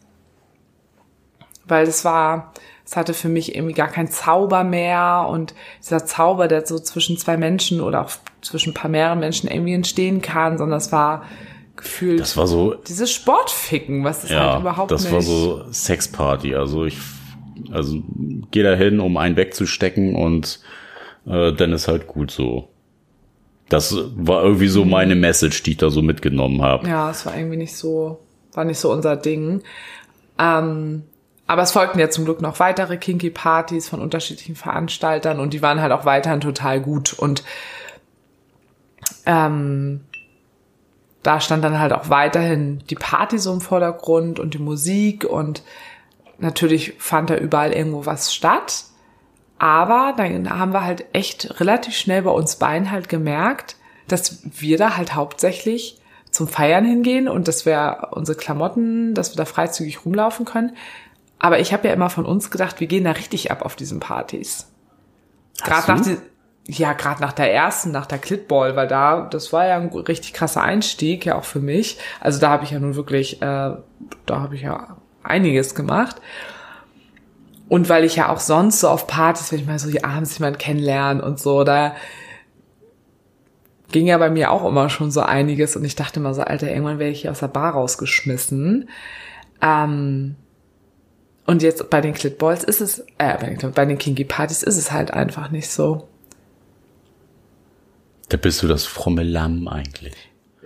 Weil 1.67 1.87
es 1.87 2.05
war, 2.05 2.53
es 2.85 2.97
hatte 2.97 3.15
für 3.15 3.29
mich 3.29 3.55
irgendwie 3.55 3.75
gar 3.75 3.89
keinen 3.89 4.09
Zauber 4.09 4.65
mehr 4.65 5.27
und 5.29 5.55
dieser 5.83 6.05
Zauber, 6.05 6.49
der 6.49 6.67
so 6.67 6.79
zwischen 6.79 7.17
zwei 7.19 7.37
Menschen 7.37 7.81
oder 7.81 8.03
auch 8.03 8.11
zwischen 8.41 8.71
ein 8.71 8.75
paar 8.75 8.91
mehreren 8.91 9.21
Menschen 9.21 9.51
irgendwie 9.51 9.75
entstehen 9.75 10.23
kann, 10.23 10.59
sondern 10.59 10.79
es 10.79 10.93
war 10.93 11.25
gefühlt 11.77 12.21
das 12.21 12.37
war 12.37 12.47
so 12.47 12.75
dieses 12.75 13.13
Sportficken, 13.13 14.05
was 14.05 14.25
ist 14.25 14.31
ja, 14.31 14.53
halt 14.53 14.61
überhaupt 14.61 14.91
das 14.91 15.05
nicht. 15.05 15.15
Das 15.15 15.15
war 15.15 15.23
so 15.23 15.73
Sexparty, 15.73 16.55
also 16.55 16.85
ich 16.85 16.99
also 17.73 18.03
geh 18.51 18.63
da 18.63 18.75
hin, 18.75 19.01
um 19.01 19.17
einen 19.17 19.37
wegzustecken 19.37 20.15
und 20.15 20.61
äh, 21.27 21.53
dann 21.53 21.73
ist 21.73 21.89
halt 21.89 22.07
gut 22.07 22.31
so. 22.31 22.69
Das 23.69 23.95
war 24.17 24.43
irgendwie 24.43 24.69
so 24.69 24.85
meine 24.85 25.15
Message, 25.15 25.63
die 25.63 25.73
ich 25.73 25.77
da 25.77 25.91
so 25.91 26.03
mitgenommen 26.03 26.63
habe. 26.63 26.89
Ja, 26.89 27.11
es 27.11 27.27
war 27.27 27.37
irgendwie 27.37 27.59
nicht 27.59 27.77
so, 27.77 28.19
war 28.53 28.65
nicht 28.65 28.79
so 28.79 28.91
unser 28.91 29.17
Ding. 29.17 29.63
Ähm, 30.39 31.03
aber 31.47 31.63
es 31.63 31.73
folgten 31.73 31.99
ja 31.99 32.11
zum 32.11 32.25
Glück 32.25 32.43
noch 32.43 32.61
weitere 32.61 32.97
Kinky 32.99 33.31
Partys 33.31 33.89
von 33.89 34.01
unterschiedlichen 34.01 34.55
Veranstaltern 34.55 35.41
und 35.41 35.53
die 35.53 35.63
waren 35.63 35.81
halt 35.81 35.93
auch 35.93 36.05
weiterhin 36.05 36.41
total 36.41 36.81
gut. 36.81 37.15
Und 37.15 37.43
ähm, 39.27 40.01
da 41.23 41.41
stand 41.41 41.65
dann 41.65 41.79
halt 41.79 41.93
auch 41.93 42.11
weiterhin 42.11 42.83
die 42.91 42.95
Party 42.95 43.39
so 43.39 43.53
im 43.53 43.61
Vordergrund 43.61 44.39
und 44.39 44.55
die 44.55 44.59
Musik 44.59 45.25
und 45.25 45.63
natürlich 46.39 46.95
fand 46.99 47.31
da 47.31 47.37
überall 47.37 47.73
irgendwo 47.73 48.07
was 48.07 48.33
statt. 48.33 48.85
Aber 49.59 50.15
dann 50.17 50.51
haben 50.51 50.73
wir 50.73 50.85
halt 50.85 51.07
echt 51.13 51.61
relativ 51.61 51.97
schnell 51.97 52.23
bei 52.23 52.31
uns 52.31 52.57
beiden 52.57 52.91
halt 52.91 53.09
gemerkt, 53.09 53.77
dass 54.07 54.41
wir 54.45 54.79
da 54.79 54.97
halt 54.97 55.15
hauptsächlich 55.15 56.01
zum 56.31 56.47
Feiern 56.47 56.85
hingehen 56.85 57.29
und 57.29 57.49
dass 57.49 57.67
wir 57.67 58.09
unsere 58.13 58.37
Klamotten, 58.37 59.15
dass 59.15 59.33
wir 59.33 59.37
da 59.37 59.45
freizügig 59.45 60.05
rumlaufen 60.05 60.45
können. 60.45 60.77
Aber 61.39 61.61
ich 61.61 61.73
habe 61.73 61.89
ja 61.89 61.95
immer 61.95 62.11
von 62.11 62.27
uns 62.27 62.51
gedacht, 62.51 62.81
wir 62.81 62.87
gehen 62.87 63.05
da 63.05 63.13
richtig 63.13 63.51
ab 63.51 63.63
auf 63.63 63.77
diesen 63.77 64.01
Partys. 64.01 64.71
Gerade 65.63 65.93
nach 65.93 66.01
die, 66.03 66.17
ja, 66.67 66.93
gerade 66.93 67.21
nach 67.21 67.33
der 67.33 67.53
ersten, 67.53 67.91
nach 67.91 68.07
der 68.07 68.19
Clitball, 68.19 68.77
weil 68.77 68.89
da, 68.89 69.23
das 69.23 69.53
war 69.53 69.67
ja 69.67 69.77
ein 69.77 69.89
richtig 69.89 70.35
krasser 70.35 70.63
Einstieg, 70.63 71.25
ja 71.25 71.37
auch 71.37 71.45
für 71.45 71.61
mich. 71.61 71.99
Also 72.21 72.41
da 72.41 72.51
habe 72.51 72.65
ich 72.65 72.73
ja 72.73 72.79
nun 72.79 72.95
wirklich, 72.95 73.41
äh, 73.41 73.75
da 74.27 74.41
habe 74.41 74.55
ich 74.55 74.63
ja 74.63 74.97
einiges 75.23 75.75
gemacht. 75.75 76.21
Und 77.69 77.89
weil 77.89 78.05
ich 78.05 78.17
ja 78.17 78.31
auch 78.31 78.41
sonst 78.41 78.81
so 78.81 78.89
auf 78.89 79.07
Partys, 79.07 79.53
wenn 79.53 79.61
ich 79.61 79.67
mal 79.67 79.79
so 79.79 79.91
die 79.91 80.03
abends 80.03 80.39
jemand 80.39 80.59
kennenlernen 80.59 81.23
und 81.23 81.39
so, 81.39 81.65
da 81.65 81.95
ging 83.93 84.07
ja 84.07 84.19
bei 84.19 84.31
mir 84.31 84.51
auch 84.51 84.67
immer 84.67 84.89
schon 84.91 85.11
so 85.11 85.21
einiges 85.21 85.77
und 85.77 85.85
ich 85.85 85.95
dachte 85.95 86.21
immer 86.21 86.35
so, 86.35 86.43
Alter, 86.43 86.69
irgendwann 86.69 86.99
werde 86.99 87.13
ich 87.13 87.23
hier 87.23 87.31
aus 87.31 87.41
der 87.41 87.49
Bar 87.49 87.73
rausgeschmissen. 87.73 88.89
Ähm, 89.61 90.37
und 91.47 91.63
jetzt 91.63 91.89
bei 91.91 92.01
den 92.01 92.15
Clitballs 92.15 92.65
ist 92.65 92.81
es, 92.81 93.05
äh, 93.19 93.57
bei 93.75 93.85
den 93.87 93.99
Kinky 93.99 94.25
Partys 94.25 94.63
ist 94.63 94.77
es 94.77 94.93
halt 94.93 95.13
einfach 95.13 95.51
nicht 95.51 95.71
so. 95.71 96.09
Da 98.29 98.37
bist 98.37 98.63
du 98.63 98.69
das 98.69 98.85
fromme 98.85 99.23
Lamm 99.23 99.69
eigentlich. 99.69 100.15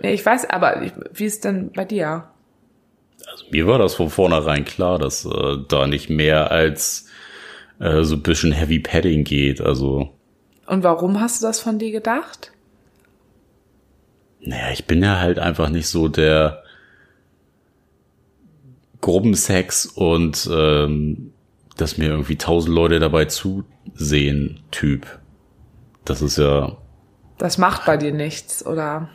Ich 0.01 0.25
weiß, 0.25 0.49
aber 0.49 0.81
wie 1.13 1.25
ist 1.25 1.45
denn 1.45 1.71
bei 1.71 1.85
dir? 1.85 2.32
Also 3.33 3.45
mir 3.49 3.65
war 3.65 3.79
das 3.79 3.95
von 3.95 4.11
vornherein 4.11 4.63
klar, 4.63 4.99
dass 4.99 5.25
äh, 5.25 5.57
da 5.67 5.87
nicht 5.87 6.07
mehr 6.07 6.51
als 6.51 7.07
äh, 7.79 8.03
so 8.03 8.13
ein 8.15 8.21
bisschen 8.21 8.51
Heavy 8.51 8.79
Padding 8.79 9.23
geht. 9.23 9.59
Also. 9.59 10.13
Und 10.67 10.83
warum 10.83 11.19
hast 11.19 11.41
du 11.41 11.47
das 11.47 11.59
von 11.59 11.79
dir 11.79 11.91
gedacht? 11.91 12.51
Naja, 14.39 14.71
ich 14.71 14.85
bin 14.85 15.01
ja 15.01 15.19
halt 15.19 15.39
einfach 15.39 15.69
nicht 15.69 15.87
so 15.87 16.09
der 16.09 16.61
Gruppensex 19.01 19.87
und 19.87 20.47
ähm, 20.53 21.33
dass 21.75 21.97
mir 21.97 22.09
irgendwie 22.09 22.37
tausend 22.37 22.75
Leute 22.75 22.99
dabei 22.99 23.25
zusehen 23.25 24.61
Typ. 24.69 25.07
Das 26.05 26.21
ist 26.21 26.37
ja. 26.37 26.77
Das 27.39 27.57
macht 27.57 27.87
bei 27.87 27.97
dir 27.97 28.13
nichts 28.13 28.63
oder 28.63 29.09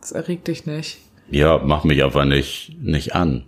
das 0.00 0.12
erregt 0.12 0.46
dich 0.46 0.64
nicht. 0.64 0.98
Ja, 1.28 1.58
macht 1.58 1.86
mich 1.86 2.04
einfach 2.04 2.24
nicht, 2.24 2.76
nicht 2.80 3.16
an 3.16 3.46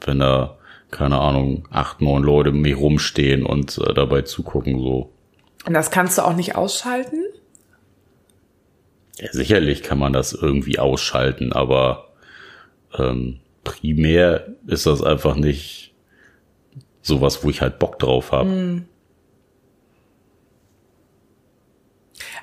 wenn 0.00 0.20
da, 0.20 0.58
keine 0.90 1.18
Ahnung, 1.18 1.66
acht, 1.70 2.00
neun 2.00 2.22
Leute 2.22 2.52
mir 2.52 2.76
rumstehen 2.76 3.44
und 3.44 3.78
äh, 3.78 3.94
dabei 3.94 4.22
zugucken, 4.22 4.78
so. 4.80 5.12
Und 5.66 5.74
das 5.74 5.90
kannst 5.90 6.18
du 6.18 6.22
auch 6.22 6.34
nicht 6.34 6.56
ausschalten? 6.56 7.24
Ja, 9.18 9.28
sicherlich 9.32 9.82
kann 9.82 9.98
man 9.98 10.12
das 10.12 10.32
irgendwie 10.32 10.78
ausschalten, 10.78 11.52
aber 11.52 12.08
ähm, 12.96 13.40
primär 13.64 14.54
ist 14.66 14.86
das 14.86 15.02
einfach 15.02 15.34
nicht 15.34 15.94
sowas, 17.02 17.42
wo 17.42 17.50
ich 17.50 17.60
halt 17.60 17.78
Bock 17.78 17.98
drauf 17.98 18.32
habe. 18.32 18.50
Hm. 18.50 18.84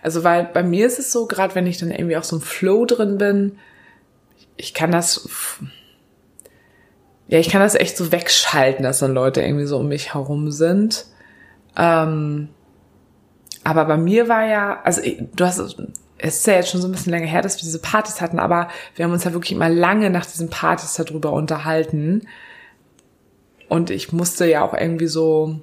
Also, 0.02 0.24
weil 0.24 0.46
bei 0.46 0.62
mir 0.62 0.86
ist 0.86 1.00
es 1.00 1.12
so, 1.12 1.26
gerade 1.26 1.56
wenn 1.56 1.66
ich 1.66 1.78
dann 1.78 1.92
irgendwie 1.92 2.18
auch 2.18 2.24
so 2.24 2.36
ein 2.36 2.42
Flow 2.42 2.86
drin 2.86 3.18
bin, 3.18 3.58
ich 4.58 4.74
kann 4.74 4.92
das 4.92 5.28
ja, 7.28 7.40
ich 7.40 7.50
kann 7.50 7.62
das 7.62 7.76
echt 7.76 7.98
so 7.98 8.12
wegschalten, 8.12 8.84
dass 8.84 9.00
dann 9.00 9.14
Leute 9.14 9.42
irgendwie 9.42 9.66
so 9.66 9.78
um 9.80 9.88
mich 9.88 10.14
herum 10.14 10.52
sind. 10.52 11.06
Ähm, 11.76 12.50
aber 13.64 13.86
bei 13.86 13.98
mir 13.98 14.30
war 14.30 14.46
ja, 14.46 14.80
also 14.84 15.02
du 15.36 15.46
hast, 15.46 15.60
es 16.18 16.38
ist 16.38 16.48
ja 16.48 16.54
jetzt 16.54 16.70
schon 16.70 16.82
so 16.82 16.88
ein 16.88 16.92
bisschen 16.92 17.12
länger 17.12 17.26
her, 17.26 17.42
dass 17.42 17.58
wir 17.58 17.64
diese 17.64 17.82
Partys 17.82 18.22
hatten, 18.22 18.40
aber 18.40 18.70
wir 18.96 19.06
haben 19.06 19.12
uns 19.12 19.24
ja 19.24 19.34
wirklich 19.34 19.54
immer 19.54 19.70
lange 19.70 20.10
nach 20.12 20.26
diesen 20.26 20.50
Partys 20.50 20.94
darüber 20.94 21.34
unterhalten. 21.34 22.28
Und 23.70 23.90
ich 23.90 24.14
musste 24.14 24.46
ja 24.46 24.62
auch 24.62 24.76
irgendwie 24.76 25.08
so 25.08 25.60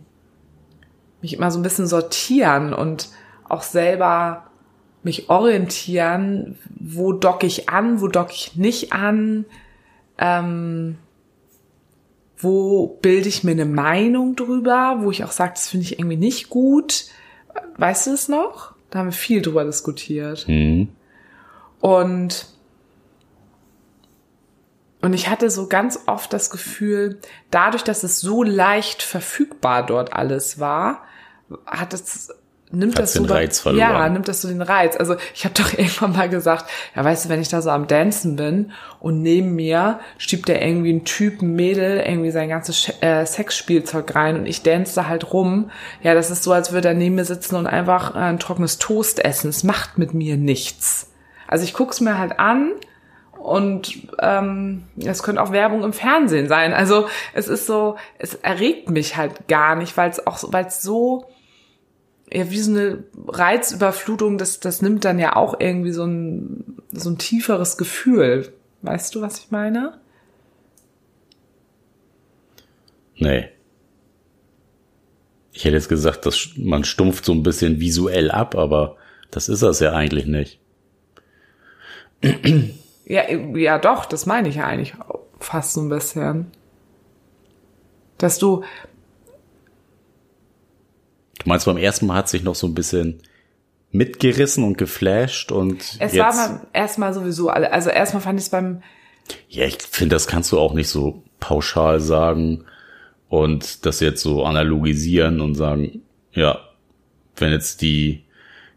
mich 1.20 1.34
immer 1.34 1.52
so 1.52 1.60
ein 1.60 1.62
bisschen 1.62 1.86
sortieren 1.86 2.74
und 2.74 3.10
auch 3.48 3.62
selber 3.62 4.50
mich 5.04 5.30
orientieren, 5.30 6.58
wo 6.78 7.12
docke 7.12 7.46
ich 7.46 7.68
an, 7.68 8.00
wo 8.00 8.08
docke 8.08 8.32
ich 8.32 8.56
nicht 8.56 8.92
an, 8.92 9.44
ähm, 10.18 10.98
wo 12.42 12.98
bilde 13.00 13.28
ich 13.28 13.44
mir 13.44 13.52
eine 13.52 13.64
Meinung 13.64 14.36
drüber, 14.36 14.98
wo 15.00 15.10
ich 15.10 15.24
auch 15.24 15.32
sage, 15.32 15.52
das 15.54 15.68
finde 15.68 15.86
ich 15.86 15.98
irgendwie 15.98 16.16
nicht 16.16 16.50
gut. 16.50 17.06
Weißt 17.76 18.06
du 18.06 18.12
es 18.12 18.28
noch? 18.28 18.74
Da 18.90 19.00
haben 19.00 19.06
wir 19.06 19.12
viel 19.12 19.42
drüber 19.42 19.64
diskutiert. 19.64 20.46
Mhm. 20.48 20.88
Und 21.80 22.46
und 25.02 25.14
ich 25.14 25.28
hatte 25.28 25.50
so 25.50 25.66
ganz 25.66 25.98
oft 26.06 26.32
das 26.32 26.50
Gefühl, 26.50 27.18
dadurch, 27.50 27.82
dass 27.82 28.04
es 28.04 28.20
so 28.20 28.44
leicht 28.44 29.02
verfügbar 29.02 29.84
dort 29.84 30.12
alles 30.12 30.60
war, 30.60 31.02
hat 31.66 31.92
es 31.92 32.32
nimmt 32.72 32.98
Hat's 32.98 33.12
das 33.12 33.22
den 33.22 33.28
so 33.28 33.34
Reiz 33.34 33.60
verloren. 33.60 33.80
ja 33.80 34.08
nimmt 34.08 34.28
das 34.28 34.40
so 34.40 34.48
den 34.48 34.62
Reiz 34.62 34.96
also 34.96 35.16
ich 35.34 35.44
habe 35.44 35.54
doch 35.62 35.72
irgendwann 35.72 36.12
mal 36.12 36.28
gesagt 36.28 36.66
ja 36.96 37.04
weißt 37.04 37.24
du 37.24 37.28
wenn 37.28 37.40
ich 37.40 37.48
da 37.48 37.62
so 37.62 37.70
am 37.70 37.86
Dancen 37.86 38.36
bin 38.36 38.72
und 39.00 39.22
neben 39.22 39.54
mir 39.54 40.00
schiebt 40.18 40.48
der 40.48 40.66
irgendwie 40.66 40.92
ein 40.92 41.04
Typ 41.04 41.42
ein 41.42 41.54
Mädel 41.54 42.02
irgendwie 42.06 42.30
sein 42.30 42.48
ganzes 42.48 42.92
äh, 43.00 43.24
Sexspielzeug 43.24 44.14
rein 44.14 44.40
und 44.40 44.46
ich 44.46 44.62
dance 44.62 44.94
da 44.94 45.06
halt 45.06 45.32
rum 45.32 45.70
ja 46.02 46.14
das 46.14 46.30
ist 46.30 46.42
so 46.42 46.52
als 46.52 46.72
würde 46.72 46.88
er 46.88 46.94
neben 46.94 47.14
mir 47.16 47.24
sitzen 47.24 47.56
und 47.56 47.66
einfach 47.66 48.14
äh, 48.14 48.18
ein 48.18 48.38
trockenes 48.38 48.78
Toast 48.78 49.24
essen 49.24 49.50
es 49.50 49.64
macht 49.64 49.98
mit 49.98 50.14
mir 50.14 50.36
nichts 50.36 51.12
also 51.46 51.64
ich 51.64 51.74
guck's 51.74 52.00
mir 52.00 52.18
halt 52.18 52.38
an 52.38 52.72
und 53.42 54.06
ähm, 54.20 54.84
es 55.04 55.22
könnte 55.22 55.42
auch 55.42 55.50
Werbung 55.50 55.82
im 55.82 55.92
Fernsehen 55.92 56.46
sein. 56.46 56.72
Also 56.72 57.08
es 57.34 57.48
ist 57.48 57.66
so, 57.66 57.96
es 58.18 58.34
erregt 58.34 58.88
mich 58.88 59.16
halt 59.16 59.48
gar 59.48 59.74
nicht, 59.74 59.96
weil 59.96 60.10
es 60.10 60.24
auch, 60.26 60.38
weil 60.52 60.66
es 60.66 60.80
so 60.80 61.26
ja, 62.32 62.50
wie 62.50 62.58
so 62.58 62.70
eine 62.70 63.04
Reizüberflutung, 63.28 64.38
das, 64.38 64.60
das 64.60 64.82
nimmt 64.82 65.04
dann 65.04 65.18
ja 65.18 65.36
auch 65.36 65.60
irgendwie 65.60 65.92
so 65.92 66.04
ein, 66.04 66.82
so 66.92 67.10
ein 67.10 67.18
tieferes 67.18 67.76
Gefühl. 67.76 68.52
Weißt 68.82 69.14
du, 69.14 69.20
was 69.20 69.38
ich 69.38 69.50
meine? 69.50 70.00
Nee. 73.16 73.48
Ich 75.52 75.64
hätte 75.64 75.76
jetzt 75.76 75.88
gesagt, 75.88 76.24
dass 76.26 76.50
man 76.56 76.84
stumpft 76.84 77.24
so 77.24 77.32
ein 77.32 77.42
bisschen 77.42 77.78
visuell 77.78 78.30
ab, 78.30 78.56
aber 78.56 78.96
das 79.30 79.48
ist 79.48 79.62
das 79.62 79.80
ja 79.80 79.92
eigentlich 79.92 80.26
nicht. 80.26 80.58
Ja, 83.04 83.30
ja, 83.30 83.78
doch, 83.78 84.06
das 84.06 84.26
meine 84.26 84.48
ich 84.48 84.56
ja 84.56 84.66
eigentlich 84.66 84.94
fast 85.38 85.74
so 85.74 85.82
ein 85.82 85.88
bisschen. 85.88 86.50
Dass 88.16 88.38
du, 88.38 88.62
Du 91.42 91.48
meinst, 91.48 91.66
beim 91.66 91.76
ersten 91.76 92.06
Mal 92.06 92.16
hat 92.16 92.28
sich 92.28 92.42
noch 92.42 92.54
so 92.54 92.66
ein 92.66 92.74
bisschen 92.74 93.22
mitgerissen 93.90 94.64
und 94.64 94.78
geflasht 94.78 95.52
und 95.52 95.82
es 95.98 96.14
jetzt 96.14 96.18
war 96.18 96.32
beim 96.32 96.60
ersten 96.72 97.00
Mal 97.00 97.12
sowieso 97.12 97.50
alle. 97.50 97.72
Also 97.72 97.90
erstmal 97.90 98.22
fand 98.22 98.38
ich 98.38 98.46
es 98.46 98.50
beim 98.50 98.82
ja, 99.48 99.66
ich 99.66 99.78
finde, 99.82 100.16
das 100.16 100.26
kannst 100.26 100.50
du 100.50 100.58
auch 100.58 100.74
nicht 100.74 100.88
so 100.88 101.22
pauschal 101.38 102.00
sagen 102.00 102.64
und 103.28 103.86
das 103.86 104.00
jetzt 104.00 104.22
so 104.22 104.44
analogisieren 104.44 105.40
und 105.40 105.54
sagen, 105.54 106.02
ja, 106.32 106.58
wenn 107.36 107.52
jetzt 107.52 107.82
die 107.82 108.24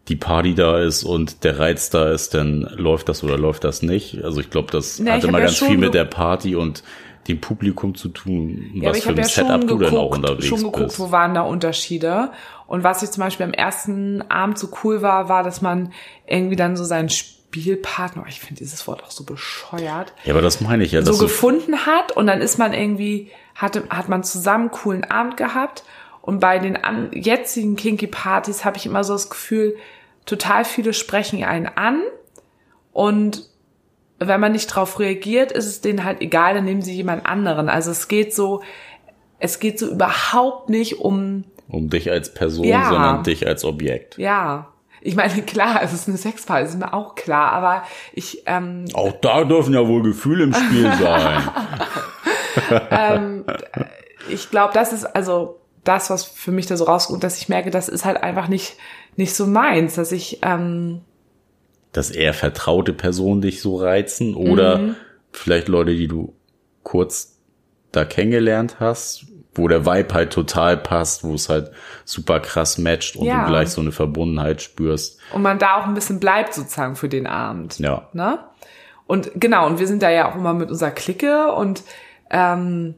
die 0.07 0.15
Party 0.15 0.53
da 0.53 0.79
ist 0.79 1.03
und 1.03 1.43
der 1.43 1.57
Reiz 1.57 1.89
da 1.89 2.11
ist, 2.11 2.35
dann 2.35 2.61
läuft 2.75 3.09
das 3.09 3.23
oder 3.23 3.39
läuft 3.39 3.63
das 3.63 3.81
nicht. 3.81 4.23
Also 4.23 4.39
ich 4.39 4.51
glaube, 4.51 4.71
das 4.71 4.99
hat 4.99 5.17
ich 5.19 5.23
immer 5.23 5.39
ja 5.39 5.45
ganz 5.45 5.57
viel 5.57 5.77
mit 5.77 5.95
der 5.95 6.05
Party 6.05 6.55
und 6.55 6.83
dem 7.27 7.41
Publikum 7.41 7.95
zu 7.95 8.09
tun, 8.09 8.69
Ja, 8.75 8.91
was 8.91 8.97
ich 8.97 9.03
für 9.03 9.09
habe 9.09 9.21
ein 9.21 9.27
ja 9.27 9.29
Setup 9.29 9.67
du 9.67 9.79
denn 9.79 9.95
auch 9.95 10.15
unterwegs 10.15 10.45
schon 10.45 10.59
geguckt, 10.59 10.79
bist. 10.79 10.99
wo 10.99 11.11
waren 11.11 11.33
da 11.33 11.41
Unterschiede. 11.41 12.29
Und 12.67 12.83
was 12.83 13.03
ich 13.03 13.11
zum 13.11 13.21
Beispiel 13.21 13.45
am 13.45 13.53
ersten 13.53 14.23
Abend 14.29 14.57
so 14.57 14.69
cool 14.83 15.01
war, 15.01 15.29
war, 15.29 15.43
dass 15.43 15.61
man 15.61 15.93
irgendwie 16.25 16.55
dann 16.55 16.75
so 16.75 16.83
seinen 16.83 17.09
Spielpartner, 17.09 18.23
oh, 18.25 18.29
ich 18.29 18.39
finde 18.39 18.59
dieses 18.59 18.87
Wort 18.87 19.03
auch 19.03 19.11
so 19.11 19.23
bescheuert, 19.23 20.13
Ja, 20.23 20.33
aber 20.33 20.41
das 20.41 20.61
meine 20.61 20.83
ich 20.83 20.91
ja. 20.91 21.01
so 21.03 21.17
gefunden 21.17 21.85
hat 21.85 22.11
und 22.11 22.27
dann 22.27 22.41
ist 22.41 22.57
man 22.57 22.73
irgendwie, 22.73 23.31
hatte, 23.55 23.83
hat 23.89 24.09
man 24.09 24.23
zusammen 24.23 24.65
einen 24.65 24.71
coolen 24.71 25.03
Abend 25.03 25.37
gehabt 25.37 25.83
und 26.21 26.39
bei 26.39 26.59
den 26.59 26.75
an, 26.75 27.11
jetzigen 27.13 27.75
Kinky 27.75 28.07
Partys 28.07 28.65
habe 28.65 28.77
ich 28.77 28.85
immer 28.85 29.03
so 29.03 29.13
das 29.13 29.29
Gefühl, 29.29 29.75
total 30.25 30.65
viele 30.65 30.93
sprechen 30.93 31.43
einen 31.43 31.67
an 31.67 32.01
und 32.91 33.47
wenn 34.19 34.39
man 34.39 34.53
nicht 34.53 34.67
drauf 34.67 34.99
reagiert, 34.99 35.51
ist 35.51 35.65
es 35.65 35.81
denen 35.81 36.03
halt 36.03 36.21
egal, 36.21 36.53
dann 36.53 36.65
nehmen 36.65 36.81
sie 36.81 36.93
jemand 36.93 37.25
anderen. 37.25 37.69
Also 37.69 37.91
es 37.91 38.07
geht 38.07 38.33
so, 38.33 38.61
es 39.39 39.59
geht 39.59 39.77
so 39.77 39.87
überhaupt 39.87 40.69
nicht 40.69 40.99
um, 40.99 41.43
um 41.67 41.89
dich 41.89 42.09
als 42.11 42.33
Person, 42.33 42.65
Ja. 42.65 42.89
sondern 42.89 43.23
dich 43.23 43.45
als 43.47 43.63
Objekt. 43.65 44.17
ja, 44.17 44.67
ich 45.01 45.15
meine, 45.15 45.43
klar, 45.43 45.81
es 45.83 45.93
ist 45.93 46.07
eine 46.07 46.17
Sexparty, 46.17 46.65
ist 46.67 46.79
mir 46.79 46.91
auch 46.91 47.13
klar, 47.13 47.51
aber 47.51 47.83
ich, 48.13 48.41
ähm, 48.47 48.85
Auch 48.93 49.11
da 49.21 49.43
dürfen 49.43 49.73
ja 49.75 49.87
wohl 49.87 50.01
Gefühle 50.01 50.45
im 50.45 50.53
Spiel 50.53 50.91
sein. 50.99 51.43
ich 54.29 54.49
glaube, 54.49 54.73
das 54.73 54.93
ist 54.93 55.05
also 55.05 55.59
das, 55.83 56.09
was 56.09 56.23
für 56.23 56.51
mich 56.51 56.65
da 56.65 56.77
so 56.77 56.85
rauskommt, 56.85 57.23
dass 57.23 57.37
ich 57.39 57.49
merke, 57.49 57.69
das 57.69 57.87
ist 57.89 58.05
halt 58.05 58.17
einfach 58.23 58.47
nicht, 58.47 58.77
nicht 59.15 59.35
so 59.35 59.45
meins, 59.45 59.95
dass 59.95 60.11
ich, 60.11 60.39
ähm, 60.41 61.01
dass 61.91 62.09
eher 62.11 62.33
vertraute 62.33 62.91
Personen 62.93 63.41
dich 63.41 63.61
so 63.61 63.75
reizen 63.77 64.33
oder 64.35 64.79
Mhm. 64.79 64.95
vielleicht 65.31 65.67
Leute, 65.67 65.95
die 65.95 66.07
du 66.07 66.33
kurz 66.83 67.37
da 67.91 68.03
kennengelernt 68.05 68.77
hast, 68.79 69.25
wo 69.55 69.67
der 69.67 69.85
Vibe 69.85 70.13
halt 70.13 70.31
total 70.33 70.77
passt, 70.77 71.23
wo 71.23 71.33
es 71.33 71.49
halt 71.49 71.71
super 72.03 72.39
krass 72.39 72.77
matcht 72.77 73.15
und 73.15 73.25
Ja. 73.25 73.41
du 73.41 73.47
gleich 73.47 73.69
so 73.69 73.81
eine 73.81 73.91
Verbundenheit 73.91 74.61
spürst. 74.61 75.19
und 75.33 75.41
man 75.41 75.57
da 75.59 75.77
auch 75.79 75.85
ein 75.85 75.93
bisschen 75.93 76.19
bleibt 76.19 76.53
sozusagen 76.53 76.95
für 76.95 77.09
den 77.09 77.25
Abend. 77.27 77.79
Ja. 77.79 78.07
Ne? 78.13 78.39
Und 79.07 79.31
genau, 79.35 79.65
und 79.67 79.79
wir 79.79 79.87
sind 79.87 80.01
da 80.03 80.09
ja 80.09 80.29
auch 80.31 80.35
immer 80.35 80.53
mit 80.53 80.69
unserer 80.69 80.91
Clique 80.91 81.51
und 81.53 81.83
ähm, 82.29 82.95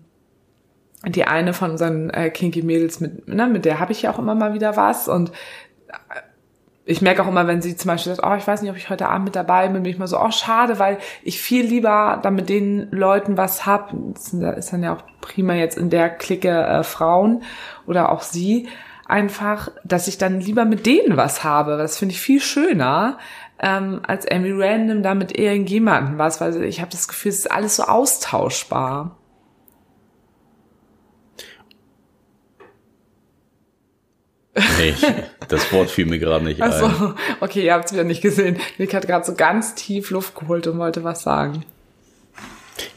die 1.05 1.25
eine 1.25 1.53
von 1.53 1.71
unseren 1.71 2.09
äh, 2.09 2.29
Kinky 2.29 2.63
Mädels, 2.63 2.99
mit, 2.99 3.27
ne, 3.27 3.47
mit 3.47 3.65
der 3.65 3.79
habe 3.79 3.91
ich 3.91 4.01
ja 4.01 4.11
auch 4.11 4.19
immer 4.19 4.33
mal 4.35 4.53
wieder 4.53 4.75
was 4.75 5.07
und 5.07 5.29
äh, 5.89 5.93
ich 6.87 7.01
merke 7.01 7.21
auch 7.21 7.27
immer, 7.27 7.47
wenn 7.47 7.61
sie 7.61 7.75
zum 7.75 7.89
Beispiel 7.89 8.15
sagt, 8.15 8.27
oh, 8.27 8.35
ich 8.35 8.47
weiß 8.47 8.61
nicht, 8.61 8.71
ob 8.71 8.77
ich 8.77 8.89
heute 8.89 9.09
Abend 9.09 9.25
mit 9.25 9.35
dabei 9.35 9.67
bin, 9.67 9.83
bin 9.83 9.91
ich 9.91 9.99
mal 9.99 10.07
so, 10.07 10.19
oh, 10.19 10.31
schade, 10.31 10.79
weil 10.79 10.97
ich 11.21 11.41
viel 11.41 11.65
lieber 11.65 12.19
da 12.23 12.31
mit 12.31 12.47
den 12.47 12.89
Leuten 12.91 13.35
was 13.35 13.65
hab. 13.65 13.93
Das 14.13 14.33
ist 14.33 14.71
dann 14.71 14.83
ja 14.83 14.95
auch 14.95 15.03
prima 15.19 15.53
jetzt 15.53 15.77
in 15.77 15.89
der 15.89 16.09
Clique 16.09 16.49
äh, 16.49 16.83
Frauen 16.83 17.43
oder 17.85 18.09
auch 18.09 18.21
sie, 18.21 18.69
einfach, 19.05 19.69
dass 19.83 20.07
ich 20.07 20.17
dann 20.17 20.39
lieber 20.39 20.63
mit 20.63 20.85
denen 20.85 21.17
was 21.17 21.43
habe. 21.43 21.77
Das 21.77 21.97
finde 21.97 22.13
ich 22.13 22.21
viel 22.21 22.39
schöner, 22.39 23.17
ähm, 23.59 23.99
als 24.07 24.25
irgendwie 24.25 24.53
random 24.53 25.03
da 25.03 25.13
mit 25.13 25.37
irgendjemandem 25.37 26.17
was, 26.17 26.39
weil 26.39 26.63
ich 26.63 26.79
habe 26.79 26.91
das 26.91 27.09
Gefühl, 27.09 27.29
es 27.29 27.39
ist 27.39 27.51
alles 27.51 27.75
so 27.75 27.83
austauschbar. 27.83 29.16
Nee, 34.79 34.93
das 35.47 35.71
Wort 35.71 35.89
fiel 35.89 36.05
mir 36.05 36.19
gerade 36.19 36.43
nicht 36.45 36.61
ein. 36.61 36.71
Also, 36.71 37.13
okay, 37.41 37.63
ihr 37.65 37.73
habt 37.73 37.85
es 37.85 37.93
wieder 37.93 38.03
nicht 38.03 38.21
gesehen. 38.21 38.57
Nick 38.77 38.93
hat 38.93 39.05
gerade 39.07 39.25
so 39.25 39.33
ganz 39.35 39.75
tief 39.75 40.09
Luft 40.09 40.35
geholt 40.35 40.67
und 40.67 40.77
wollte 40.79 41.03
was 41.03 41.21
sagen. 41.23 41.63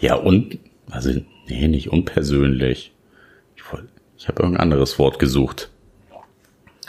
Ja, 0.00 0.14
und, 0.14 0.58
also, 0.90 1.10
nee, 1.48 1.68
nicht 1.68 1.90
unpersönlich. 1.90 2.92
Ich, 3.56 3.72
wollt- 3.72 3.88
ich 4.18 4.28
habe 4.28 4.42
irgendein 4.42 4.62
anderes 4.62 4.98
Wort 4.98 5.18
gesucht. 5.18 5.70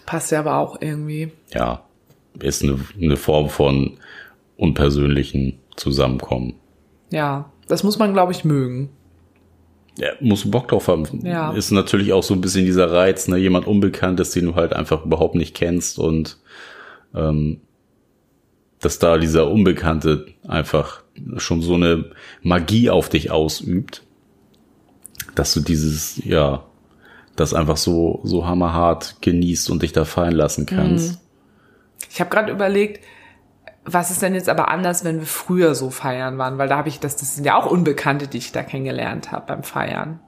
Passt 0.06 0.32
ja 0.32 0.40
aber 0.40 0.58
auch 0.58 0.82
irgendwie. 0.82 1.32
Ja, 1.54 1.84
ist 2.40 2.64
eine, 2.64 2.80
eine 3.00 3.18
Form 3.18 3.50
von 3.50 3.98
unpersönlichen 4.58 5.60
Zusammenkommen. 5.76 6.56
Ja, 7.12 7.52
das 7.68 7.84
muss 7.84 7.98
man, 8.00 8.14
glaube 8.14 8.32
ich, 8.32 8.46
mögen. 8.46 8.90
Ja, 9.98 10.10
musst 10.20 10.46
du 10.46 10.52
Bock 10.52 10.70
drauf 10.70 10.88
haben. 10.88 11.06
Ja. 11.24 11.52
Ist 11.52 11.72
natürlich 11.72 12.14
auch 12.14 12.24
so 12.24 12.34
ein 12.34 12.42
bisschen 12.42 12.66
dieser 12.66 12.92
Reiz, 12.92 13.28
ne, 13.28 13.38
jemand 13.38 13.68
Unbekanntes, 13.68 14.32
den 14.32 14.46
du 14.46 14.56
halt 14.56 14.74
einfach 14.74 15.06
überhaupt 15.06 15.36
nicht 15.36 15.56
kennst 15.56 16.00
und 16.00 16.38
ähm, 17.14 17.62
dass 18.80 19.00
da 19.00 19.18
dieser 19.18 19.50
Unbekannte 19.50 20.28
einfach 20.48 21.04
schon 21.38 21.62
so 21.62 21.76
eine 21.76 22.12
Magie 22.42 22.90
auf 22.90 23.10
dich 23.10 23.32
ausübt, 23.32 24.04
dass 25.36 25.54
du 25.54 25.60
dieses, 25.60 26.24
ja, 26.24 26.66
das 27.36 27.54
einfach 27.54 27.78
so, 27.78 28.22
so 28.24 28.46
hammerhart 28.46 29.18
genießt 29.22 29.70
und 29.70 29.84
dich 29.84 29.92
da 29.92 30.06
fallen 30.06 30.36
lassen 30.36 30.66
kannst. 30.66 31.20
Ich 32.10 32.20
habe 32.20 32.30
gerade 32.30 32.52
überlegt, 32.52 33.04
was 33.84 34.12
ist 34.12 34.22
denn 34.22 34.36
jetzt 34.36 34.50
aber 34.50 34.70
anders, 34.70 35.04
wenn 35.04 35.20
wir 35.20 35.26
früher 35.26 35.74
so 35.74 35.90
feiern 35.90 36.38
waren? 36.38 36.58
Weil 36.58 36.70
da 36.70 36.78
habe 36.78 36.90
ich 36.90 37.00
das, 37.00 37.16
das 37.16 37.36
sind 37.36 37.46
ja 37.46 37.56
auch 37.56 37.66
Unbekannte, 37.66 38.28
die 38.28 38.38
ich 38.38 38.52
da 38.52 38.64
kennengelernt 38.64 39.32
habe 39.32 39.48
beim 39.48 39.64
Feiern. 39.64 40.20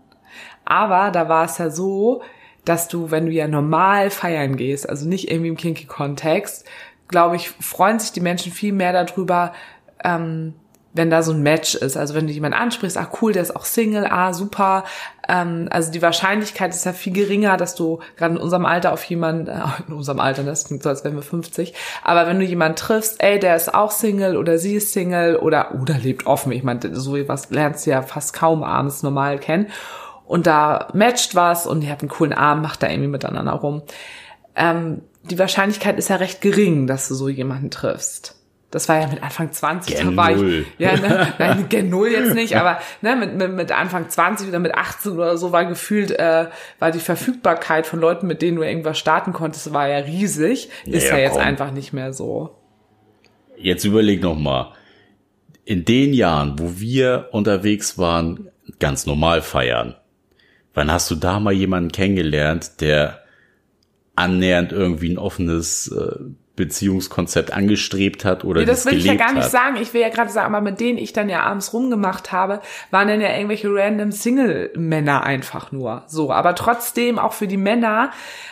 Aber 0.65 1.11
da 1.11 1.29
war 1.29 1.45
es 1.45 1.57
ja 1.57 1.69
so, 1.69 2.23
dass 2.65 2.87
du, 2.87 3.11
wenn 3.11 3.25
du 3.25 3.31
ja 3.31 3.47
normal 3.47 4.09
feiern 4.09 4.55
gehst, 4.55 4.89
also 4.89 5.07
nicht 5.07 5.29
irgendwie 5.29 5.49
im 5.49 5.57
kinky 5.57 5.85
Kontext, 5.85 6.65
glaube 7.07 7.35
ich, 7.35 7.49
freuen 7.49 7.99
sich 7.99 8.11
die 8.11 8.21
Menschen 8.21 8.51
viel 8.51 8.73
mehr 8.73 8.93
darüber, 8.93 9.53
ähm, 10.03 10.55
wenn 10.93 11.09
da 11.09 11.23
so 11.23 11.31
ein 11.31 11.41
Match 11.41 11.75
ist, 11.75 11.97
also 11.97 12.13
wenn 12.13 12.27
du 12.27 12.33
jemanden 12.33 12.57
ansprichst, 12.57 12.97
ah 12.97 13.09
cool, 13.21 13.33
der 13.33 13.41
ist 13.41 13.55
auch 13.55 13.65
Single, 13.65 14.05
ah 14.05 14.31
super, 14.33 14.83
ähm, 15.27 15.67
also 15.71 15.91
die 15.91 16.01
Wahrscheinlichkeit 16.01 16.71
ist 16.71 16.85
ja 16.85 16.93
viel 16.93 17.13
geringer, 17.13 17.57
dass 17.57 17.75
du 17.75 17.99
gerade 18.15 18.35
in 18.35 18.41
unserem 18.41 18.65
Alter 18.65 18.93
auf 18.93 19.03
jemanden, 19.05 19.47
äh, 19.47 19.59
in 19.87 19.93
unserem 19.93 20.19
Alter, 20.19 20.43
das 20.43 20.65
klingt 20.65 20.83
so, 20.83 20.89
als 20.89 21.03
wären 21.03 21.15
wir 21.15 21.23
50, 21.23 21.73
aber 22.03 22.27
wenn 22.27 22.39
du 22.39 22.45
jemanden 22.45 22.75
triffst, 22.75 23.23
ey, 23.23 23.39
der 23.39 23.55
ist 23.55 23.73
auch 23.73 23.91
Single 23.91 24.37
oder 24.37 24.57
sie 24.57 24.75
ist 24.75 24.93
Single 24.93 25.37
oder 25.37 25.75
oder 25.81 25.97
lebt 25.97 26.27
offen, 26.27 26.51
ich 26.51 26.63
meine, 26.63 26.95
so 26.95 27.13
was 27.27 27.49
lernst 27.49 27.85
du 27.85 27.91
ja 27.91 28.01
fast 28.01 28.33
kaum 28.33 28.63
abends 28.63 29.03
normal 29.03 29.39
kennen. 29.39 29.67
Und 30.25 30.47
da 30.47 30.87
matcht 30.93 31.35
was 31.35 31.67
und 31.67 31.83
ihr 31.83 31.91
habt 31.91 32.01
einen 32.01 32.09
coolen 32.09 32.33
Abend, 32.33 32.63
macht 32.63 32.81
da 32.81 32.89
irgendwie 32.89 33.09
miteinander 33.09 33.51
rum. 33.51 33.83
Ähm, 34.55 35.01
die 35.23 35.37
Wahrscheinlichkeit 35.39 35.97
ist 35.97 36.09
ja 36.09 36.17
recht 36.17 36.41
gering, 36.41 36.87
dass 36.87 37.07
du 37.07 37.15
so 37.15 37.29
jemanden 37.29 37.69
triffst. 37.69 38.35
Das 38.73 38.89
war 38.89 38.99
ja 38.99 39.05
mit 39.07 39.21
Anfang 39.21 39.51
20, 39.51 39.95
Gen 39.95 40.09
da 40.09 40.15
war 40.17 40.31
Null. 40.31 40.65
ich, 40.67 40.79
ja, 40.79 40.97
ne, 40.97 41.31
nein, 41.37 41.69
Gen 41.69 41.91
Null 41.91 42.07
jetzt 42.09 42.33
nicht, 42.33 42.57
aber 42.57 42.79
ne, 43.03 43.15
mit, 43.15 43.35
mit, 43.35 43.51
mit 43.53 43.71
Anfang 43.71 44.09
20 44.09 44.47
oder 44.49 44.57
mit 44.57 44.73
18 44.73 45.11
oder 45.11 45.37
so 45.37 45.51
war 45.51 45.65
gefühlt, 45.65 46.09
äh, 46.09 46.47
war 46.79 46.89
die 46.89 46.97
Verfügbarkeit 46.97 47.85
von 47.85 47.99
Leuten, 47.99 48.25
mit 48.25 48.41
denen 48.41 48.57
du 48.57 48.63
irgendwas 48.63 48.97
starten 48.97 49.31
konntest, 49.31 49.73
war 49.73 49.87
ja 49.87 49.97
riesig. 49.97 50.69
Ist 50.87 51.07
ja, 51.07 51.17
Ja, 51.17 51.19
jetzt 51.19 51.33
komm. 51.33 51.43
einfach 51.43 51.69
nicht 51.69 51.93
mehr 51.93 52.13
so. 52.13 52.57
Jetzt 53.57 53.85
überleg 53.85 54.23
noch 54.23 54.39
mal. 54.39 54.73
In 55.65 55.85
den 55.85 56.11
Jahren, 56.15 56.57
wo 56.57 56.79
wir 56.79 57.29
unterwegs 57.31 57.99
waren, 57.99 58.49
ganz 58.79 59.05
normal 59.05 59.43
feiern, 59.43 59.93
wann 60.73 60.91
hast 60.91 61.11
du 61.11 61.15
da 61.15 61.39
mal 61.39 61.53
jemanden 61.53 61.91
kennengelernt, 61.91 62.81
der 62.81 63.19
annähernd 64.15 64.71
irgendwie 64.71 65.11
ein 65.11 65.19
offenes 65.19 65.89
äh, 65.89 66.15
Beziehungskonzept 66.55 67.51
angestrebt 67.51 68.25
hat 68.25 68.43
oder 68.43 68.59
Nee, 68.61 68.67
das 68.67 68.83
das 68.83 68.91
will 68.91 68.99
ich 68.99 69.05
ja 69.05 69.15
gar 69.15 69.33
nicht 69.33 69.45
hat? 69.45 69.51
sagen. 69.51 69.75
Ich 69.81 69.93
will 69.93 70.01
ja 70.01 70.09
gerade 70.09 70.31
sagen, 70.31 70.53
aber 70.53 70.63
mit 70.63 70.79
denen 70.79 70.99
ich 70.99 71.11
dann 71.11 71.27
ja 71.27 71.41
abends 71.41 71.73
rumgemacht 71.73 72.31
habe, 72.31 72.61
waren 72.91 73.07
dann 73.07 73.21
ja 73.21 73.33
irgendwelche 73.35 73.69
random 73.73 74.11
Single-Männer 74.11 75.23
einfach 75.23 75.71
nur. 75.71 76.03
So, 76.07 76.31
aber 76.31 76.53
trotzdem, 76.53 77.17
auch 77.17 77.33
für 77.33 77.47
die 77.47 77.57
Männer 77.57 78.11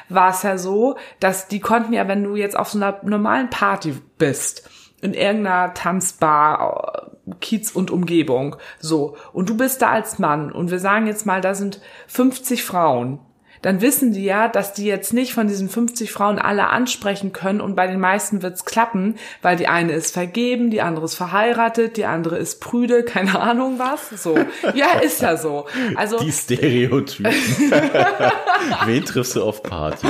war 0.10 0.32
es 0.32 0.42
ja 0.42 0.58
so, 0.58 0.98
dass 1.20 1.48
die 1.48 1.60
konnten 1.60 1.94
ja, 1.94 2.08
wenn 2.08 2.24
du 2.24 2.36
jetzt 2.36 2.58
auf 2.58 2.70
so 2.70 2.80
einer 2.80 3.00
normalen 3.04 3.50
Party 3.52 3.94
bist, 4.18 4.68
in 5.02 5.14
irgendeiner 5.14 5.74
Tanzbar, 5.74 7.12
äh, 7.28 7.32
Kiez 7.40 7.72
und 7.72 7.92
Umgebung, 7.92 8.56
so, 8.80 9.16
und 9.32 9.48
du 9.50 9.58
bist 9.58 9.82
da 9.82 9.90
als 9.92 10.18
Mann 10.20 10.52
und 10.52 10.72
wir 10.72 10.80
sagen 10.80 11.06
jetzt 11.08 11.26
mal, 11.28 11.42
da 11.42 11.54
sind 11.54 11.82
50 12.08 12.64
Frauen, 12.64 13.20
dann 13.62 13.82
wissen 13.82 14.14
die 14.14 14.24
ja, 14.24 14.48
dass 14.48 14.74
die 14.74 14.86
jetzt 14.86 15.14
nicht 15.14 15.34
von 15.34 15.48
diesen 15.48 15.70
50 15.70 16.12
Frauen 16.12 16.40
alle 16.40 16.68
ansprechen 16.68 17.32
können 17.32 17.62
und 17.62 17.76
bei 17.76 17.88
den 17.88 18.00
meisten 18.00 18.42
wird's 18.42 18.66
klappen, 18.66 19.16
weil 19.42 19.56
die 19.56 19.68
eine 19.68 19.94
ist 19.94 20.14
vergeben, 20.14 20.72
die 20.72 20.82
andere 20.82 21.06
ist 21.06 21.16
verheiratet, 21.16 21.98
die 21.98 22.06
andere 22.06 22.38
ist 22.38 22.60
prüde, 22.60 23.04
keine 23.12 23.40
Ahnung 23.40 23.78
was. 23.78 24.10
So. 24.22 24.38
Ja, 24.74 25.00
ist 25.02 25.22
ja 25.22 25.38
so. 25.38 25.66
Also 25.96 26.20
Die 26.20 26.32
Stereotypen. 26.32 27.32
Wen 28.86 29.06
triffst 29.06 29.36
du 29.36 29.44
auf 29.44 29.64
Party? 29.64 30.08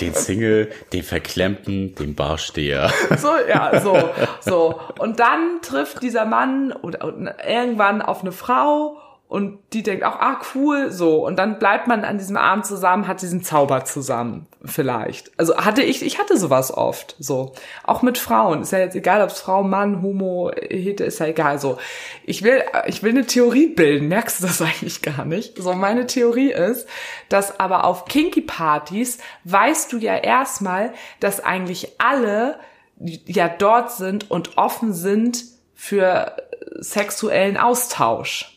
Den 0.00 0.14
Single, 0.14 0.70
den 0.92 1.02
Verklemmten, 1.02 1.94
den 1.94 2.14
Barsteher. 2.14 2.90
so, 3.16 3.30
ja, 3.48 3.80
so, 3.80 3.96
so. 4.40 4.80
Und 4.98 5.20
dann 5.20 5.60
trifft 5.62 6.02
dieser 6.02 6.24
Mann 6.24 6.72
oder, 6.72 7.06
oder 7.06 7.36
irgendwann 7.48 8.02
auf 8.02 8.22
eine 8.22 8.32
Frau 8.32 8.98
und 9.34 9.58
die 9.72 9.82
denkt 9.82 10.04
auch, 10.04 10.20
ah, 10.20 10.40
cool, 10.54 10.92
so. 10.92 11.26
Und 11.26 11.40
dann 11.40 11.58
bleibt 11.58 11.88
man 11.88 12.04
an 12.04 12.18
diesem 12.18 12.36
Abend 12.36 12.66
zusammen, 12.66 13.08
hat 13.08 13.20
diesen 13.20 13.42
Zauber 13.42 13.84
zusammen, 13.84 14.46
vielleicht. 14.64 15.32
Also 15.36 15.56
hatte 15.56 15.82
ich, 15.82 16.06
ich 16.06 16.20
hatte 16.20 16.38
sowas 16.38 16.72
oft, 16.72 17.16
so. 17.18 17.52
Auch 17.82 18.02
mit 18.02 18.16
Frauen. 18.16 18.62
Ist 18.62 18.70
ja 18.70 18.78
jetzt 18.78 18.94
egal, 18.94 19.22
ob 19.22 19.30
es 19.30 19.40
Frau, 19.40 19.64
Mann, 19.64 20.02
Homo, 20.02 20.52
Hete, 20.54 21.02
ist 21.02 21.18
ja 21.18 21.26
egal, 21.26 21.58
so. 21.58 21.78
Ich 22.24 22.44
will, 22.44 22.62
ich 22.86 23.02
will 23.02 23.10
eine 23.10 23.26
Theorie 23.26 23.66
bilden, 23.66 24.06
merkst 24.06 24.40
du 24.40 24.46
das 24.46 24.62
eigentlich 24.62 25.02
gar 25.02 25.24
nicht? 25.24 25.60
So, 25.60 25.72
meine 25.72 26.06
Theorie 26.06 26.52
ist, 26.52 26.86
dass 27.28 27.58
aber 27.58 27.86
auf 27.86 28.04
Kinky-Partys 28.04 29.18
weißt 29.42 29.92
du 29.92 29.98
ja 29.98 30.16
erstmal, 30.16 30.92
dass 31.18 31.40
eigentlich 31.40 31.96
alle 31.98 32.60
ja 33.00 33.48
dort 33.48 33.90
sind 33.90 34.30
und 34.30 34.58
offen 34.58 34.92
sind 34.92 35.42
für 35.74 36.36
sexuellen 36.78 37.56
Austausch. 37.56 38.53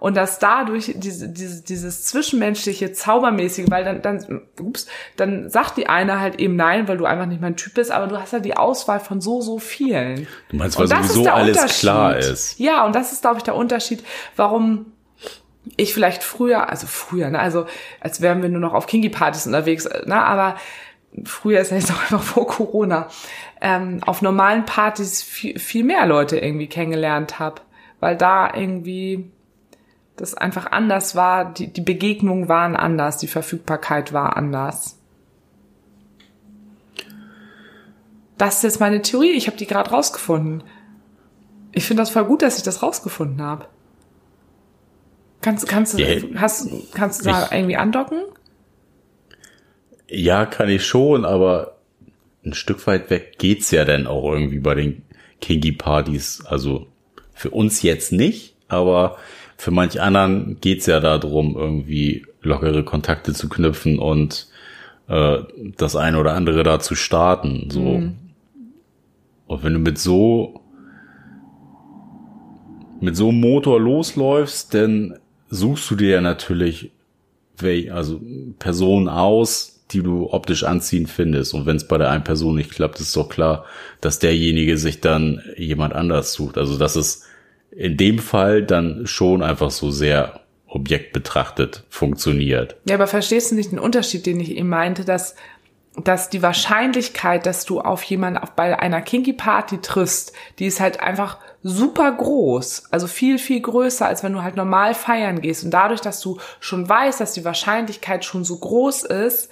Und 0.00 0.16
dass 0.16 0.38
dadurch 0.38 0.94
diese, 0.96 1.28
diese, 1.28 1.62
dieses 1.62 2.04
zwischenmenschliche, 2.04 2.92
zaubermäßige, 2.92 3.66
weil 3.68 3.84
dann, 3.84 4.00
dann, 4.00 4.42
ups, 4.58 4.86
dann 5.16 5.50
sagt 5.50 5.76
die 5.76 5.88
eine 5.88 6.20
halt 6.20 6.40
eben 6.40 6.56
nein, 6.56 6.88
weil 6.88 6.96
du 6.96 7.04
einfach 7.04 7.26
nicht 7.26 7.42
mein 7.42 7.56
Typ 7.56 7.74
bist, 7.74 7.90
aber 7.90 8.06
du 8.06 8.18
hast 8.18 8.32
ja 8.32 8.38
die 8.40 8.56
Auswahl 8.56 8.98
von 8.98 9.20
so, 9.20 9.42
so 9.42 9.58
vielen. 9.58 10.26
Du 10.48 10.56
meinst, 10.56 10.78
weil 10.78 10.84
Und 10.84 10.92
das 10.92 11.06
ist 11.06 11.14
sowieso 11.14 11.30
alles 11.30 11.80
klar 11.80 12.16
ist. 12.16 12.58
Ja, 12.58 12.86
und 12.86 12.94
das 12.94 13.12
ist, 13.12 13.20
glaube 13.20 13.36
ich, 13.36 13.42
der 13.42 13.54
Unterschied, 13.54 14.02
warum 14.36 14.86
ich 15.76 15.92
vielleicht 15.92 16.22
früher, 16.22 16.70
also 16.70 16.86
früher, 16.86 17.28
ne, 17.28 17.38
also 17.38 17.66
als 18.00 18.22
wären 18.22 18.40
wir 18.40 18.48
nur 18.48 18.60
noch 18.60 18.72
auf 18.72 18.86
Kinky-Partys 18.86 19.46
unterwegs, 19.46 19.86
ne, 20.06 20.16
aber 20.16 20.56
früher 21.24 21.60
ist 21.60 21.72
ja 21.72 21.76
jetzt 21.76 21.92
auch 21.92 22.00
einfach 22.00 22.22
vor 22.22 22.46
Corona, 22.46 23.08
ähm, 23.60 24.00
auf 24.06 24.22
normalen 24.22 24.64
Partys 24.64 25.22
viel, 25.22 25.58
viel 25.58 25.84
mehr 25.84 26.06
Leute 26.06 26.38
irgendwie 26.38 26.68
kennengelernt 26.68 27.38
habe, 27.38 27.60
weil 28.00 28.16
da 28.16 28.54
irgendwie 28.54 29.30
das 30.16 30.34
einfach 30.34 30.70
anders 30.70 31.14
war, 31.16 31.52
die, 31.52 31.72
die 31.72 31.80
Begegnungen 31.80 32.48
waren 32.48 32.76
anders, 32.76 33.16
die 33.18 33.26
Verfügbarkeit 33.28 34.12
war 34.12 34.36
anders. 34.36 34.98
Das 38.38 38.56
ist 38.56 38.62
jetzt 38.62 38.80
meine 38.80 39.02
Theorie, 39.02 39.32
ich 39.32 39.46
habe 39.46 39.56
die 39.56 39.66
gerade 39.66 39.90
rausgefunden. 39.90 40.62
Ich 41.72 41.84
finde 41.86 42.02
das 42.02 42.10
voll 42.10 42.24
gut, 42.24 42.42
dass 42.42 42.56
ich 42.56 42.62
das 42.64 42.82
rausgefunden 42.82 43.42
habe. 43.42 43.66
Kannst, 45.42 45.68
kannst, 45.68 45.94
du, 45.94 45.98
Ja, 46.02 46.40
hast, 46.40 46.68
kannst 46.92 47.20
du 47.24 47.30
da 47.30 47.46
ich- 47.46 47.52
irgendwie 47.52 47.76
andocken? 47.76 48.22
Ja, 50.08 50.44
kann 50.44 50.68
ich 50.68 50.84
schon, 50.86 51.24
aber 51.24 51.76
ein 52.44 52.52
Stück 52.54 52.86
weit 52.86 53.10
weg 53.10 53.38
geht's 53.38 53.70
ja 53.70 53.84
dann 53.84 54.06
auch 54.06 54.32
irgendwie 54.32 54.58
bei 54.58 54.74
den 54.74 55.02
Kinky-Partys. 55.40 56.44
Also 56.46 56.86
für 57.32 57.50
uns 57.50 57.82
jetzt 57.82 58.10
nicht, 58.12 58.56
aber 58.68 59.18
für 59.60 59.70
manch 59.70 60.00
anderen 60.00 60.56
geht's 60.62 60.86
ja 60.86 61.00
darum, 61.00 61.54
irgendwie 61.54 62.24
lockere 62.40 62.82
Kontakte 62.82 63.34
zu 63.34 63.50
knüpfen 63.50 63.98
und 63.98 64.48
äh, 65.06 65.40
das 65.76 65.96
eine 65.96 66.18
oder 66.18 66.32
andere 66.32 66.62
da 66.62 66.80
zu 66.80 66.94
starten. 66.94 67.68
So. 67.68 68.02
Und 69.46 69.62
wenn 69.62 69.74
du 69.74 69.78
mit 69.78 69.98
so 69.98 70.62
mit 73.00 73.16
so 73.16 73.28
einem 73.28 73.40
Motor 73.40 73.78
losläufst, 73.78 74.72
dann 74.72 75.18
suchst 75.50 75.90
du 75.90 75.96
dir 75.96 76.08
ja 76.08 76.20
natürlich 76.22 76.90
wel- 77.58 77.90
also 77.90 78.18
Personen 78.58 79.08
aus, 79.08 79.84
die 79.90 80.02
du 80.02 80.32
optisch 80.32 80.64
anziehend 80.64 81.10
findest. 81.10 81.52
Und 81.52 81.66
wenn 81.66 81.76
es 81.76 81.86
bei 81.86 81.98
der 81.98 82.08
einen 82.08 82.24
Person 82.24 82.54
nicht 82.54 82.70
klappt, 82.70 82.98
ist 82.98 83.14
doch 83.14 83.28
klar, 83.28 83.66
dass 84.00 84.20
derjenige 84.20 84.78
sich 84.78 85.02
dann 85.02 85.42
jemand 85.58 85.94
anders 85.94 86.32
sucht. 86.32 86.56
Also 86.56 86.78
das 86.78 86.96
ist 86.96 87.26
in 87.80 87.96
dem 87.96 88.18
Fall 88.18 88.62
dann 88.62 89.06
schon 89.06 89.42
einfach 89.42 89.70
so 89.70 89.90
sehr 89.90 90.40
objektbetrachtet 90.66 91.84
funktioniert. 91.88 92.76
Ja, 92.86 92.96
aber 92.96 93.06
verstehst 93.06 93.50
du 93.50 93.54
nicht 93.54 93.72
den 93.72 93.78
Unterschied, 93.78 94.26
den 94.26 94.38
ich 94.38 94.50
eben 94.50 94.68
meinte, 94.68 95.06
dass, 95.06 95.34
dass 95.96 96.28
die 96.28 96.42
Wahrscheinlichkeit, 96.42 97.46
dass 97.46 97.64
du 97.64 97.80
auf 97.80 98.02
jemanden 98.02 98.38
auf, 98.38 98.50
bei 98.50 98.78
einer 98.78 99.00
Kinky 99.00 99.32
Party 99.32 99.78
triffst, 99.78 100.34
die 100.58 100.66
ist 100.66 100.78
halt 100.78 101.00
einfach 101.00 101.38
super 101.62 102.12
groß. 102.12 102.84
Also 102.90 103.06
viel, 103.06 103.38
viel 103.38 103.62
größer, 103.62 104.06
als 104.06 104.22
wenn 104.22 104.34
du 104.34 104.42
halt 104.42 104.56
normal 104.56 104.92
feiern 104.92 105.40
gehst. 105.40 105.64
Und 105.64 105.70
dadurch, 105.70 106.02
dass 106.02 106.20
du 106.20 106.38
schon 106.60 106.86
weißt, 106.86 107.18
dass 107.18 107.32
die 107.32 107.46
Wahrscheinlichkeit 107.46 108.26
schon 108.26 108.44
so 108.44 108.58
groß 108.58 109.04
ist, 109.04 109.50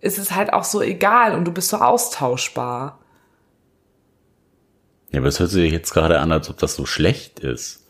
ist 0.00 0.18
es 0.18 0.32
halt 0.32 0.52
auch 0.52 0.64
so 0.64 0.82
egal 0.82 1.36
und 1.36 1.44
du 1.44 1.52
bist 1.52 1.68
so 1.68 1.76
austauschbar. 1.76 2.98
Ja, 5.12 5.18
aber 5.20 5.28
es 5.28 5.40
hört 5.40 5.50
sich 5.50 5.72
jetzt 5.72 5.92
gerade 5.92 6.20
an, 6.20 6.30
als 6.32 6.48
ob 6.50 6.58
das 6.58 6.74
so 6.74 6.86
schlecht 6.86 7.40
ist. 7.40 7.86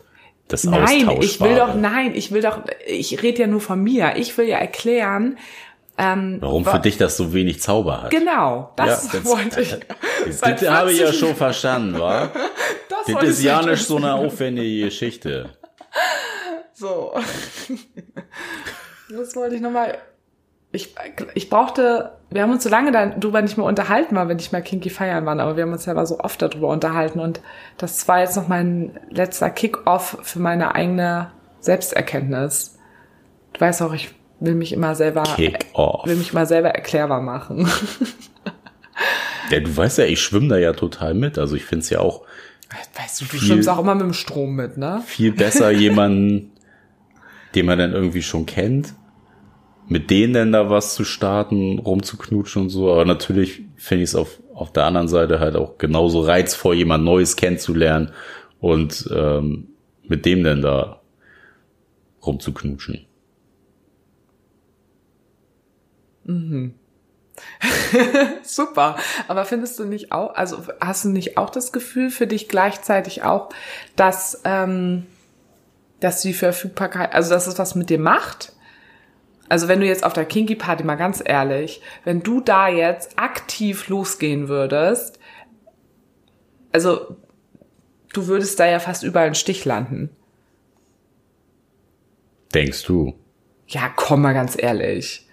Das 0.47 0.63
Nein, 0.65 1.09
ich 1.21 1.39
will 1.39 1.55
doch, 1.55 1.75
nein, 1.75 2.13
ich 2.13 2.31
will 2.31 2.41
doch, 2.41 2.61
ich 2.85 3.21
rede 3.23 3.41
ja 3.43 3.47
nur 3.47 3.61
von 3.61 3.81
mir. 3.81 4.15
Ich 4.17 4.37
will 4.37 4.47
ja 4.47 4.57
erklären, 4.57 5.37
Warum 5.97 6.65
wa- 6.65 6.71
für 6.71 6.79
dich 6.79 6.97
das 6.97 7.15
so 7.15 7.31
wenig 7.33 7.61
Zauber 7.61 8.01
hat. 8.03 8.09
genau, 8.11 8.73
das 8.75 9.07
das- 9.11 9.23
wollte 9.25 9.61
ich. 9.61 9.75
Das, 10.25 10.39
das 10.41 10.69
habe 10.69 10.91
ich 10.91 10.99
ja 10.99 11.05
40 11.05 11.19
schon 11.19 11.35
verstanden, 11.35 11.99
wa? 11.99 12.31
Das 12.89 13.05
Das 13.15 13.23
ist 13.23 13.43
ja 13.43 13.61
nicht 13.63 13.83
so 13.85 13.97
eine 13.97 14.13
aufwendige 14.13 14.85
Geschichte. 14.85 15.49
So. 16.73 17.13
Das 19.09 19.35
wollte 19.35 19.55
ich 19.55 19.61
nochmal. 19.61 19.97
Ich, 20.73 20.95
ich 21.33 21.49
brauchte, 21.49 22.13
wir 22.29 22.43
haben 22.43 22.51
uns 22.51 22.63
so 22.63 22.69
lange 22.69 22.91
darüber 22.91 23.41
nicht 23.41 23.57
mehr 23.57 23.65
unterhalten, 23.65 24.15
weil 24.15 24.29
wir 24.29 24.35
nicht 24.35 24.53
mehr 24.53 24.61
Kinky 24.61 24.89
feiern 24.89 25.25
waren, 25.25 25.41
aber 25.41 25.57
wir 25.57 25.63
haben 25.63 25.73
uns 25.73 25.85
ja 25.85 25.91
aber 25.91 26.05
so 26.05 26.19
oft 26.19 26.41
darüber 26.41 26.69
unterhalten 26.69 27.19
und 27.19 27.41
das 27.77 28.07
war 28.07 28.21
jetzt 28.21 28.37
noch 28.37 28.47
mein 28.47 28.97
letzter 29.09 29.49
Kick-Off 29.49 30.19
für 30.21 30.39
meine 30.39 30.73
eigene 30.73 31.31
Selbsterkenntnis. 31.59 32.77
Du 33.53 33.59
weißt 33.59 33.81
auch, 33.81 33.93
ich 33.93 34.15
will 34.39 34.55
mich 34.55 34.71
immer 34.71 34.95
selber, 34.95 35.23
will 36.05 36.15
mich 36.15 36.31
immer 36.31 36.45
selber 36.45 36.69
erklärbar 36.69 37.21
machen. 37.21 37.67
Ja, 39.49 39.59
du 39.59 39.75
weißt 39.75 39.97
ja, 39.97 40.05
ich 40.05 40.21
schwimme 40.21 40.47
da 40.47 40.57
ja 40.57 40.71
total 40.71 41.13
mit. 41.13 41.37
Also 41.37 41.57
ich 41.57 41.65
find's 41.65 41.89
ja 41.89 41.99
auch 41.99 42.21
Weißt 42.95 43.21
du, 43.21 43.25
du 43.25 43.37
schwimmst 43.37 43.67
auch 43.67 43.79
immer 43.79 43.95
mit 43.95 44.03
dem 44.03 44.13
Strom 44.13 44.55
mit, 44.55 44.77
ne? 44.77 45.03
Viel 45.05 45.33
besser 45.33 45.71
jemanden, 45.71 46.51
den 47.53 47.65
man 47.65 47.77
dann 47.77 47.91
irgendwie 47.91 48.21
schon 48.21 48.45
kennt, 48.45 48.93
mit 49.87 50.09
denen 50.09 50.33
dann 50.33 50.51
da 50.51 50.69
was 50.69 50.95
zu 50.95 51.03
starten, 51.03 51.79
rumzuknutschen 51.79 52.63
und 52.63 52.69
so. 52.69 52.91
Aber 52.91 53.05
natürlich 53.05 53.63
finde 53.75 54.03
ich 54.03 54.11
es 54.11 54.15
auf, 54.15 54.39
auf 54.53 54.71
der 54.71 54.85
anderen 54.85 55.07
Seite 55.07 55.39
halt 55.39 55.55
auch 55.55 55.77
genauso 55.77 56.21
reizvoll, 56.21 56.75
jemand 56.75 57.03
Neues 57.03 57.35
kennenzulernen 57.35 58.11
und 58.59 59.09
ähm, 59.13 59.69
mit 60.03 60.25
dem 60.25 60.43
denn 60.43 60.61
da 60.61 61.01
rumzuknutschen. 62.25 63.05
Mhm. 66.23 66.75
Super. 68.43 68.97
Aber 69.27 69.45
findest 69.45 69.79
du 69.79 69.85
nicht 69.85 70.11
auch, 70.11 70.35
also 70.35 70.63
hast 70.79 71.05
du 71.05 71.09
nicht 71.09 71.37
auch 71.37 71.49
das 71.49 71.71
Gefühl 71.71 72.09
für 72.09 72.27
dich 72.27 72.49
gleichzeitig 72.49 73.23
auch, 73.23 73.49
dass, 73.95 74.41
ähm, 74.45 75.07
dass 75.99 76.21
die 76.21 76.33
Verfügbarkeit, 76.33 77.13
also 77.13 77.31
dass 77.31 77.47
es 77.47 77.57
was 77.57 77.75
mit 77.75 77.89
dir 77.89 77.99
macht? 77.99 78.53
Also 79.51 79.67
wenn 79.67 79.81
du 79.81 79.85
jetzt 79.85 80.05
auf 80.05 80.13
der 80.13 80.23
Kinky 80.23 80.55
Party 80.55 80.85
mal 80.85 80.95
ganz 80.95 81.21
ehrlich, 81.25 81.81
wenn 82.05 82.23
du 82.23 82.39
da 82.39 82.69
jetzt 82.69 83.19
aktiv 83.19 83.89
losgehen 83.89 84.47
würdest, 84.47 85.19
also 86.71 87.17
du 88.13 88.27
würdest 88.27 88.57
da 88.61 88.65
ja 88.65 88.79
fast 88.79 89.03
überall 89.03 89.25
einen 89.25 89.35
Stich 89.35 89.65
landen. 89.65 90.15
Denkst 92.53 92.85
du? 92.85 93.13
Ja, 93.67 93.91
komm 93.93 94.21
mal 94.21 94.33
ganz 94.33 94.55
ehrlich. 94.57 95.27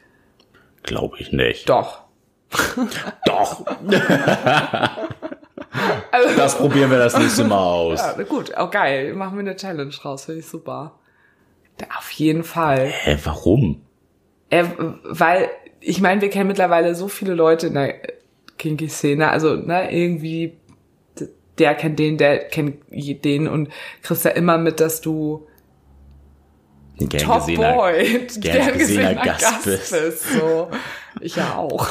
Glaube 0.83 1.19
ich 1.21 1.31
nicht. 1.31 1.69
Doch. 1.69 2.03
Doch. 3.25 3.65
also, 6.11 6.37
das 6.37 6.59
probieren 6.59 6.91
wir 6.91 6.99
das 6.99 7.17
nächste 7.17 7.45
Mal 7.45 7.57
aus. 7.57 8.01
Ja, 8.01 8.21
gut, 8.25 8.53
auch 8.57 8.73
geil. 8.73 9.15
Machen 9.15 9.35
wir 9.35 9.43
eine 9.43 9.55
Challenge 9.55 9.95
raus, 10.05 10.25
finde 10.25 10.41
ich 10.41 10.49
super. 10.49 10.99
Auf 11.97 12.11
jeden 12.11 12.43
Fall. 12.43 12.89
Hä, 12.89 13.17
warum? 13.23 13.85
Äh, 14.51 14.65
weil, 15.05 15.49
ich 15.81 16.01
meine, 16.01 16.21
wir 16.21 16.31
kennen 16.31 16.49
mittlerweile 16.49 16.95
so 16.95 17.09
viele 17.09 17.35
Leute 17.35 17.69
in 17.69 17.75
der 17.75 17.95
Kinky-Szene, 18.57 19.29
also, 19.29 19.55
ne, 19.57 19.93
irgendwie, 19.93 20.59
der 21.59 21.75
kennt 21.75 21.99
den, 21.99 22.19
der 22.19 22.49
kennt 22.49 22.77
den 22.91 23.49
und 23.49 23.69
kriegst 24.03 24.25
ja 24.25 24.31
immer 24.33 24.59
mit, 24.59 24.81
dass 24.81 25.01
du 25.01 25.47
gern 27.07 27.23
Top 27.23 27.47
gesehener, 27.47 27.75
Boy, 27.75 28.05
gern, 28.05 28.27
gern 28.41 28.79
gesehener, 28.79 28.79
gesehener 28.79 29.15
Gast, 29.15 29.41
Gast 29.41 29.65
bist. 29.65 29.91
bist 29.93 30.33
so. 30.33 30.69
Ich 31.21 31.37
ja 31.37 31.57
auch. 31.57 31.89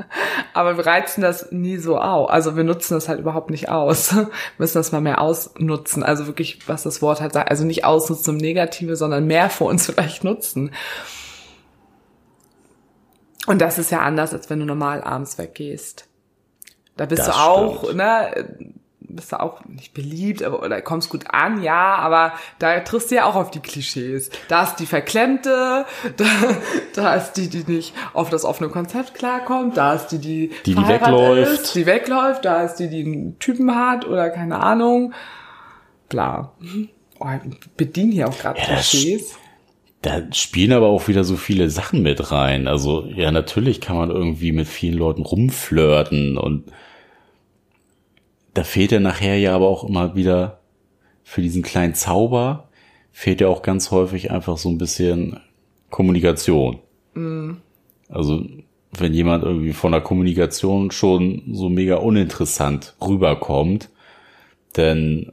Aber 0.54 0.76
wir 0.76 0.86
reizen 0.86 1.20
das 1.20 1.50
nie 1.50 1.76
so 1.76 1.98
aus. 1.98 2.30
Also 2.30 2.56
wir 2.56 2.64
nutzen 2.64 2.94
das 2.94 3.08
halt 3.08 3.20
überhaupt 3.20 3.50
nicht 3.50 3.68
aus. 3.68 4.14
Wir 4.14 4.30
müssen 4.58 4.78
das 4.78 4.92
mal 4.92 5.00
mehr 5.00 5.20
ausnutzen. 5.20 6.02
Also 6.02 6.26
wirklich, 6.26 6.60
was 6.68 6.82
das 6.82 7.02
Wort 7.02 7.20
halt 7.20 7.32
sagt. 7.32 7.50
Also 7.50 7.64
nicht 7.64 7.84
ausnutzen 7.84 8.34
im 8.34 8.40
Negative, 8.40 8.96
sondern 8.96 9.26
mehr 9.26 9.50
für 9.50 9.64
uns 9.64 9.86
vielleicht 9.86 10.24
nutzen. 10.24 10.70
Und 13.46 13.60
das 13.60 13.78
ist 13.78 13.90
ja 13.90 14.00
anders, 14.00 14.32
als 14.32 14.48
wenn 14.50 14.60
du 14.60 14.64
normal 14.64 15.02
abends 15.02 15.38
weggehst. 15.38 16.08
Da 16.96 17.06
bist 17.06 17.20
das 17.20 17.34
du 17.34 17.40
auch, 17.40 17.84
stimmt. 17.84 17.96
ne, 17.96 18.46
bist 19.14 19.32
du 19.32 19.40
auch 19.40 19.64
nicht 19.64 19.94
beliebt, 19.94 20.42
aber 20.42 20.62
oder 20.62 20.80
kommst 20.82 21.10
gut 21.10 21.24
an, 21.30 21.62
ja, 21.62 21.96
aber 21.96 22.32
da 22.58 22.80
triffst 22.80 23.10
du 23.10 23.16
ja 23.16 23.26
auch 23.26 23.34
auf 23.34 23.50
die 23.50 23.60
Klischees. 23.60 24.30
Da 24.48 24.64
ist 24.64 24.76
die 24.76 24.86
Verklemmte, 24.86 25.86
da, 26.16 26.24
da 26.94 27.14
ist 27.14 27.34
die, 27.34 27.48
die 27.48 27.70
nicht 27.70 27.94
auf 28.12 28.30
das 28.30 28.44
offene 28.44 28.70
Konzept 28.70 29.14
klarkommt, 29.14 29.76
da 29.76 29.94
ist 29.94 30.08
die, 30.08 30.18
die, 30.18 30.50
die, 30.64 30.74
die 30.74 30.88
wegläuft, 30.88 31.52
ist, 31.52 31.74
die 31.74 31.86
wegläuft, 31.86 32.44
da 32.44 32.62
ist 32.62 32.76
die, 32.76 32.88
die 32.88 33.04
einen 33.04 33.38
Typen 33.38 33.74
hat 33.74 34.06
oder 34.06 34.30
keine 34.30 34.60
Ahnung, 34.60 35.12
bla. 36.08 36.52
Oh, 37.20 37.26
bedienen 37.76 38.12
hier 38.12 38.28
auch 38.28 38.38
gerade 38.38 38.58
ja, 38.58 38.66
Klischees. 38.66 39.36
Da 40.04 40.20
spielen 40.32 40.72
aber 40.72 40.88
auch 40.88 41.08
wieder 41.08 41.24
so 41.24 41.34
viele 41.34 41.70
Sachen 41.70 42.02
mit 42.02 42.30
rein. 42.30 42.68
Also 42.68 43.06
ja, 43.06 43.32
natürlich 43.32 43.80
kann 43.80 43.96
man 43.96 44.10
irgendwie 44.10 44.52
mit 44.52 44.68
vielen 44.68 44.98
Leuten 44.98 45.22
rumflirten 45.22 46.36
und 46.36 46.70
da 48.52 48.64
fehlt 48.64 48.92
ja 48.92 49.00
nachher 49.00 49.38
ja 49.38 49.54
aber 49.54 49.66
auch 49.66 49.82
immer 49.82 50.14
wieder 50.14 50.60
für 51.22 51.40
diesen 51.40 51.62
kleinen 51.62 51.94
Zauber 51.94 52.68
fehlt 53.12 53.40
ja 53.40 53.48
auch 53.48 53.62
ganz 53.62 53.90
häufig 53.92 54.30
einfach 54.30 54.58
so 54.58 54.68
ein 54.68 54.76
bisschen 54.76 55.40
Kommunikation. 55.88 56.80
Mhm. 57.14 57.62
Also 58.10 58.44
wenn 58.92 59.14
jemand 59.14 59.42
irgendwie 59.42 59.72
von 59.72 59.92
der 59.92 60.02
Kommunikation 60.02 60.90
schon 60.90 61.44
so 61.50 61.70
mega 61.70 61.96
uninteressant 61.96 62.94
rüberkommt, 63.00 63.88
dann 64.74 65.32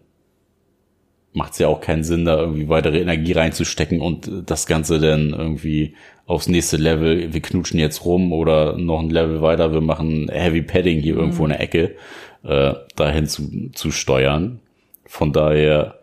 macht 1.34 1.53
es 1.53 1.59
ja 1.59 1.67
auch 1.67 1.82
keinen 1.82 2.03
Sinn, 2.03 2.25
da 2.25 2.38
irgendwie 2.38 2.67
weitere 2.69 2.99
Energie 2.99 3.32
reinzustecken 3.32 4.01
und 4.01 4.29
das 4.45 4.65
Ganze 4.65 4.99
dann 4.99 5.29
irgendwie 5.29 5.95
aufs 6.25 6.47
nächste 6.47 6.77
Level, 6.77 7.34
wir 7.34 7.41
knutschen 7.41 7.79
jetzt 7.79 8.05
rum 8.05 8.34
oder 8.34 8.77
noch 8.77 8.99
ein 8.99 9.09
Level 9.09 9.41
weiter, 9.41 9.73
wir 9.73 9.82
machen 9.82 10.29
Heavy 10.29 10.61
Padding 10.61 10.99
hier 10.99 11.13
mhm. 11.13 11.19
irgendwo 11.19 11.43
in 11.43 11.49
der 11.49 11.61
Ecke 11.61 11.95
äh, 12.43 12.73
dahin 12.95 13.27
zu, 13.27 13.71
zu 13.73 13.91
steuern. 13.91 14.59
Von 15.05 15.34
daher 15.34 15.99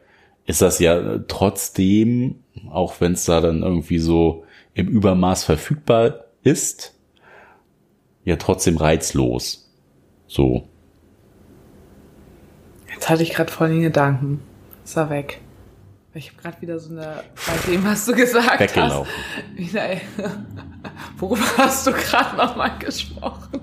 ist 0.47 0.63
das 0.63 0.79
ja 0.79 1.19
trotzdem, 1.29 2.37
auch 2.71 3.01
wenn 3.01 3.13
es 3.13 3.25
da 3.25 3.41
dann 3.41 3.63
irgendwie 3.63 3.99
so 3.99 4.45
im 4.75 4.89
Übermaß 4.89 5.45
verfügbar 5.45 6.25
ist, 6.43 6.95
ja 8.25 8.37
trotzdem 8.37 8.77
reizlos. 8.77 9.71
So. 10.27 10.69
Jetzt 12.93 13.09
hatte 13.09 13.23
ich 13.23 13.31
gerade 13.31 13.51
voll 13.51 13.69
den 13.69 13.83
Gedanken. 13.83 14.41
Ist 14.89 14.97
er 14.97 15.11
weg. 15.11 15.43
Ich 16.15 16.31
habe 16.31 16.41
gerade 16.41 16.63
wieder 16.63 16.79
so 16.79 16.91
eine, 16.93 17.23
bei 17.47 17.71
dem, 17.71 17.85
was 17.85 18.07
du 18.07 18.15
gesagt 18.15 18.59
Weggelaufen. 18.59 19.13
hast. 19.13 19.59
Wieder, 19.59 19.87
worüber 21.19 21.45
hast 21.59 21.87
du 21.87 21.93
gerade 21.93 22.35
nochmal 22.39 22.79
gesprochen? 22.79 23.61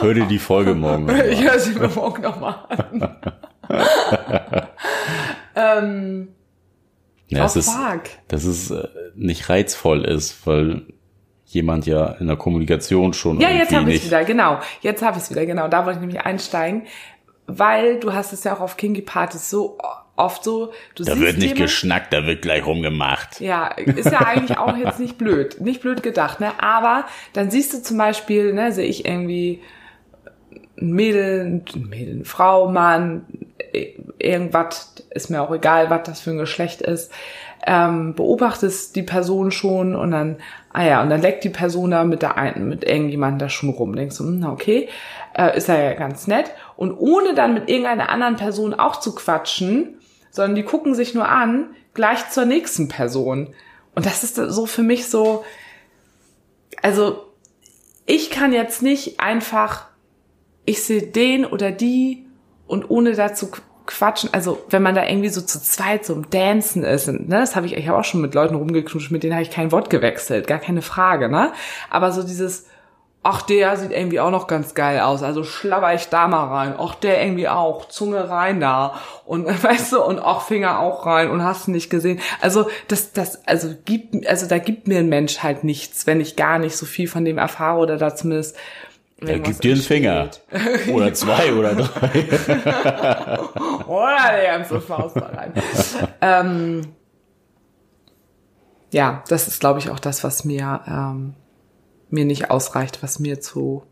Hör 0.00 0.14
dir 0.14 0.26
die 0.26 0.40
Folge 0.40 0.74
morgen 0.74 1.08
an. 1.08 1.30
Ich 1.30 1.44
höre 1.44 1.60
sie 1.60 1.78
mir 1.78 1.90
morgen 1.90 2.22
nochmal 2.22 2.56
an. 2.66 3.16
ähm, 5.54 6.28
ja, 7.28 7.44
es 7.44 7.54
ist, 7.54 7.78
dass 8.26 8.42
es 8.42 8.72
äh, 8.72 8.88
nicht 9.14 9.48
reizvoll 9.48 10.04
ist, 10.04 10.44
weil 10.44 10.86
jemand 11.46 11.86
ja 11.86 12.08
in 12.18 12.26
der 12.26 12.36
Kommunikation 12.36 13.12
schon 13.12 13.40
ja 13.40 13.50
jetzt 13.50 13.72
habe 13.72 13.92
ich 13.92 14.04
wieder 14.04 14.24
genau 14.24 14.58
jetzt 14.80 15.02
habe 15.02 15.18
ich 15.18 15.24
es 15.24 15.30
wieder 15.30 15.46
genau 15.46 15.68
da 15.68 15.86
wollte 15.86 15.98
ich 15.98 16.00
nämlich 16.00 16.20
einsteigen 16.20 16.82
weil 17.46 18.00
du 18.00 18.12
hast 18.12 18.32
es 18.32 18.44
ja 18.44 18.54
auch 18.54 18.60
auf 18.60 18.76
Kinky 18.76 19.02
Partys 19.02 19.50
so 19.50 19.78
oft 20.16 20.44
so, 20.44 20.72
du 20.94 21.04
Da 21.04 21.18
wird 21.18 21.36
nicht 21.36 21.42
jemand, 21.48 21.60
geschnackt, 21.60 22.12
da 22.12 22.26
wird 22.26 22.42
gleich 22.42 22.64
rumgemacht. 22.64 23.40
Ja, 23.40 23.66
ist 23.66 24.10
ja 24.10 24.20
eigentlich 24.20 24.58
auch 24.58 24.76
jetzt 24.76 25.00
nicht 25.00 25.18
blöd, 25.18 25.60
nicht 25.60 25.80
blöd 25.80 26.02
gedacht, 26.02 26.40
ne? 26.40 26.52
Aber 26.58 27.04
dann 27.32 27.50
siehst 27.50 27.74
du 27.74 27.82
zum 27.82 27.98
Beispiel, 27.98 28.52
ne, 28.52 28.72
sehe 28.72 28.86
ich 28.86 29.04
irgendwie 29.04 29.62
ein 30.80 30.92
Mädel, 30.92 31.62
ein 31.74 31.88
Mädel, 31.88 32.14
eine 32.14 32.24
Frau, 32.24 32.68
Mann, 32.68 33.26
irgendwas, 34.18 34.94
ist 35.10 35.30
mir 35.30 35.42
auch 35.42 35.52
egal, 35.52 35.90
was 35.90 36.02
das 36.04 36.20
für 36.20 36.30
ein 36.30 36.38
Geschlecht 36.38 36.80
ist, 36.80 37.12
ähm, 37.66 38.14
beobachtest 38.14 38.94
die 38.94 39.02
Person 39.02 39.50
schon 39.50 39.96
und 39.96 40.10
dann, 40.10 40.36
ah 40.72 40.84
ja, 40.84 41.02
und 41.02 41.10
dann 41.10 41.22
leckt 41.22 41.44
die 41.44 41.50
Person 41.50 41.92
da 41.92 42.04
mit 42.04 42.22
der 42.22 42.36
einen, 42.36 42.68
mit 42.68 42.84
irgendjemandem 42.84 43.38
da 43.38 43.48
schon 43.48 43.70
rum. 43.70 43.96
Denkst 43.96 44.18
du, 44.18 44.24
hm, 44.24 44.44
okay, 44.44 44.88
äh, 45.34 45.56
ist 45.56 45.68
ja 45.68 45.94
ganz 45.94 46.26
nett. 46.26 46.50
Und 46.76 46.92
ohne 46.92 47.34
dann 47.34 47.54
mit 47.54 47.68
irgendeiner 47.68 48.10
anderen 48.10 48.36
Person 48.36 48.74
auch 48.74 49.00
zu 49.00 49.14
quatschen, 49.14 49.98
sondern 50.30 50.56
die 50.56 50.62
gucken 50.62 50.94
sich 50.94 51.14
nur 51.14 51.28
an, 51.28 51.70
gleich 51.94 52.28
zur 52.30 52.44
nächsten 52.44 52.88
Person. 52.88 53.54
Und 53.94 54.04
das 54.04 54.24
ist 54.24 54.36
so 54.36 54.66
für 54.66 54.82
mich 54.82 55.08
so, 55.08 55.44
also 56.82 57.24
ich 58.04 58.30
kann 58.30 58.52
jetzt 58.52 58.82
nicht 58.82 59.20
einfach, 59.20 59.86
ich 60.66 60.82
sehe 60.82 61.02
den 61.02 61.46
oder 61.46 61.70
die 61.70 62.26
und 62.66 62.90
ohne 62.90 63.14
dazu 63.14 63.50
quatschen, 63.86 64.30
also 64.32 64.64
wenn 64.70 64.82
man 64.82 64.94
da 64.94 65.06
irgendwie 65.06 65.28
so 65.28 65.40
zu 65.42 65.62
zweit 65.62 66.04
so 66.04 66.14
im 66.14 66.30
Dancen 66.30 66.84
ist, 66.84 67.08
und, 67.08 67.28
ne, 67.28 67.40
das 67.40 67.56
habe 67.56 67.66
ich, 67.66 67.76
ich 67.76 67.88
habe 67.88 67.98
auch 67.98 68.04
schon 68.04 68.20
mit 68.20 68.34
Leuten 68.34 68.54
rumgeknutscht, 68.54 69.10
mit 69.10 69.22
denen 69.22 69.34
habe 69.34 69.42
ich 69.42 69.50
kein 69.50 69.72
Wort 69.72 69.90
gewechselt, 69.90 70.46
gar 70.46 70.58
keine 70.58 70.82
Frage, 70.82 71.28
ne? 71.28 71.52
Aber 71.90 72.12
so 72.12 72.22
dieses, 72.22 72.66
ach, 73.24 73.40
der 73.42 73.76
sieht 73.76 73.90
irgendwie 73.90 74.20
auch 74.20 74.30
noch 74.30 74.46
ganz 74.46 74.74
geil 74.74 75.00
aus, 75.00 75.22
also 75.22 75.44
schlabber 75.44 75.94
ich 75.94 76.08
da 76.08 76.28
mal 76.28 76.44
rein, 76.44 76.74
ach, 76.78 76.94
der 76.94 77.22
irgendwie 77.22 77.48
auch, 77.48 77.88
Zunge 77.88 78.28
rein 78.28 78.60
da 78.60 79.00
und 79.24 79.46
weißt 79.62 79.92
du, 79.92 80.02
und 80.02 80.18
auch 80.18 80.42
Finger 80.42 80.78
auch 80.78 81.06
rein 81.06 81.30
und 81.30 81.42
hast 81.42 81.66
du 81.66 81.70
nicht 81.70 81.90
gesehen. 81.90 82.20
Also 82.40 82.68
das, 82.88 83.12
das, 83.12 83.46
also 83.46 83.74
gibt, 83.84 84.26
also 84.26 84.46
da 84.46 84.58
gibt 84.58 84.88
mir 84.88 84.98
ein 84.98 85.08
Mensch 85.08 85.38
halt 85.42 85.64
nichts, 85.64 86.06
wenn 86.06 86.20
ich 86.20 86.36
gar 86.36 86.58
nicht 86.58 86.76
so 86.76 86.86
viel 86.86 87.08
von 87.08 87.24
dem 87.24 87.38
erfahre 87.38 87.78
oder 87.78 87.96
da 87.96 88.14
zumindest 88.14 88.56
er 89.26 89.38
gibt 89.40 89.64
dir 89.64 89.72
einen 89.72 89.82
Finger. 89.82 90.30
Oder 90.92 91.14
zwei 91.14 91.52
oder 91.52 91.74
drei. 91.74 92.24
oder 93.86 94.40
die 94.40 94.46
ganze 94.46 94.80
Faust 94.80 95.16
da 95.16 95.26
rein. 95.26 95.52
ähm, 96.20 96.82
ja, 98.92 99.24
das 99.28 99.48
ist, 99.48 99.60
glaube 99.60 99.80
ich, 99.80 99.90
auch 99.90 99.98
das, 99.98 100.24
was 100.24 100.44
mir 100.44 100.80
ähm, 100.86 101.34
mir 102.14 102.24
nicht 102.24 102.50
ausreicht, 102.50 103.02
was 103.02 103.18
mir 103.18 103.40
zu 103.40 103.84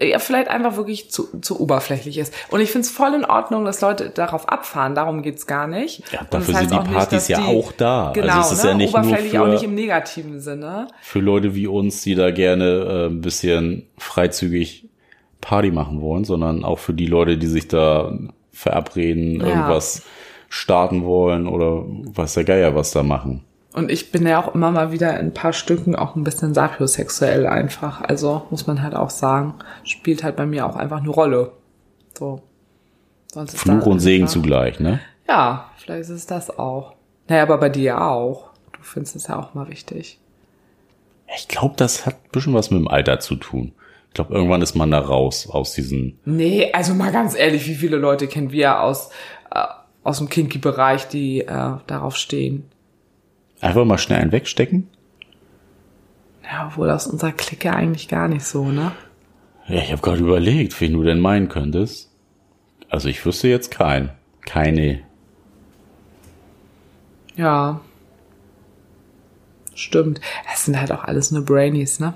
ja, 0.00 0.18
vielleicht 0.18 0.48
einfach 0.48 0.76
wirklich 0.76 1.10
zu, 1.10 1.40
zu 1.40 1.60
oberflächlich 1.60 2.18
ist. 2.18 2.32
Und 2.50 2.60
ich 2.60 2.70
finde 2.70 2.86
es 2.86 2.90
voll 2.90 3.14
in 3.14 3.24
Ordnung, 3.24 3.64
dass 3.64 3.80
Leute 3.80 4.10
darauf 4.10 4.48
abfahren. 4.48 4.94
Darum 4.94 5.22
geht's 5.22 5.46
gar 5.46 5.66
nicht. 5.66 6.02
Ja, 6.12 6.20
dafür 6.30 6.54
das 6.54 6.62
heißt 6.62 6.70
sind 6.70 6.86
die 6.86 6.92
Partys 6.92 7.28
nicht, 7.28 7.38
ja 7.38 7.46
die, 7.46 7.58
auch 7.58 7.72
da. 7.72 8.12
Genau, 8.14 8.34
also 8.34 8.52
es 8.52 8.58
ist 8.58 8.64
ne? 8.64 8.70
ja 8.70 8.76
nicht 8.76 8.94
oberflächlich 8.94 9.32
nur 9.32 9.42
für, 9.42 9.48
auch 9.48 9.52
nicht 9.52 9.64
im 9.64 9.74
negativen 9.74 10.40
Sinne. 10.40 10.88
Für 11.00 11.20
Leute 11.20 11.54
wie 11.54 11.66
uns, 11.66 12.02
die 12.02 12.14
da 12.14 12.30
gerne 12.30 12.64
äh, 12.64 13.06
ein 13.06 13.20
bisschen 13.20 13.88
freizügig 13.98 14.88
Party 15.40 15.70
machen 15.70 16.00
wollen, 16.00 16.24
sondern 16.24 16.64
auch 16.64 16.78
für 16.78 16.94
die 16.94 17.06
Leute, 17.06 17.36
die 17.36 17.48
sich 17.48 17.68
da 17.68 18.16
verabreden, 18.52 19.40
ja. 19.40 19.48
irgendwas 19.48 20.02
starten 20.48 21.04
wollen 21.04 21.48
oder 21.48 21.84
was 21.86 22.34
der 22.34 22.44
Geier 22.44 22.74
was 22.74 22.92
da 22.92 23.02
machen. 23.02 23.42
Und 23.72 23.90
ich 23.90 24.12
bin 24.12 24.26
ja 24.26 24.42
auch 24.42 24.54
immer 24.54 24.70
mal 24.70 24.92
wieder 24.92 25.18
in 25.18 25.26
ein 25.26 25.34
paar 25.34 25.52
Stücken 25.52 25.96
auch 25.96 26.14
ein 26.14 26.24
bisschen 26.24 26.52
sapiosexuell 26.52 27.46
einfach. 27.46 28.02
Also 28.02 28.46
muss 28.50 28.66
man 28.66 28.82
halt 28.82 28.94
auch 28.94 29.10
sagen, 29.10 29.54
spielt 29.82 30.22
halt 30.22 30.36
bei 30.36 30.46
mir 30.46 30.66
auch 30.66 30.76
einfach 30.76 30.98
eine 30.98 31.08
Rolle. 31.08 31.52
So. 32.18 32.42
Sonst 33.32 33.56
Fluch 33.56 33.86
und 33.86 34.00
Segen 34.00 34.28
zugleich, 34.28 34.78
ne? 34.78 35.00
Ja, 35.26 35.70
vielleicht 35.78 36.02
ist 36.02 36.10
es 36.10 36.26
das 36.26 36.58
auch. 36.58 36.94
Naja, 37.28 37.44
aber 37.44 37.56
bei 37.56 37.70
dir 37.70 38.02
auch. 38.02 38.50
Du 38.72 38.82
findest 38.82 39.16
es 39.16 39.28
ja 39.28 39.38
auch 39.38 39.54
mal 39.54 39.68
wichtig. 39.68 40.18
Ich 41.34 41.48
glaube, 41.48 41.74
das 41.78 42.04
hat 42.04 42.14
ein 42.14 42.30
bisschen 42.30 42.52
was 42.52 42.70
mit 42.70 42.78
dem 42.78 42.88
Alter 42.88 43.20
zu 43.20 43.36
tun. 43.36 43.72
Ich 44.08 44.14
glaube, 44.14 44.34
irgendwann 44.34 44.60
ist 44.60 44.74
man 44.74 44.90
da 44.90 44.98
raus 44.98 45.48
aus 45.48 45.72
diesen. 45.72 46.18
Nee, 46.26 46.70
also 46.74 46.92
mal 46.92 47.12
ganz 47.12 47.34
ehrlich, 47.34 47.66
wie 47.66 47.74
viele 47.74 47.96
Leute 47.96 48.26
kennen 48.26 48.52
wir 48.52 48.82
aus, 48.82 49.08
äh, 49.50 49.64
aus 50.04 50.18
dem 50.18 50.28
Kinky-Bereich, 50.28 51.08
die 51.08 51.40
äh, 51.40 51.76
darauf 51.86 52.16
stehen? 52.16 52.70
Einfach 53.62 53.84
mal 53.84 53.96
schnell 53.96 54.18
einen 54.18 54.32
wegstecken? 54.32 54.90
Ja, 56.42 56.66
obwohl 56.66 56.90
aus 56.90 57.06
unserer 57.06 57.30
Clique 57.30 57.72
eigentlich 57.72 58.08
gar 58.08 58.26
nicht 58.26 58.44
so, 58.44 58.64
ne? 58.64 58.90
Ja, 59.68 59.80
ich 59.80 59.92
habe 59.92 60.02
gerade 60.02 60.20
überlegt, 60.20 60.78
wen 60.80 60.94
du 60.94 61.04
denn 61.04 61.20
meinen 61.20 61.48
könntest. 61.48 62.10
Also 62.90 63.08
ich 63.08 63.24
wüsste 63.24 63.46
jetzt 63.46 63.70
keinen. 63.70 64.10
Keine. 64.40 65.02
Ja. 67.36 67.80
Stimmt. 69.76 70.20
Es 70.52 70.64
sind 70.64 70.78
halt 70.78 70.90
auch 70.90 71.04
alles 71.04 71.30
nur 71.30 71.44
Brainies, 71.44 72.00
ne? 72.00 72.14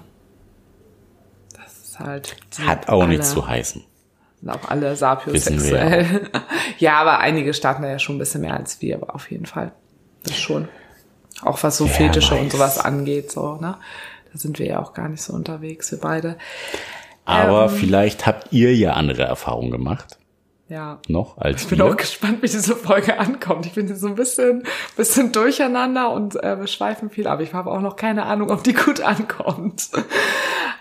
Das 1.55 1.79
ist 1.79 2.01
halt. 2.01 2.37
Hat 2.59 2.89
auch 2.89 3.03
alle, 3.03 3.11
nichts 3.11 3.31
zu 3.31 3.47
heißen. 3.47 3.85
Sind 4.41 4.51
auch 4.51 4.69
alle 4.69 4.97
sapiosexuell. 4.97 6.29
Ja. 6.35 6.43
ja, 6.79 7.01
aber 7.01 7.21
einige 7.21 7.55
starten 7.55 7.83
da 7.83 7.89
ja 7.89 8.01
schon 8.01 8.17
ein 8.17 8.19
bisschen 8.19 8.41
mehr 8.41 8.55
als 8.55 8.83
wir, 8.83 8.97
aber 8.97 9.15
auf 9.15 9.31
jeden 9.31 9.47
Fall. 9.47 9.71
Das 10.25 10.37
schon. 10.37 10.67
Auch 11.43 11.63
was 11.63 11.77
so 11.77 11.87
Fetische 11.87 12.33
weiß. 12.35 12.41
und 12.41 12.53
sowas 12.53 12.79
angeht, 12.79 13.31
so, 13.31 13.57
ne? 13.57 13.77
Da 14.33 14.39
sind 14.39 14.59
wir 14.59 14.67
ja 14.67 14.81
auch 14.81 14.95
gar 14.95 15.09
nicht 15.09 15.23
so 15.23 15.33
unterwegs, 15.33 15.91
wir 15.91 16.01
beide. 16.01 16.37
Aber 17.25 17.65
ähm, 17.65 17.71
vielleicht 17.71 18.27
habt 18.27 18.53
ihr 18.53 18.75
ja 18.75 18.93
andere 18.95 19.23
Erfahrungen 19.23 19.71
gemacht. 19.71 20.19
Ja. 20.69 20.99
Noch 21.07 21.39
als 21.39 21.63
Ich 21.63 21.69
bin 21.69 21.79
wir. 21.79 21.87
auch 21.87 21.97
gespannt, 21.97 22.43
wie 22.43 22.49
diese 22.49 22.75
Folge 22.75 23.19
ankommt. 23.21 23.67
Ich 23.67 23.73
bin 23.75 23.95
so 23.95 24.09
ein 24.09 24.17
bisschen, 24.17 24.65
bisschen 24.97 25.31
durcheinander 25.31 26.11
und 26.11 26.43
äh, 26.43 26.59
wir 26.59 26.67
schweifen 26.67 27.09
viel 27.09 27.29
ab. 27.29 27.41
Ich 27.41 27.55
habe 27.55 27.71
auch 27.71 27.81
noch 27.81 27.95
keine 27.95 28.25
Ahnung, 28.27 28.51
ob 28.51 28.65
die 28.65 28.73
gut 28.75 29.01
ankommt. 29.01 29.91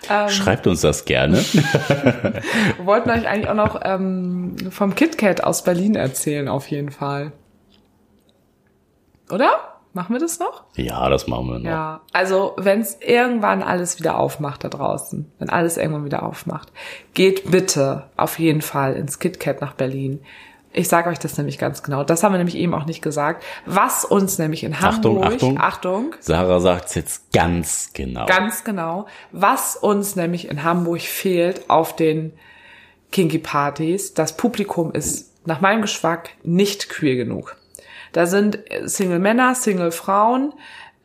Ähm, 0.08 0.30
Schreibt 0.30 0.68
uns 0.68 0.82
das 0.82 1.06
gerne. 1.06 1.38
wir 2.78 2.86
wollten 2.86 3.10
euch 3.10 3.28
eigentlich 3.28 3.49
auch 3.49 3.56
noch 3.56 3.80
ähm, 3.84 4.56
vom 4.70 4.93
KitKat 4.93 5.43
aus 5.43 5.64
Berlin 5.64 5.95
erzählen, 5.95 6.47
auf 6.47 6.70
jeden 6.70 6.91
Fall. 6.91 7.32
Oder? 9.32 9.75
Machen 9.96 10.14
wir 10.14 10.20
das 10.20 10.39
noch? 10.39 10.66
Ja, 10.76 11.08
das 11.08 11.26
machen 11.26 11.48
wir 11.48 11.60
noch. 11.60 11.70
Ja, 11.70 12.02
also 12.12 12.54
wenn 12.58 12.82
es 12.82 12.98
irgendwann 13.00 13.64
alles 13.64 13.98
wieder 13.98 14.20
aufmacht 14.20 14.66
da 14.66 14.68
draußen, 14.68 15.32
wenn 15.39 15.50
alles 15.50 15.78
irgendwann 15.78 16.04
wieder 16.04 16.24
aufmacht, 16.24 16.74
geht 17.14 17.50
bitte 17.50 18.10
auf 18.18 18.38
jeden 18.38 18.62
Fall 18.62 18.98
ins 18.98 19.20
KitKat 19.20 19.62
nach 19.62 19.74
Berlin. 19.74 20.20
Ich 20.74 20.89
sage 20.89 21.10
euch 21.10 21.18
das 21.18 21.38
nämlich 21.38 21.58
ganz 21.58 21.82
genau. 21.82 22.04
Das 22.04 22.24
haben 22.24 22.34
wir 22.34 22.38
nämlich 22.39 22.58
eben 22.58 22.74
auch 22.74 22.86
nicht 22.86 23.02
gesagt. 23.02 23.46
Was 23.66 24.04
uns 24.04 24.38
nämlich 24.38 24.66
in 24.66 24.82
Hamburg, 24.82 25.24
Achtung, 25.24 25.58
Achtung, 25.58 25.58
Achtung 25.62 26.16
Sarah 26.20 26.60
sagt 26.60 26.88
es 26.88 26.96
jetzt 26.96 27.32
ganz 27.32 27.91
genau. 27.93 28.26
Ganz 28.26 28.66
genau. 28.66 29.06
Was 29.32 29.78
uns 29.78 30.18
nämlich 30.18 30.50
in 30.50 30.66
Hamburg 30.66 31.04
fehlt 31.04 31.70
auf 31.70 31.96
den 31.96 32.34
Kinky 33.14 33.39
Partys, 33.39 34.14
das 34.14 34.36
Publikum 34.36 34.91
ist 34.91 35.32
nach 35.48 35.62
meinem 35.62 35.84
Geschmack 35.84 36.32
nicht 36.43 36.89
queer 36.89 37.16
genug. 37.16 37.56
Da 38.16 38.28
sind 38.28 38.59
Single 38.86 39.20
Männer, 39.20 39.55
Single 39.55 39.91
Frauen 39.91 40.53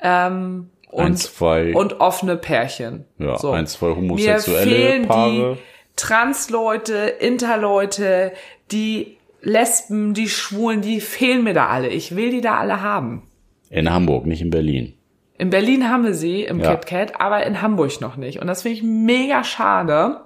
ähm, 0.00 0.70
und, 0.92 1.04
ein, 1.04 1.16
zwei, 1.16 1.74
und 1.74 1.98
offene 1.98 2.36
Pärchen. 2.36 3.04
Ja, 3.18 3.36
so. 3.36 3.50
ein, 3.50 3.66
zwei 3.66 3.88
homosexuelle 3.96 4.64
Mir 4.64 4.76
fehlen 4.76 5.08
Paare. 5.08 5.54
Die 5.56 5.58
Transleute, 5.96 6.94
Interleute, 6.94 8.30
die 8.70 9.16
Lesben, 9.42 10.14
die 10.14 10.28
Schwulen, 10.28 10.82
die 10.82 11.00
fehlen 11.00 11.42
mir 11.42 11.52
da 11.52 11.66
alle. 11.66 11.88
Ich 11.88 12.14
will 12.14 12.30
die 12.30 12.42
da 12.42 12.58
alle 12.58 12.80
haben. 12.80 13.24
In 13.70 13.90
Hamburg, 13.90 14.24
nicht 14.26 14.42
in 14.42 14.50
Berlin. 14.50 14.94
In 15.36 15.50
Berlin 15.50 15.88
haben 15.88 16.04
wir 16.04 16.14
sie 16.14 16.44
im 16.44 16.60
ja. 16.60 16.76
KitKat, 16.76 17.20
aber 17.20 17.44
in 17.44 17.60
Hamburg 17.60 18.00
noch 18.00 18.14
nicht. 18.14 18.40
Und 18.40 18.46
das 18.46 18.62
finde 18.62 18.76
ich 18.76 18.84
mega 18.84 19.42
schade. 19.42 20.20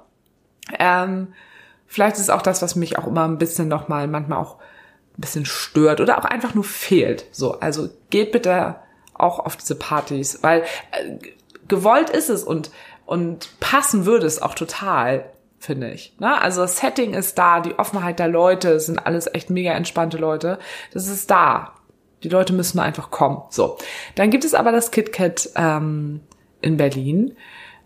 Ähm, 0.78 1.28
vielleicht 1.86 2.16
ist 2.16 2.24
es 2.24 2.30
auch 2.30 2.42
das, 2.42 2.60
was 2.60 2.76
mich 2.76 2.98
auch 2.98 3.06
immer 3.06 3.26
ein 3.26 3.38
bisschen 3.38 3.68
nochmal, 3.68 4.06
manchmal 4.06 4.38
auch 4.38 4.58
ein 5.16 5.20
bisschen 5.20 5.46
stört 5.46 6.00
oder 6.00 6.18
auch 6.18 6.24
einfach 6.24 6.54
nur 6.54 6.64
fehlt. 6.64 7.26
So, 7.30 7.60
also 7.60 7.88
geht 8.10 8.32
bitte 8.32 8.76
auch 9.14 9.38
auf 9.38 9.56
diese 9.56 9.76
Partys, 9.76 10.40
weil 10.42 10.62
äh, 10.90 11.18
gewollt 11.68 12.10
ist 12.10 12.30
es 12.30 12.42
und 12.44 12.70
und 13.06 13.60
passen 13.60 14.06
würde 14.06 14.26
es 14.26 14.40
auch 14.40 14.54
total, 14.54 15.30
finde 15.58 15.90
ich. 15.90 16.14
Ne? 16.18 16.40
Also 16.40 16.62
das 16.62 16.78
Setting 16.78 17.12
ist 17.14 17.36
da, 17.38 17.60
die 17.60 17.78
Offenheit 17.78 18.18
der 18.18 18.28
Leute 18.28 18.80
sind 18.80 18.98
alles 18.98 19.32
echt 19.32 19.50
mega 19.50 19.72
entspannte 19.72 20.16
Leute. 20.16 20.58
Das 20.92 21.06
ist 21.06 21.30
da. 21.30 21.74
Die 22.22 22.30
Leute 22.30 22.54
müssen 22.54 22.78
einfach 22.78 23.10
kommen. 23.10 23.42
So, 23.50 23.76
dann 24.14 24.30
gibt 24.30 24.44
es 24.44 24.54
aber 24.54 24.72
das 24.72 24.90
KitKat 24.90 25.50
ähm, 25.56 26.20
in 26.62 26.78
Berlin, 26.78 27.36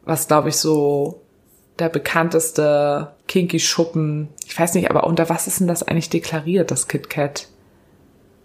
was 0.04 0.28
glaube 0.28 0.50
ich 0.50 0.56
so 0.56 1.22
der 1.78 1.88
bekannteste 1.88 3.12
Kinky 3.26 3.60
Schuppen. 3.60 4.28
Ich 4.46 4.58
weiß 4.58 4.74
nicht, 4.74 4.90
aber 4.90 5.04
unter 5.04 5.28
was 5.28 5.46
ist 5.46 5.60
denn 5.60 5.68
das 5.68 5.82
eigentlich 5.82 6.10
deklariert, 6.10 6.70
das 6.70 6.88
KitKat? 6.88 7.48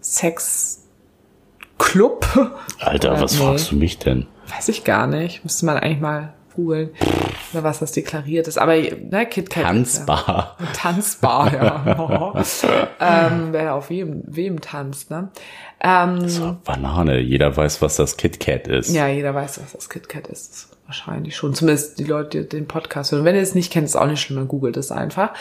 Sex 0.02 0.84
Club? 1.78 2.28
Alter, 2.80 3.20
was 3.22 3.34
nee. 3.34 3.40
fragst 3.40 3.72
du 3.72 3.76
mich 3.76 4.00
denn? 4.00 4.28
Weiß 4.48 4.70
ich 4.70 4.84
gar 4.84 5.08
nicht. 5.08 5.44
Müsste 5.44 5.66
man 5.66 5.78
eigentlich 5.78 6.02
mal 6.02 6.34
googeln, 6.56 6.92
oder 7.52 7.64
was 7.64 7.80
das 7.80 7.92
deklariert 7.94 8.48
ist. 8.48 8.58
Aber 8.58 8.76
ne, 8.76 9.26
KitKat. 9.26 9.64
Tanzbar. 9.64 10.58
Ja. 10.60 10.66
Tanzbar, 10.74 11.54
ja. 12.44 12.88
ähm, 13.00 13.48
wer 13.52 13.76
auf 13.76 13.90
wem, 13.90 14.24
wem 14.26 14.62
tanzt, 14.62 15.10
ne? 15.10 15.30
Ähm, 15.82 16.28
so, 16.30 16.58
Banane. 16.64 17.20
Jeder 17.20 17.56
weiß, 17.56 17.82
was 17.82 17.96
das 17.96 18.18
KitKat 18.18 18.68
ist. 18.68 18.94
Ja, 18.94 19.08
jeder 19.08 19.34
weiß, 19.34 19.62
was 19.62 19.74
das 19.74 19.90
KitKat 19.90 20.28
ist. 20.28 20.70
Wahrscheinlich 20.94 21.36
schon. 21.36 21.56
Zumindest 21.56 21.98
die 21.98 22.04
Leute, 22.04 22.44
die 22.44 22.50
den 22.50 22.68
Podcast 22.68 23.12
hören. 23.12 23.26
Wenn 23.26 23.36
ihr 23.36 23.42
es 23.42 23.56
nicht 23.56 23.74
kennt, 23.74 23.86
ist 23.86 23.96
auch 23.96 24.06
nicht 24.06 24.22
schlimm, 24.22 24.38
dann 24.38 24.48
googelt 24.48 24.78
es 24.78 24.92
einfach. 24.92 25.34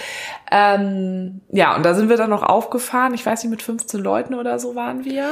Ähm, 0.51 1.43
ja, 1.51 1.77
und 1.77 1.85
da 1.85 1.93
sind 1.93 2.09
wir 2.09 2.17
dann 2.17 2.31
noch 2.31 2.43
aufgefahren. 2.43 3.13
Ich 3.13 3.27
weiß 3.27 3.43
nicht, 3.43 3.51
mit 3.51 3.61
15 3.61 4.01
Leuten 4.01 4.33
oder 4.33 4.59
so 4.59 4.75
waren 4.75 5.05
wir. 5.05 5.29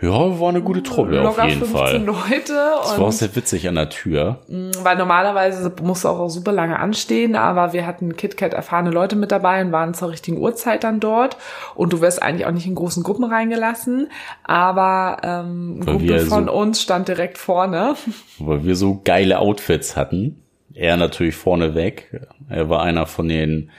Ja, 0.00 0.38
war 0.38 0.50
eine 0.50 0.62
gute 0.62 0.84
Truppe 0.84 1.28
auf 1.28 1.42
jeden 1.42 1.58
15 1.58 1.76
Fall. 1.76 1.96
Leute. 2.04 2.52
Das 2.52 2.98
war 2.98 3.08
auch 3.08 3.12
sehr 3.12 3.34
witzig 3.34 3.68
an 3.68 3.74
der 3.74 3.88
Tür. 3.88 4.38
Mm, 4.46 4.70
weil 4.82 4.96
normalerweise 4.96 5.72
musst 5.82 6.04
du 6.04 6.08
auch 6.08 6.28
super 6.28 6.52
lange 6.52 6.78
anstehen, 6.78 7.34
aber 7.34 7.72
wir 7.72 7.84
hatten 7.84 8.16
KitKat 8.16 8.54
erfahrene 8.54 8.90
Leute 8.90 9.16
mit 9.16 9.32
dabei 9.32 9.60
und 9.60 9.72
waren 9.72 9.94
zur 9.94 10.10
richtigen 10.10 10.38
Uhrzeit 10.38 10.84
dann 10.84 11.00
dort. 11.00 11.36
Und 11.74 11.92
du 11.92 12.00
wirst 12.00 12.22
eigentlich 12.22 12.46
auch 12.46 12.52
nicht 12.52 12.66
in 12.66 12.76
großen 12.76 13.02
Gruppen 13.02 13.24
reingelassen, 13.24 14.08
aber 14.44 15.16
ähm, 15.24 15.80
ein 15.80 15.86
Kumpel 15.86 16.20
von 16.20 16.46
so, 16.46 16.52
uns 16.52 16.80
stand 16.80 17.08
direkt 17.08 17.36
vorne. 17.36 17.96
Weil 18.38 18.64
wir 18.64 18.76
so 18.76 19.00
geile 19.02 19.40
Outfits 19.40 19.96
hatten. 19.96 20.44
Er 20.74 20.96
natürlich 20.96 21.34
vorne 21.34 21.74
weg. 21.74 22.24
Er 22.48 22.70
war 22.70 22.82
einer 22.82 23.06
von 23.06 23.28
den 23.28 23.70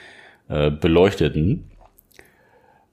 äh, 0.50 0.70
Beleuchteten 0.70 1.69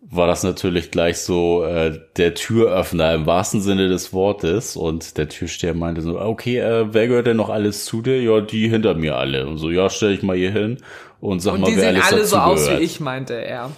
war 0.09 0.27
das 0.27 0.43
natürlich 0.43 0.91
gleich 0.91 1.19
so 1.19 1.65
äh, 1.65 1.99
der 2.15 2.33
Türöffner 2.33 3.13
im 3.13 3.25
wahrsten 3.25 3.61
Sinne 3.61 3.89
des 3.89 4.13
Wortes. 4.13 4.77
Und 4.77 5.17
der 5.17 5.27
Türsteher 5.27 5.73
meinte 5.73 6.01
so, 6.01 6.19
okay, 6.19 6.59
äh, 6.59 6.93
wer 6.93 7.07
gehört 7.07 7.27
denn 7.27 7.37
noch 7.37 7.49
alles 7.49 7.85
zu 7.85 8.01
dir? 8.01 8.21
Ja, 8.21 8.39
die 8.39 8.69
hinter 8.69 8.95
mir 8.95 9.17
alle. 9.17 9.47
Und 9.47 9.57
so, 9.57 9.69
ja, 9.69 9.89
stell 9.89 10.11
ich 10.11 10.23
mal 10.23 10.37
hier 10.37 10.51
hin 10.51 10.77
und 11.19 11.41
sag 11.41 11.55
und 11.55 11.61
mal, 11.61 11.75
wer 11.75 11.89
alles 11.89 12.09
dazu 12.09 12.15
gehört. 12.15 12.23
die 12.25 12.31
sehen 12.31 12.41
alle 12.41 12.55
so 12.57 12.67
aus 12.69 12.69
wie 12.69 12.83
ich, 12.83 12.99
meinte 12.99 13.33
er. 13.33 13.71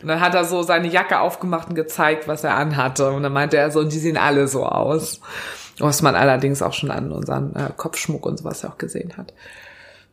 Und 0.00 0.08
dann 0.08 0.20
hat 0.20 0.34
er 0.34 0.44
so 0.44 0.62
seine 0.62 0.88
Jacke 0.88 1.18
aufgemacht 1.18 1.70
und 1.70 1.74
gezeigt, 1.74 2.28
was 2.28 2.44
er 2.44 2.54
anhatte. 2.54 3.10
Und 3.10 3.22
dann 3.22 3.32
meinte 3.32 3.56
er 3.56 3.70
so, 3.70 3.80
und 3.80 3.92
die 3.92 3.98
sehen 3.98 4.16
alle 4.16 4.46
so 4.48 4.64
aus. 4.64 5.20
Was 5.78 6.02
man 6.02 6.14
allerdings 6.14 6.62
auch 6.62 6.72
schon 6.72 6.92
an 6.92 7.10
unseren 7.10 7.56
äh, 7.56 7.70
Kopfschmuck 7.76 8.26
und 8.26 8.38
sowas 8.38 8.64
auch 8.64 8.78
gesehen 8.78 9.16
hat. 9.16 9.32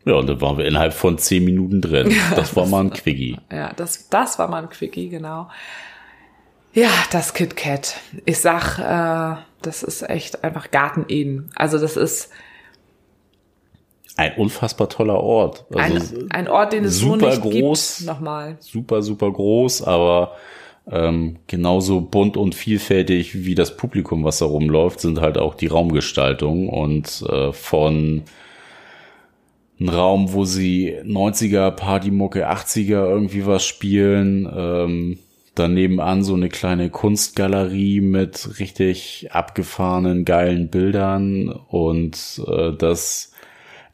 Ja, 0.06 0.16
und 0.16 0.28
dann 0.28 0.42
waren 0.42 0.58
wir 0.58 0.66
innerhalb 0.66 0.94
von 0.94 1.18
zehn 1.18 1.44
Minuten 1.46 1.82
drin. 1.82 2.14
Das 2.36 2.56
war 2.56 2.66
mal 2.66 2.82
ein 2.86 2.90
Quickie. 2.92 3.38
Ja, 3.52 3.72
das, 3.74 4.10
das 4.10 4.40
war 4.40 4.48
mal 4.48 4.64
ein 4.64 4.70
Quickie, 4.70 5.10
genau. 5.10 5.48
Ja, 6.74 6.90
das 7.12 7.34
KitKat. 7.34 7.98
Ich 8.26 8.40
sag, 8.40 8.80
äh, 8.80 9.42
das 9.62 9.84
ist 9.84 10.10
echt 10.10 10.44
einfach 10.44 10.72
Garten 10.72 11.06
Eden. 11.10 11.50
Also 11.56 11.78
das 11.78 11.98
ist 11.98 12.32
ein 14.16 14.36
unfassbar 14.38 14.90
toller 14.90 15.20
Ort. 15.20 15.66
Also 15.74 16.16
ein, 16.16 16.32
ein 16.32 16.48
Ort, 16.48 16.74
den 16.74 16.86
es 16.86 16.98
super 17.00 17.32
so 17.34 17.50
nicht 17.50 17.62
groß, 17.62 17.98
gibt, 17.98 18.08
nochmal. 18.08 18.58
Super, 18.60 19.02
super 19.02 19.32
groß, 19.32 19.84
aber 19.84 20.36
ähm, 20.90 21.38
genauso 21.48 22.02
bunt 22.02 22.38
und 22.38 22.56
vielfältig 22.56 23.46
wie 23.46 23.56
das 23.56 23.78
Publikum, 23.78 24.24
was 24.24 24.40
da 24.40 24.46
rumläuft, 24.46 25.00
sind 25.00 25.22
halt 25.22 25.38
auch 25.38 25.56
die 25.56 25.68
Raumgestaltungen 25.68 26.70
und 26.70 27.24
äh, 27.30 27.52
von 27.52 28.24
ein 29.82 29.90
Raum, 29.90 30.34
wo 30.34 30.46
sie 30.46 30.96
90er 31.04 31.72
Partymucke, 31.72 32.50
80er 32.50 33.10
irgendwie 33.10 33.46
was 33.48 33.66
spielen, 33.66 34.48
ähm, 34.56 35.20
daneben 35.56 36.00
an 36.00 36.24
so 36.24 36.36
eine 36.36 36.50
kleine 36.50 36.90
Kunstgalerie 36.90 38.00
mit 38.00 38.60
richtig 38.60 39.30
abgefahrenen 39.32 40.24
geilen 40.24 40.70
Bildern 40.70 41.50
und 41.50 42.42
äh, 42.48 42.74
das 42.78 43.31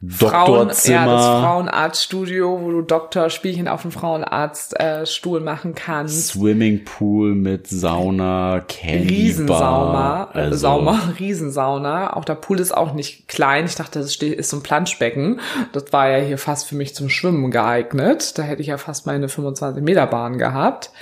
Doktorzimmer. 0.00 0.98
Frauen, 0.98 1.08
ja, 1.08 1.16
das 1.16 1.24
Frauenarztstudio, 1.24 2.60
wo 2.60 2.70
du 2.70 2.82
Doktorspielchen 2.82 3.66
auf 3.66 3.82
dem 3.82 3.90
Frauenarztstuhl 3.90 5.40
äh, 5.40 5.44
machen 5.44 5.74
kannst. 5.74 6.28
Swimmingpool 6.28 7.34
mit 7.34 7.66
Sauna, 7.66 8.62
Candy 8.68 9.08
Riesensauna, 9.08 10.30
also. 10.32 10.56
Sauna, 10.56 11.00
Riesensauna. 11.18 12.16
Auch 12.16 12.24
der 12.24 12.36
Pool 12.36 12.60
ist 12.60 12.76
auch 12.76 12.94
nicht 12.94 13.26
klein. 13.26 13.66
Ich 13.66 13.74
dachte, 13.74 13.98
das 13.98 14.14
ist 14.16 14.50
so 14.50 14.58
ein 14.58 14.62
Planschbecken. 14.62 15.40
Das 15.72 15.92
war 15.92 16.08
ja 16.08 16.24
hier 16.24 16.38
fast 16.38 16.68
für 16.68 16.76
mich 16.76 16.94
zum 16.94 17.08
Schwimmen 17.08 17.50
geeignet. 17.50 18.38
Da 18.38 18.44
hätte 18.44 18.62
ich 18.62 18.68
ja 18.68 18.78
fast 18.78 19.06
meine 19.06 19.28
25 19.28 19.82
Meter 19.82 20.06
Bahn 20.06 20.38
gehabt. 20.38 20.92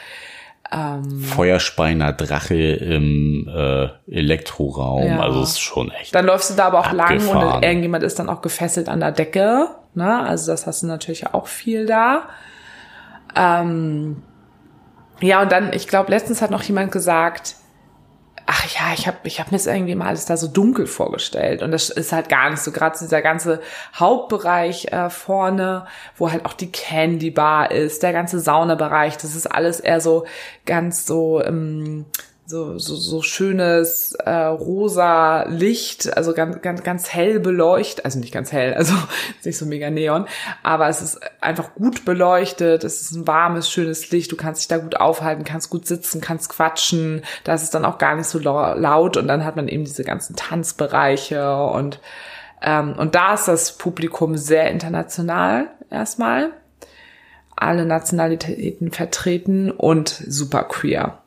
Ähm, 0.72 1.20
Feuerspeiner 1.20 2.12
Drache 2.12 2.54
im 2.54 3.48
äh, 3.48 3.88
Elektroraum, 4.10 5.06
ja. 5.06 5.20
also 5.20 5.42
ist 5.42 5.60
schon 5.60 5.90
echt. 5.92 6.14
Dann 6.14 6.26
läufst 6.26 6.50
du 6.50 6.54
da 6.54 6.66
aber 6.66 6.80
auch 6.80 6.86
abgefahren. 6.86 7.40
lang 7.40 7.54
und 7.56 7.64
irgendjemand 7.64 8.02
ist 8.04 8.18
dann 8.18 8.28
auch 8.28 8.42
gefesselt 8.42 8.88
an 8.88 9.00
der 9.00 9.12
Decke. 9.12 9.68
Ne? 9.94 10.20
Also 10.20 10.50
das 10.50 10.66
hast 10.66 10.82
du 10.82 10.86
natürlich 10.86 11.32
auch 11.32 11.46
viel 11.46 11.86
da. 11.86 12.28
Ähm, 13.34 14.22
ja, 15.20 15.42
und 15.42 15.52
dann, 15.52 15.72
ich 15.72 15.88
glaube, 15.88 16.10
letztens 16.10 16.42
hat 16.42 16.50
noch 16.50 16.62
jemand 16.62 16.92
gesagt, 16.92 17.56
ach 18.46 18.64
ja, 18.66 18.92
ich 18.94 19.06
habe 19.06 19.18
ich 19.24 19.40
hab 19.40 19.50
mir 19.50 19.58
das 19.58 19.66
irgendwie 19.66 19.94
mal 19.94 20.08
alles 20.08 20.24
da 20.24 20.36
so 20.36 20.46
dunkel 20.46 20.86
vorgestellt. 20.86 21.62
Und 21.62 21.72
das 21.72 21.90
ist 21.90 22.12
halt 22.12 22.28
gar 22.28 22.48
nicht 22.50 22.62
so. 22.62 22.70
Gerade 22.70 22.96
dieser 22.98 23.20
ganze 23.20 23.60
Hauptbereich 23.94 24.86
äh, 24.92 25.10
vorne, 25.10 25.86
wo 26.16 26.30
halt 26.30 26.46
auch 26.46 26.52
die 26.52 26.70
Candy 26.70 27.30
Bar 27.30 27.72
ist, 27.72 28.02
der 28.02 28.12
ganze 28.12 28.38
Saunabereich, 28.38 29.16
das 29.16 29.34
ist 29.34 29.46
alles 29.46 29.80
eher 29.80 30.00
so 30.00 30.26
ganz 30.64 31.06
so 31.06 31.42
ähm, 31.42 32.06
so, 32.46 32.78
so, 32.78 32.94
so 32.94 33.22
schönes 33.22 34.12
äh, 34.12 34.30
rosa 34.30 35.48
Licht, 35.48 36.16
also 36.16 36.32
ganz, 36.32 36.62
ganz, 36.62 36.84
ganz 36.84 37.12
hell 37.12 37.40
beleuchtet, 37.40 38.04
also 38.04 38.20
nicht 38.20 38.32
ganz 38.32 38.52
hell, 38.52 38.74
also 38.76 38.94
nicht 39.44 39.58
so 39.58 39.66
mega 39.66 39.90
neon, 39.90 40.26
aber 40.62 40.88
es 40.88 41.02
ist 41.02 41.20
einfach 41.40 41.74
gut 41.74 42.04
beleuchtet, 42.04 42.84
es 42.84 43.02
ist 43.02 43.12
ein 43.12 43.26
warmes, 43.26 43.68
schönes 43.70 44.10
Licht, 44.12 44.30
du 44.30 44.36
kannst 44.36 44.62
dich 44.62 44.68
da 44.68 44.78
gut 44.78 44.96
aufhalten, 44.96 45.44
kannst 45.44 45.70
gut 45.70 45.86
sitzen, 45.86 46.20
kannst 46.20 46.48
quatschen, 46.48 47.22
da 47.42 47.54
ist 47.54 47.64
es 47.64 47.70
dann 47.70 47.84
auch 47.84 47.98
gar 47.98 48.14
nicht 48.14 48.28
so 48.28 48.38
laut 48.38 49.16
und 49.16 49.26
dann 49.26 49.44
hat 49.44 49.56
man 49.56 49.66
eben 49.66 49.84
diese 49.84 50.04
ganzen 50.04 50.36
Tanzbereiche 50.36 51.56
und, 51.64 52.00
ähm, 52.62 52.94
und 52.96 53.16
da 53.16 53.34
ist 53.34 53.48
das 53.48 53.76
Publikum 53.76 54.36
sehr 54.36 54.70
international 54.70 55.66
erstmal, 55.90 56.52
alle 57.56 57.86
Nationalitäten 57.86 58.92
vertreten 58.92 59.72
und 59.72 60.10
super 60.10 60.62
queer. 60.64 61.22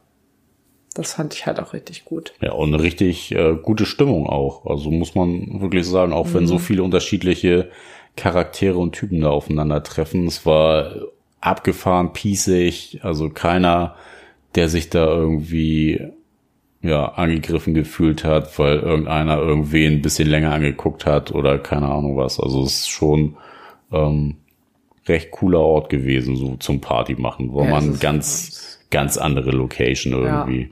Das 1.00 1.14
fand 1.14 1.34
ich 1.34 1.46
halt 1.46 1.60
auch 1.60 1.74
richtig 1.74 2.04
gut. 2.04 2.34
Ja, 2.42 2.52
und 2.52 2.74
eine 2.74 2.84
richtig 2.84 3.32
äh, 3.32 3.56
gute 3.56 3.86
Stimmung 3.86 4.28
auch. 4.28 4.66
Also 4.66 4.92
muss 4.92 5.16
man 5.16 5.62
wirklich 5.62 5.88
sagen, 5.88 6.12
auch 6.12 6.28
mhm. 6.28 6.34
wenn 6.34 6.48
so 6.48 6.56
mhm. 6.56 6.60
viele 6.60 6.84
unterschiedliche 6.84 7.70
Charaktere 8.18 8.78
und 8.78 8.92
Typen 8.92 9.22
da 9.22 9.30
aufeinandertreffen. 9.30 10.28
Es 10.28 10.46
war 10.46 10.94
abgefahren, 11.40 12.12
piesig, 12.12 13.00
also 13.02 13.30
keiner, 13.30 13.96
der 14.56 14.68
sich 14.68 14.90
da 14.90 15.06
irgendwie 15.06 16.02
ja, 16.82 17.14
angegriffen 17.14 17.74
gefühlt 17.74 18.26
hat, 18.26 18.60
weil 18.60 18.80
irgendeiner 18.80 19.38
irgendwen 19.38 19.94
ein 19.94 20.02
bisschen 20.02 20.28
länger 20.28 20.52
angeguckt 20.52 21.06
hat 21.06 21.32
oder 21.32 21.60
keine 21.60 21.88
Ahnung 21.88 22.18
was. 22.18 22.40
Also 22.40 22.64
es 22.64 22.82
ist 22.82 22.90
schon 22.90 23.38
ähm, 23.92 24.36
recht 25.08 25.32
cooler 25.32 25.62
Ort 25.62 25.90
gewesen, 25.90 26.36
so 26.36 26.56
zum 26.58 26.82
Party 26.82 27.16
machen, 27.16 27.54
wo 27.54 27.64
ja, 27.64 27.70
man 27.70 28.00
ganz, 28.00 28.80
ganz 28.92 29.18
andere 29.18 29.52
Location 29.52 30.14
irgendwie. 30.14 30.62
Ja 30.64 30.68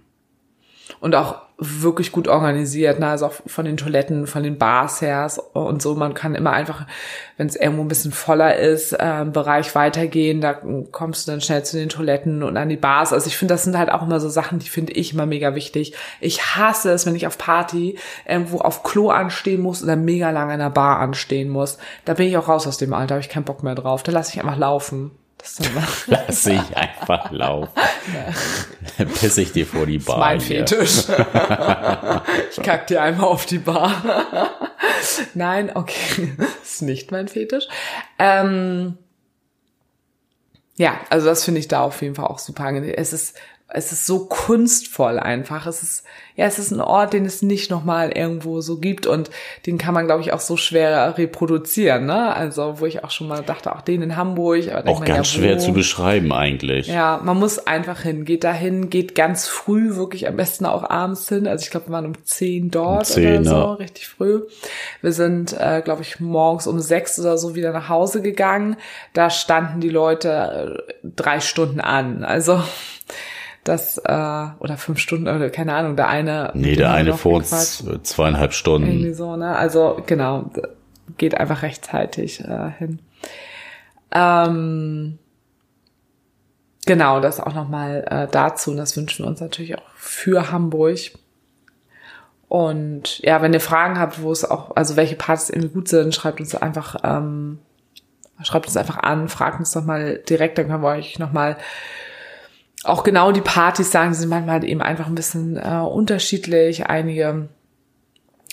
und 0.99 1.15
auch 1.15 1.47
wirklich 1.59 2.11
gut 2.11 2.27
organisiert, 2.27 2.99
ne? 2.99 3.07
also 3.07 3.25
auch 3.25 3.33
von 3.47 3.65
den 3.65 3.77
Toiletten, 3.77 4.27
von 4.27 4.43
den 4.43 4.59
Bars 4.59 5.01
her 5.01 5.27
und 5.53 5.81
so. 5.81 5.95
Man 5.95 6.13
kann 6.13 6.35
immer 6.35 6.51
einfach, 6.51 6.85
wenn 7.35 7.47
es 7.47 7.55
irgendwo 7.55 7.81
ein 7.81 7.87
bisschen 7.87 8.11
voller 8.11 8.57
ist, 8.57 8.93
äh, 8.93 9.25
Bereich 9.25 9.73
weitergehen, 9.73 10.39
da 10.39 10.53
kommst 10.91 11.27
du 11.27 11.31
dann 11.31 11.41
schnell 11.41 11.65
zu 11.65 11.77
den 11.77 11.89
Toiletten 11.89 12.43
und 12.43 12.57
an 12.57 12.69
die 12.69 12.77
Bars. 12.77 13.11
Also 13.11 13.27
ich 13.27 13.37
finde, 13.37 13.55
das 13.55 13.63
sind 13.63 13.77
halt 13.77 13.91
auch 13.91 14.03
immer 14.03 14.19
so 14.19 14.29
Sachen, 14.29 14.59
die 14.59 14.69
finde 14.69 14.93
ich 14.93 15.13
immer 15.13 15.25
mega 15.25 15.55
wichtig. 15.55 15.93
Ich 16.21 16.55
hasse 16.55 16.91
es, 16.91 17.07
wenn 17.07 17.15
ich 17.15 17.25
auf 17.25 17.39
Party 17.39 17.97
irgendwo 18.27 18.59
auf 18.59 18.83
Klo 18.83 19.09
anstehen 19.09 19.61
muss 19.61 19.81
oder 19.81 19.95
mega 19.95 20.29
lange 20.29 20.53
in 20.53 20.59
der 20.59 20.69
Bar 20.69 20.99
anstehen 20.99 21.49
muss. 21.49 21.79
Da 22.05 22.13
bin 22.13 22.27
ich 22.27 22.37
auch 22.37 22.47
raus 22.47 22.67
aus 22.67 22.77
dem 22.77 22.93
Alter, 22.93 23.15
habe 23.15 23.21
ich 23.21 23.29
keinen 23.29 23.45
Bock 23.45 23.63
mehr 23.63 23.75
drauf. 23.75 24.03
Da 24.03 24.11
lasse 24.11 24.33
ich 24.33 24.39
einfach 24.39 24.57
laufen. 24.57 25.11
Lass 26.07 26.45
ich 26.45 26.77
einfach 26.77 27.31
laufen. 27.31 27.71
Ja. 28.97 29.05
Piss 29.19 29.38
ich 29.38 29.51
dir 29.51 29.65
vor 29.65 29.85
die 29.85 29.99
Bar. 29.99 30.33
Das 30.33 30.43
ist 30.43 30.49
mein 30.49 30.67
Fetisch. 30.67 30.97
ich 32.51 32.63
kack 32.63 32.88
dir 32.88 33.01
einmal 33.01 33.27
auf 33.27 33.45
die 33.45 33.59
Bar. 33.59 33.91
Nein, 35.33 35.75
okay. 35.75 36.33
Das 36.38 36.73
ist 36.73 36.81
nicht 36.81 37.11
mein 37.11 37.27
Fetisch. 37.27 37.67
Ähm, 38.19 38.97
ja, 40.75 40.99
also 41.09 41.27
das 41.27 41.43
finde 41.43 41.59
ich 41.59 41.67
da 41.67 41.81
auf 41.81 42.01
jeden 42.01 42.15
Fall 42.15 42.25
auch 42.25 42.39
super 42.39 42.65
angenehm. 42.65 42.93
Es 42.95 43.13
ist 43.13 43.38
es 43.70 43.91
ist 43.91 44.05
so 44.05 44.26
kunstvoll 44.26 45.20
einfach. 45.20 45.68
Es 45.68 45.84
ist, 45.84 46.05
ja, 46.38 46.45
es 46.45 46.57
ist 46.57 46.72
ein 46.72 46.80
Ort, 46.80 47.11
den 47.11 47.26
es 47.26 47.41
nicht 47.41 47.70
nochmal 47.70 48.11
irgendwo 48.15 48.61
so 48.61 48.78
gibt 48.78 49.05
und 49.05 49.30
den 49.65 49.78
kann 49.78 49.93
man, 49.93 50.05
glaube 50.05 50.22
ich, 50.22 50.32
auch 50.32 50.39
so 50.39 50.55
schwer 50.55 51.18
reproduzieren, 51.18 52.05
ne? 52.05 52.34
Also, 52.34 52.80
wo 52.80 52.86
ich 52.86 53.03
auch 53.03 53.11
schon 53.11 53.28
mal 53.28 53.43
dachte, 53.43 53.76
auch 53.76 53.82
den 53.82 54.01
in 54.01 54.15
Hamburg. 54.15 54.70
Auch 54.86 55.03
ganz 55.03 55.09
ja, 55.09 55.24
schwer 55.39 55.59
zu 55.59 55.74
beschreiben 55.74 56.32
eigentlich. 56.32 56.88
Ja, 56.88 57.20
man 57.22 57.38
muss 57.38 57.59
einfach 57.59 58.01
hin. 58.01 58.24
Geht 58.24 58.45
dahin, 58.45 58.89
geht 58.89 59.15
ganz 59.15 59.47
früh, 59.47 59.97
wirklich 59.97 60.30
am 60.30 60.38
besten 60.38 60.65
auch 60.65 60.89
abends 60.89 61.28
hin. 61.28 61.45
Also 61.45 61.63
ich 61.63 61.70
glaube, 61.70 61.88
wir 61.88 61.93
waren 61.93 62.05
um 62.05 62.24
zehn 62.24 62.72
dort 62.72 63.09
um 63.09 63.15
10, 63.15 63.26
oder 63.26 63.43
so, 63.43 63.55
ja. 63.55 63.74
richtig 63.74 64.07
früh. 64.07 64.43
Wir 65.01 65.11
sind, 65.11 65.53
äh, 65.59 65.82
glaube 65.84 66.03
ich, 66.03 66.22
morgens 66.22 66.68
um 66.68 66.80
sechs 66.80 67.20
oder 67.20 67.38
so 67.38 67.53
wieder 67.53 67.74
nach 67.74 67.89
Hause 67.89 68.22
gegangen. 68.22 68.78
Da 69.11 69.30
standen 69.30 69.82
die 69.82 69.89
Leute 69.89 70.86
äh, 71.03 71.07
drei 71.15 71.41
Stunden 71.41 71.82
an. 71.82 72.24
Also 72.24 72.63
das 73.68 73.97
äh, 73.97 74.45
oder 74.59 74.78
fünf 74.78 74.99
Stunden 74.99 75.28
oder 75.28 75.49
keine 75.49 75.74
Ahnung, 75.74 75.95
der 75.95 76.07
eine. 76.07 76.51
Nee, 76.53 76.76
der 76.76 76.91
eine 76.91 77.13
vor 77.13 77.36
uns 77.36 77.84
zweieinhalb 78.03 78.53
Stunden. 78.53 78.88
Irgendwie 78.88 79.13
so, 79.13 79.36
ne? 79.36 79.55
Also 79.55 80.01
genau, 80.05 80.49
geht 81.18 81.36
einfach 81.36 81.61
rechtzeitig 81.61 82.41
äh, 82.41 82.72
hin. 82.78 82.99
Ähm, 84.11 85.20
genau, 86.86 87.20
das 87.20 87.39
auch 87.39 87.53
nochmal 87.53 88.05
äh, 88.09 88.28
dazu 88.32 88.72
und 88.72 88.78
das 88.78 88.95
wünschen 88.95 89.26
wir 89.26 89.30
uns 89.30 89.41
natürlich 89.41 89.78
auch 89.78 89.89
für 89.95 90.51
Hamburg. 90.51 90.97
Und 92.47 93.20
ja, 93.20 93.41
wenn 93.41 93.53
ihr 93.53 93.59
Fragen 93.59 93.99
habt, 93.99 94.22
wo 94.22 94.32
es 94.32 94.49
auch, 94.49 94.76
also 94.76 94.95
welche 94.95 95.18
Partys 95.18 95.49
irgendwie 95.49 95.70
gut 95.70 95.89
sind, 95.89 96.15
schreibt 96.15 96.39
uns 96.39 96.55
einfach, 96.55 96.95
ähm, 97.03 97.59
schreibt 98.41 98.68
uns 98.68 98.78
einfach 98.78 98.97
an, 98.97 99.28
fragt 99.28 99.59
uns 99.59 99.72
doch 99.74 99.84
mal 99.84 100.20
direkt, 100.30 100.57
dann 100.57 100.68
können 100.68 100.82
wir 100.82 100.89
euch 100.89 101.20
nochmal 101.20 101.57
auch 102.88 103.03
genau 103.03 103.31
die 103.31 103.41
Partys 103.41 103.91
sagen, 103.91 104.11
die 104.11 104.17
sind 104.17 104.29
manchmal 104.29 104.63
eben 104.63 104.81
einfach 104.81 105.07
ein 105.07 105.15
bisschen 105.15 105.57
äh, 105.57 105.79
unterschiedlich. 105.79 106.88
Einige 106.88 107.49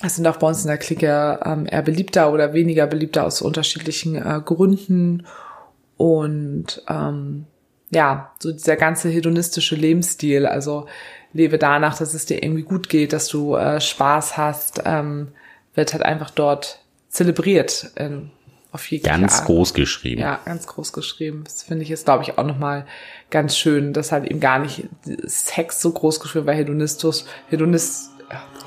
sind 0.03 0.27
auch 0.27 0.37
bei 0.37 0.49
uns 0.49 0.63
in 0.63 0.69
der 0.69 0.79
Clique 0.79 1.41
ähm, 1.45 1.67
eher 1.71 1.83
beliebter 1.83 2.33
oder 2.33 2.53
weniger 2.53 2.87
beliebter 2.87 3.25
aus 3.25 3.43
unterschiedlichen 3.43 4.17
äh, 4.17 4.41
Gründen. 4.45 5.27
Und 5.97 6.83
ähm, 6.89 7.47
ja, 7.91 8.33
so 8.39 8.53
dieser 8.53 8.77
ganze 8.77 9.09
hedonistische 9.09 9.77
Lebensstil, 9.77 10.47
also 10.47 10.87
lebe 11.33 11.59
danach, 11.59 11.97
dass 11.97 12.15
es 12.15 12.27
dir 12.27 12.43
irgendwie 12.43 12.63
gut 12.63 12.89
geht, 12.89 13.13
dass 13.13 13.29
du 13.29 13.55
äh, 13.55 13.81
Spaß 13.81 14.37
hast, 14.37 14.83
ähm, 14.85 15.29
wird 15.75 15.93
halt 15.93 16.03
einfach 16.03 16.31
dort 16.31 16.81
zelebriert. 17.09 17.91
In, 17.97 18.31
auf 18.75 18.89
Ganz 19.05 19.39
Art. 19.39 19.47
groß 19.47 19.73
geschrieben. 19.73 20.21
Ja, 20.21 20.41
ganz 20.45 20.67
groß 20.67 20.93
geschrieben. 20.93 21.45
Das 21.45 21.63
finde 21.63 21.85
ich 21.85 21.89
jetzt, 21.89 22.07
glaube 22.07 22.25
ich, 22.25 22.37
auch 22.37 22.45
nochmal 22.45 22.87
ganz 23.35 23.57
schön, 23.57 23.93
dass 23.93 24.13
halt 24.13 24.27
eben 24.31 24.39
gar 24.39 24.61
nicht 24.61 24.85
Sex 25.25 25.81
so 25.81 25.91
groß 25.91 26.21
geschrieben, 26.21 26.47
weil 26.47 26.55
Hedonistus, 26.55 27.27
Hedonist, 27.49 28.11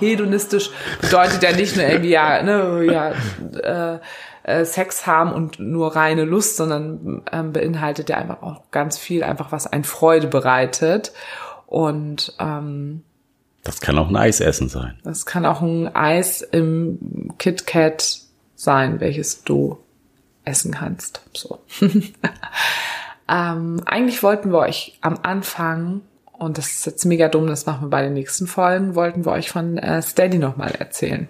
hedonistisch 0.01 0.71
bedeutet 0.99 1.41
ja 1.41 1.53
nicht 1.53 1.77
nur 1.77 1.85
irgendwie, 1.85 2.09
ja, 2.09 2.43
ne, 2.43 2.83
ja, 2.83 3.93
äh, 3.93 3.99
äh, 4.43 4.65
Sex 4.65 5.07
haben 5.07 5.31
und 5.31 5.57
nur 5.59 5.95
reine 5.95 6.25
Lust, 6.25 6.57
sondern 6.57 7.21
ähm, 7.31 7.53
beinhaltet 7.53 8.09
ja 8.09 8.17
einfach 8.17 8.41
auch 8.41 8.69
ganz 8.71 8.97
viel, 8.97 9.23
einfach 9.23 9.53
was 9.53 9.67
ein 9.67 9.85
Freude 9.85 10.27
bereitet. 10.27 11.13
Und 11.65 12.35
ähm, 12.37 13.03
das 13.63 13.79
kann 13.79 13.97
auch 13.97 14.09
ein 14.09 14.17
Eisessen 14.17 14.67
sein. 14.67 14.99
Das 15.05 15.25
kann 15.25 15.45
auch 15.45 15.61
ein 15.61 15.95
Eis 15.95 16.41
im 16.41 17.33
KitKat 17.37 18.19
sein, 18.55 18.99
welches 18.99 19.45
du 19.45 19.77
essen 20.43 20.73
kannst. 20.73 21.21
So. 21.33 21.59
ähm, 23.29 23.81
eigentlich 23.85 24.23
wollten 24.23 24.51
wir 24.51 24.59
euch 24.59 24.97
am 25.01 25.19
Anfang, 25.23 26.01
und 26.37 26.57
das 26.57 26.71
ist 26.71 26.85
jetzt 26.85 27.05
mega 27.05 27.27
dumm, 27.27 27.47
das 27.47 27.65
machen 27.65 27.85
wir 27.85 27.89
bei 27.89 28.01
den 28.03 28.13
nächsten 28.13 28.47
Folgen, 28.47 28.95
wollten 28.95 29.25
wir 29.25 29.33
euch 29.33 29.49
von 29.49 29.77
äh, 29.77 30.01
Steady 30.01 30.37
nochmal 30.37 30.71
erzählen. 30.77 31.27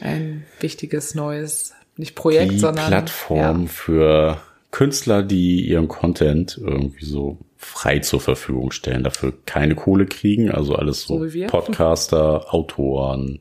Ein 0.00 0.44
wichtiges 0.60 1.14
neues, 1.14 1.74
nicht 1.96 2.14
Projekt, 2.14 2.52
Die 2.52 2.58
sondern 2.58 2.88
Plattform 2.88 3.62
ja. 3.62 3.68
für 3.68 4.40
Künstler, 4.70 5.22
die 5.22 5.66
ihren 5.66 5.88
Content 5.88 6.60
irgendwie 6.62 7.04
so 7.04 7.38
frei 7.56 7.98
zur 8.00 8.20
Verfügung 8.20 8.70
stellen, 8.70 9.02
dafür 9.02 9.32
keine 9.46 9.74
Kohle 9.74 10.06
kriegen, 10.06 10.50
also 10.50 10.76
alles 10.76 11.02
so, 11.02 11.26
So. 11.26 11.46
Podcaster, 11.46 12.54
Autoren, 12.54 13.40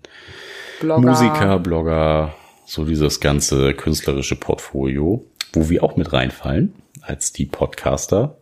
Blogger. 0.80 1.10
Musiker, 1.10 1.60
Blogger, 1.60 2.34
so 2.66 2.86
dieses 2.86 3.20
ganze 3.20 3.74
künstlerische 3.74 4.36
Portfolio, 4.36 5.26
wo 5.54 5.70
wir 5.70 5.84
auch 5.84 5.98
mit 5.98 6.14
reinfallen 6.14 6.74
als 7.08 7.32
die 7.32 7.46
Podcaster. 7.46 8.38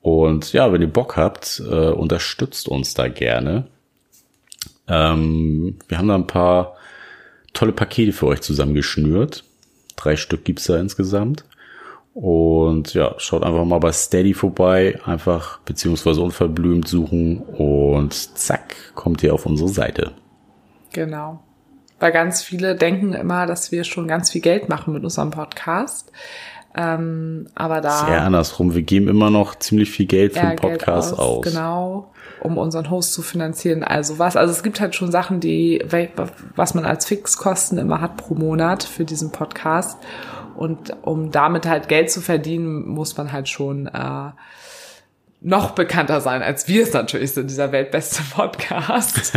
Und 0.00 0.52
ja, 0.52 0.72
wenn 0.72 0.82
ihr 0.82 0.92
Bock 0.92 1.16
habt, 1.16 1.62
äh, 1.66 1.90
unterstützt 1.90 2.68
uns 2.68 2.94
da 2.94 3.08
gerne. 3.08 3.68
Ähm, 4.86 5.78
wir 5.88 5.98
haben 5.98 6.08
da 6.08 6.14
ein 6.14 6.26
paar 6.26 6.76
tolle 7.52 7.72
Pakete 7.72 8.12
für 8.12 8.26
euch 8.26 8.42
zusammengeschnürt. 8.42 9.44
Drei 9.96 10.16
Stück 10.16 10.44
gibt's 10.44 10.64
da 10.64 10.78
insgesamt. 10.78 11.44
Und 12.12 12.94
ja, 12.94 13.14
schaut 13.18 13.42
einfach 13.42 13.64
mal 13.64 13.80
bei 13.80 13.92
Steady 13.92 14.34
vorbei, 14.34 15.00
einfach 15.04 15.58
beziehungsweise 15.60 16.20
unverblümt 16.20 16.86
suchen 16.86 17.38
und 17.40 18.12
zack, 18.12 18.76
kommt 18.94 19.22
ihr 19.22 19.34
auf 19.34 19.46
unsere 19.46 19.68
Seite. 19.68 20.12
Genau. 20.92 21.42
Weil 21.98 22.12
ganz 22.12 22.42
viele 22.42 22.76
denken 22.76 23.14
immer, 23.14 23.46
dass 23.46 23.72
wir 23.72 23.82
schon 23.82 24.06
ganz 24.06 24.30
viel 24.30 24.42
Geld 24.42 24.68
machen 24.68 24.92
mit 24.92 25.02
unserem 25.02 25.30
Podcast. 25.30 26.12
Ähm, 26.76 27.46
aber 27.54 27.80
da. 27.80 28.06
Sehr 28.06 28.22
andersrum. 28.22 28.74
Wir 28.74 28.82
geben 28.82 29.08
immer 29.08 29.30
noch 29.30 29.54
ziemlich 29.56 29.90
viel 29.90 30.06
Geld 30.06 30.34
für 30.34 30.46
den 30.46 30.56
Podcast 30.56 31.10
Geld 31.10 31.20
aus. 31.20 31.44
Genau, 31.44 32.10
um 32.40 32.58
unseren 32.58 32.90
Host 32.90 33.12
zu 33.12 33.22
finanzieren. 33.22 33.84
Also 33.84 34.18
was, 34.18 34.36
also 34.36 34.52
es 34.52 34.62
gibt 34.62 34.80
halt 34.80 34.94
schon 34.94 35.12
Sachen, 35.12 35.40
die, 35.40 35.84
was 36.56 36.74
man 36.74 36.84
als 36.84 37.06
Fixkosten 37.06 37.78
immer 37.78 38.00
hat 38.00 38.16
pro 38.16 38.34
Monat 38.34 38.82
für 38.82 39.04
diesen 39.04 39.30
Podcast. 39.30 39.98
Und 40.56 40.96
um 41.02 41.30
damit 41.30 41.66
halt 41.66 41.88
Geld 41.88 42.10
zu 42.10 42.20
verdienen, 42.20 42.86
muss 42.86 43.16
man 43.16 43.32
halt 43.32 43.48
schon 43.48 43.86
äh, 43.86 44.30
noch 45.44 45.72
bekannter 45.72 46.22
sein, 46.22 46.42
als 46.42 46.68
wir 46.68 46.82
es 46.82 46.94
natürlich 46.94 47.32
sind, 47.32 47.50
dieser 47.50 47.70
weltbeste 47.70 48.22
Podcast. 48.34 49.34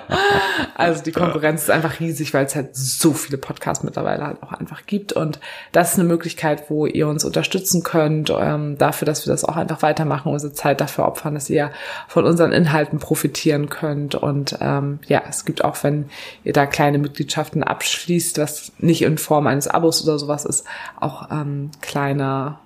also 0.74 1.02
die 1.04 1.12
Konkurrenz 1.12 1.62
ist 1.62 1.70
einfach 1.70 2.00
riesig, 2.00 2.34
weil 2.34 2.46
es 2.46 2.56
halt 2.56 2.74
so 2.74 3.12
viele 3.12 3.38
Podcasts 3.38 3.84
mittlerweile 3.84 4.26
halt 4.26 4.42
auch 4.42 4.52
einfach 4.52 4.86
gibt. 4.86 5.12
Und 5.12 5.38
das 5.70 5.92
ist 5.92 6.00
eine 6.00 6.08
Möglichkeit, 6.08 6.64
wo 6.68 6.84
ihr 6.84 7.06
uns 7.06 7.24
unterstützen 7.24 7.84
könnt, 7.84 8.34
ähm, 8.36 8.76
dafür, 8.76 9.06
dass 9.06 9.24
wir 9.24 9.32
das 9.32 9.44
auch 9.44 9.56
einfach 9.56 9.82
weitermachen, 9.82 10.32
unsere 10.32 10.52
Zeit 10.52 10.80
dafür 10.80 11.06
opfern, 11.06 11.34
dass 11.34 11.48
ihr 11.48 11.70
von 12.08 12.24
unseren 12.24 12.50
Inhalten 12.50 12.98
profitieren 12.98 13.68
könnt. 13.68 14.16
Und 14.16 14.58
ähm, 14.60 14.98
ja, 15.06 15.22
es 15.28 15.44
gibt 15.44 15.64
auch, 15.64 15.76
wenn 15.84 16.10
ihr 16.42 16.52
da 16.52 16.66
kleine 16.66 16.98
Mitgliedschaften 16.98 17.62
abschließt, 17.62 18.38
was 18.38 18.72
nicht 18.78 19.02
in 19.02 19.16
Form 19.16 19.46
eines 19.46 19.68
Abos 19.68 20.02
oder 20.02 20.18
sowas 20.18 20.44
ist, 20.44 20.66
auch 20.98 21.30
ähm, 21.30 21.70
kleine 21.80 22.58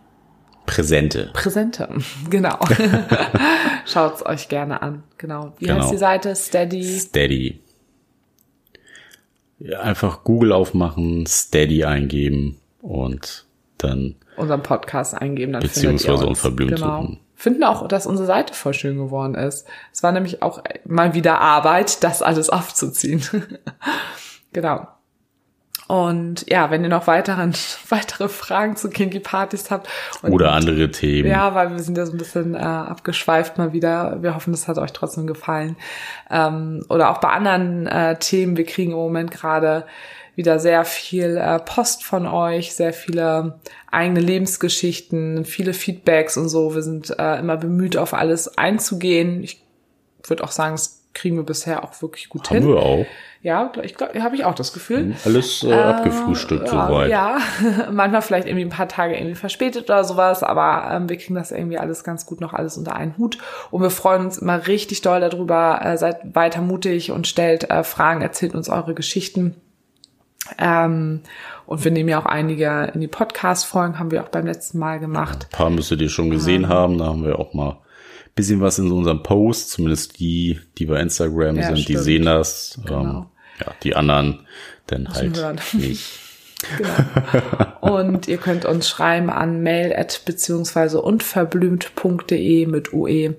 Präsente. 0.67 1.31
Präsente, 1.35 1.89
genau. 2.31 2.59
Schaut's 3.87 4.25
euch 4.25 4.49
gerne 4.49 4.83
an. 4.83 5.03
Genau. 5.19 5.53
Wie 5.59 5.67
Genau. 5.67 5.81
heißt 5.81 5.93
die 5.93 5.99
Seite? 5.99 6.35
Steady. 6.35 6.83
Steady. 6.99 7.61
Ja, 9.59 9.81
einfach 9.81 10.25
Google 10.25 10.53
aufmachen, 10.53 11.27
Steady 11.27 11.85
eingeben 11.85 12.59
und 12.83 13.47
dann 13.79 14.17
Unseren 14.37 14.63
Podcast 14.63 15.15
eingeben, 15.15 15.53
dann 15.53 15.63
Beziehungsweise 15.63 16.27
unverblümt 16.27 16.75
genau. 16.75 17.03
suchen. 17.03 17.21
Finden 17.37 17.63
auch, 17.65 17.87
dass 17.87 18.07
unsere 18.07 18.27
Seite 18.27 18.53
voll 18.55 18.75
schön 18.75 18.97
geworden 18.97 19.35
ist. 19.35 19.67
Es 19.93 20.03
war 20.03 20.13
nämlich 20.13 20.43
auch 20.43 20.63
mal 20.85 21.15
wieder 21.15 21.41
Arbeit, 21.41 22.03
das 22.03 22.21
alles 22.23 22.51
aufzuziehen. 22.51 23.23
genau. 24.53 24.89
Und 25.87 26.49
ja, 26.49 26.71
wenn 26.71 26.83
ihr 26.83 26.89
noch 26.89 27.07
weiteren, 27.07 27.55
weitere 27.89 28.29
Fragen 28.29 28.77
zu 28.77 28.89
Kinky 28.89 29.21
Partys 29.21 29.71
habt 29.71 29.89
oder 30.23 30.53
andere 30.53 30.91
Themen. 30.91 31.29
Ja, 31.29 31.55
weil 31.55 31.71
wir 31.71 31.81
sind 31.81 31.99
ja 31.99 32.07
so 32.07 32.13
ein 32.13 32.19
bisschen 32.19 32.55
äh, 32.55 32.59
abgeschweift 32.59 33.59
mal 33.59 33.73
wieder. 33.73 34.23
Wir 34.23 34.35
hoffen, 34.35 34.53
das 34.53 34.67
hat 34.67 34.79
euch 34.79 34.93
trotzdem 34.93 35.27
gefallen. 35.27 35.77
Ähm, 36.31 36.85
oder 36.89 37.11
auch 37.11 37.19
bei 37.19 37.29
anderen 37.29 37.87
äh, 37.87 38.19
Themen. 38.19 38.57
Wir 38.57 38.65
kriegen 38.65 38.93
im 38.93 38.99
Moment 38.99 39.31
gerade 39.31 39.85
wieder 40.37 40.59
sehr 40.59 40.85
viel 40.85 41.37
äh, 41.37 41.61
Post 41.61 42.03
von 42.03 42.27
euch, 42.27 42.75
sehr 42.75 42.93
viele 42.93 43.61
eigene 43.91 44.21
Lebensgeschichten, 44.21 45.45
viele 45.45 45.75
Feedbacks 45.75 46.37
und 46.37 46.49
so. 46.49 46.75
Wir 46.75 46.83
sind 46.83 47.17
äh, 47.19 47.39
immer 47.39 47.57
bemüht, 47.57 47.97
auf 47.97 48.15
alles 48.15 48.59
einzugehen. 48.59 49.45
Ich 49.45 49.63
würde 50.27 50.43
auch 50.43 50.51
sagen, 50.51 50.75
das 50.75 51.04
kriegen 51.15 51.37
wir 51.37 51.45
bisher 51.45 51.85
auch 51.85 52.03
wirklich 52.03 52.29
gut 52.29 52.51
Haben 52.51 52.59
hin. 52.59 52.69
wir 52.69 52.77
auch. 52.77 53.07
Ja, 53.41 53.71
ich 53.83 53.95
glaube, 53.95 54.23
habe 54.23 54.37
ich 54.37 54.45
auch 54.45 54.55
das 54.55 54.73
Gefühl. 54.73 55.15
Alles 55.25 55.63
äh, 55.63 55.73
abgefrühstückt 55.73 56.67
Ja, 56.67 56.89
soweit. 56.89 57.11
Ja, 57.11 57.39
manchmal 57.93 58.23
vielleicht 58.23 58.47
irgendwie 58.47 58.65
ein 58.65 58.71
paar 58.71 58.89
Tage 58.89 59.15
irgendwie 59.17 59.35
verspätet 59.35 59.85
oder 59.85 60.03
sowas, 60.03 60.43
aber 60.43 60.89
ähm, 60.91 61.11
wir 61.11 61.19
kriegen 61.19 61.35
das 61.35 61.53
irgendwie 61.53 61.79
alles 61.79 62.05
ganz 62.05 62.25
gut 62.25 62.41
noch 62.41 62.55
alles 62.55 62.79
unter 62.79 62.97
einen 62.97 63.17
Hut 63.19 63.39
und 63.71 63.83
wir 63.83 63.91
freuen 63.91 64.25
uns 64.25 64.39
immer 64.39 64.67
richtig 64.67 65.03
doll 65.03 65.21
darüber. 65.21 65.81
Äh, 65.85 65.99
seid 65.99 66.35
weiter 66.35 66.63
mutig 66.63 67.11
und 67.11 67.27
stellt 67.27 67.71
äh, 67.71 67.85
Fragen, 67.85 68.23
erzählt 68.23 68.55
uns 68.55 68.71
eure 68.71 68.95
Geschichten. 68.95 69.57
Ähm, 70.59 71.21
und 71.67 71.85
wir 71.85 71.91
nehmen 71.91 72.09
ja 72.09 72.21
auch 72.21 72.27
einige 72.27 72.91
in 72.95 73.01
die 73.01 73.09
Podcast-Folgen, 73.09 73.99
haben 73.99 74.11
wir 74.11 74.23
auch 74.23 74.29
beim 74.29 74.47
letzten 74.47 74.79
Mal 74.79 75.01
gemacht. 75.01 75.49
Ein 75.53 75.57
paar 75.57 75.71
müsstet 75.71 76.01
ihr 76.01 76.11
schon 76.11 76.31
gesehen 76.31 76.69
haben. 76.69 76.99
Da 76.99 77.07
haben 77.07 77.25
wir 77.25 77.39
auch 77.39 77.55
mal 77.55 77.79
bisschen 78.35 78.61
was 78.61 78.79
in 78.79 78.91
unserem 78.91 79.23
Post, 79.23 79.71
zumindest 79.71 80.19
die, 80.19 80.59
die 80.79 80.87
bei 80.87 81.01
Instagram 81.01 81.57
Ja, 81.57 81.67
sind, 81.67 81.79
die 81.79 81.83
stimmt. 81.83 82.01
sehen 82.01 82.25
das. 82.25 82.79
Genau. 82.85 83.01
Ähm, 83.03 83.27
ja, 83.61 83.75
die 83.83 83.95
anderen 83.97 84.47
dann 84.87 85.09
halt 85.09 85.37
hören. 85.37 85.61
nicht. 85.73 86.05
Genau. 86.79 87.99
Und 87.99 88.27
ihr 88.27 88.39
könnt 88.39 88.65
uns 88.65 88.89
schreiben 88.89 89.29
an 89.29 89.63
mail 89.63 89.93
at 89.95 90.23
beziehungsweise 90.25 90.99
unverblümt.de 91.03 92.65
mit 92.67 92.95
UE 92.95 93.35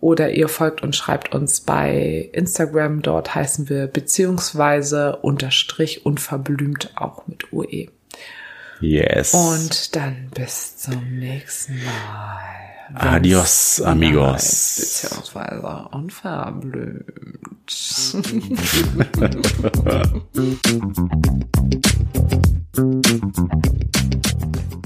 oder 0.00 0.30
ihr 0.30 0.48
folgt 0.48 0.82
und 0.82 0.96
schreibt 0.96 1.34
uns 1.34 1.60
bei 1.60 2.30
Instagram. 2.32 3.02
Dort 3.02 3.34
heißen 3.34 3.68
wir 3.68 3.86
beziehungsweise 3.86 5.16
unterstrich 5.16 6.06
unverblümt 6.06 6.92
auch 6.96 7.26
mit 7.26 7.52
UE. 7.52 7.88
Yes. 8.80 9.34
Und 9.34 9.94
dann 9.94 10.30
bis 10.34 10.78
zum 10.78 11.18
nächsten 11.18 11.74
Mal. 11.74 12.69
Adios, 12.94 13.80
amigos. 13.82 14.76
Beziehungsweise 14.78 15.88
unverblümt. 15.92 17.06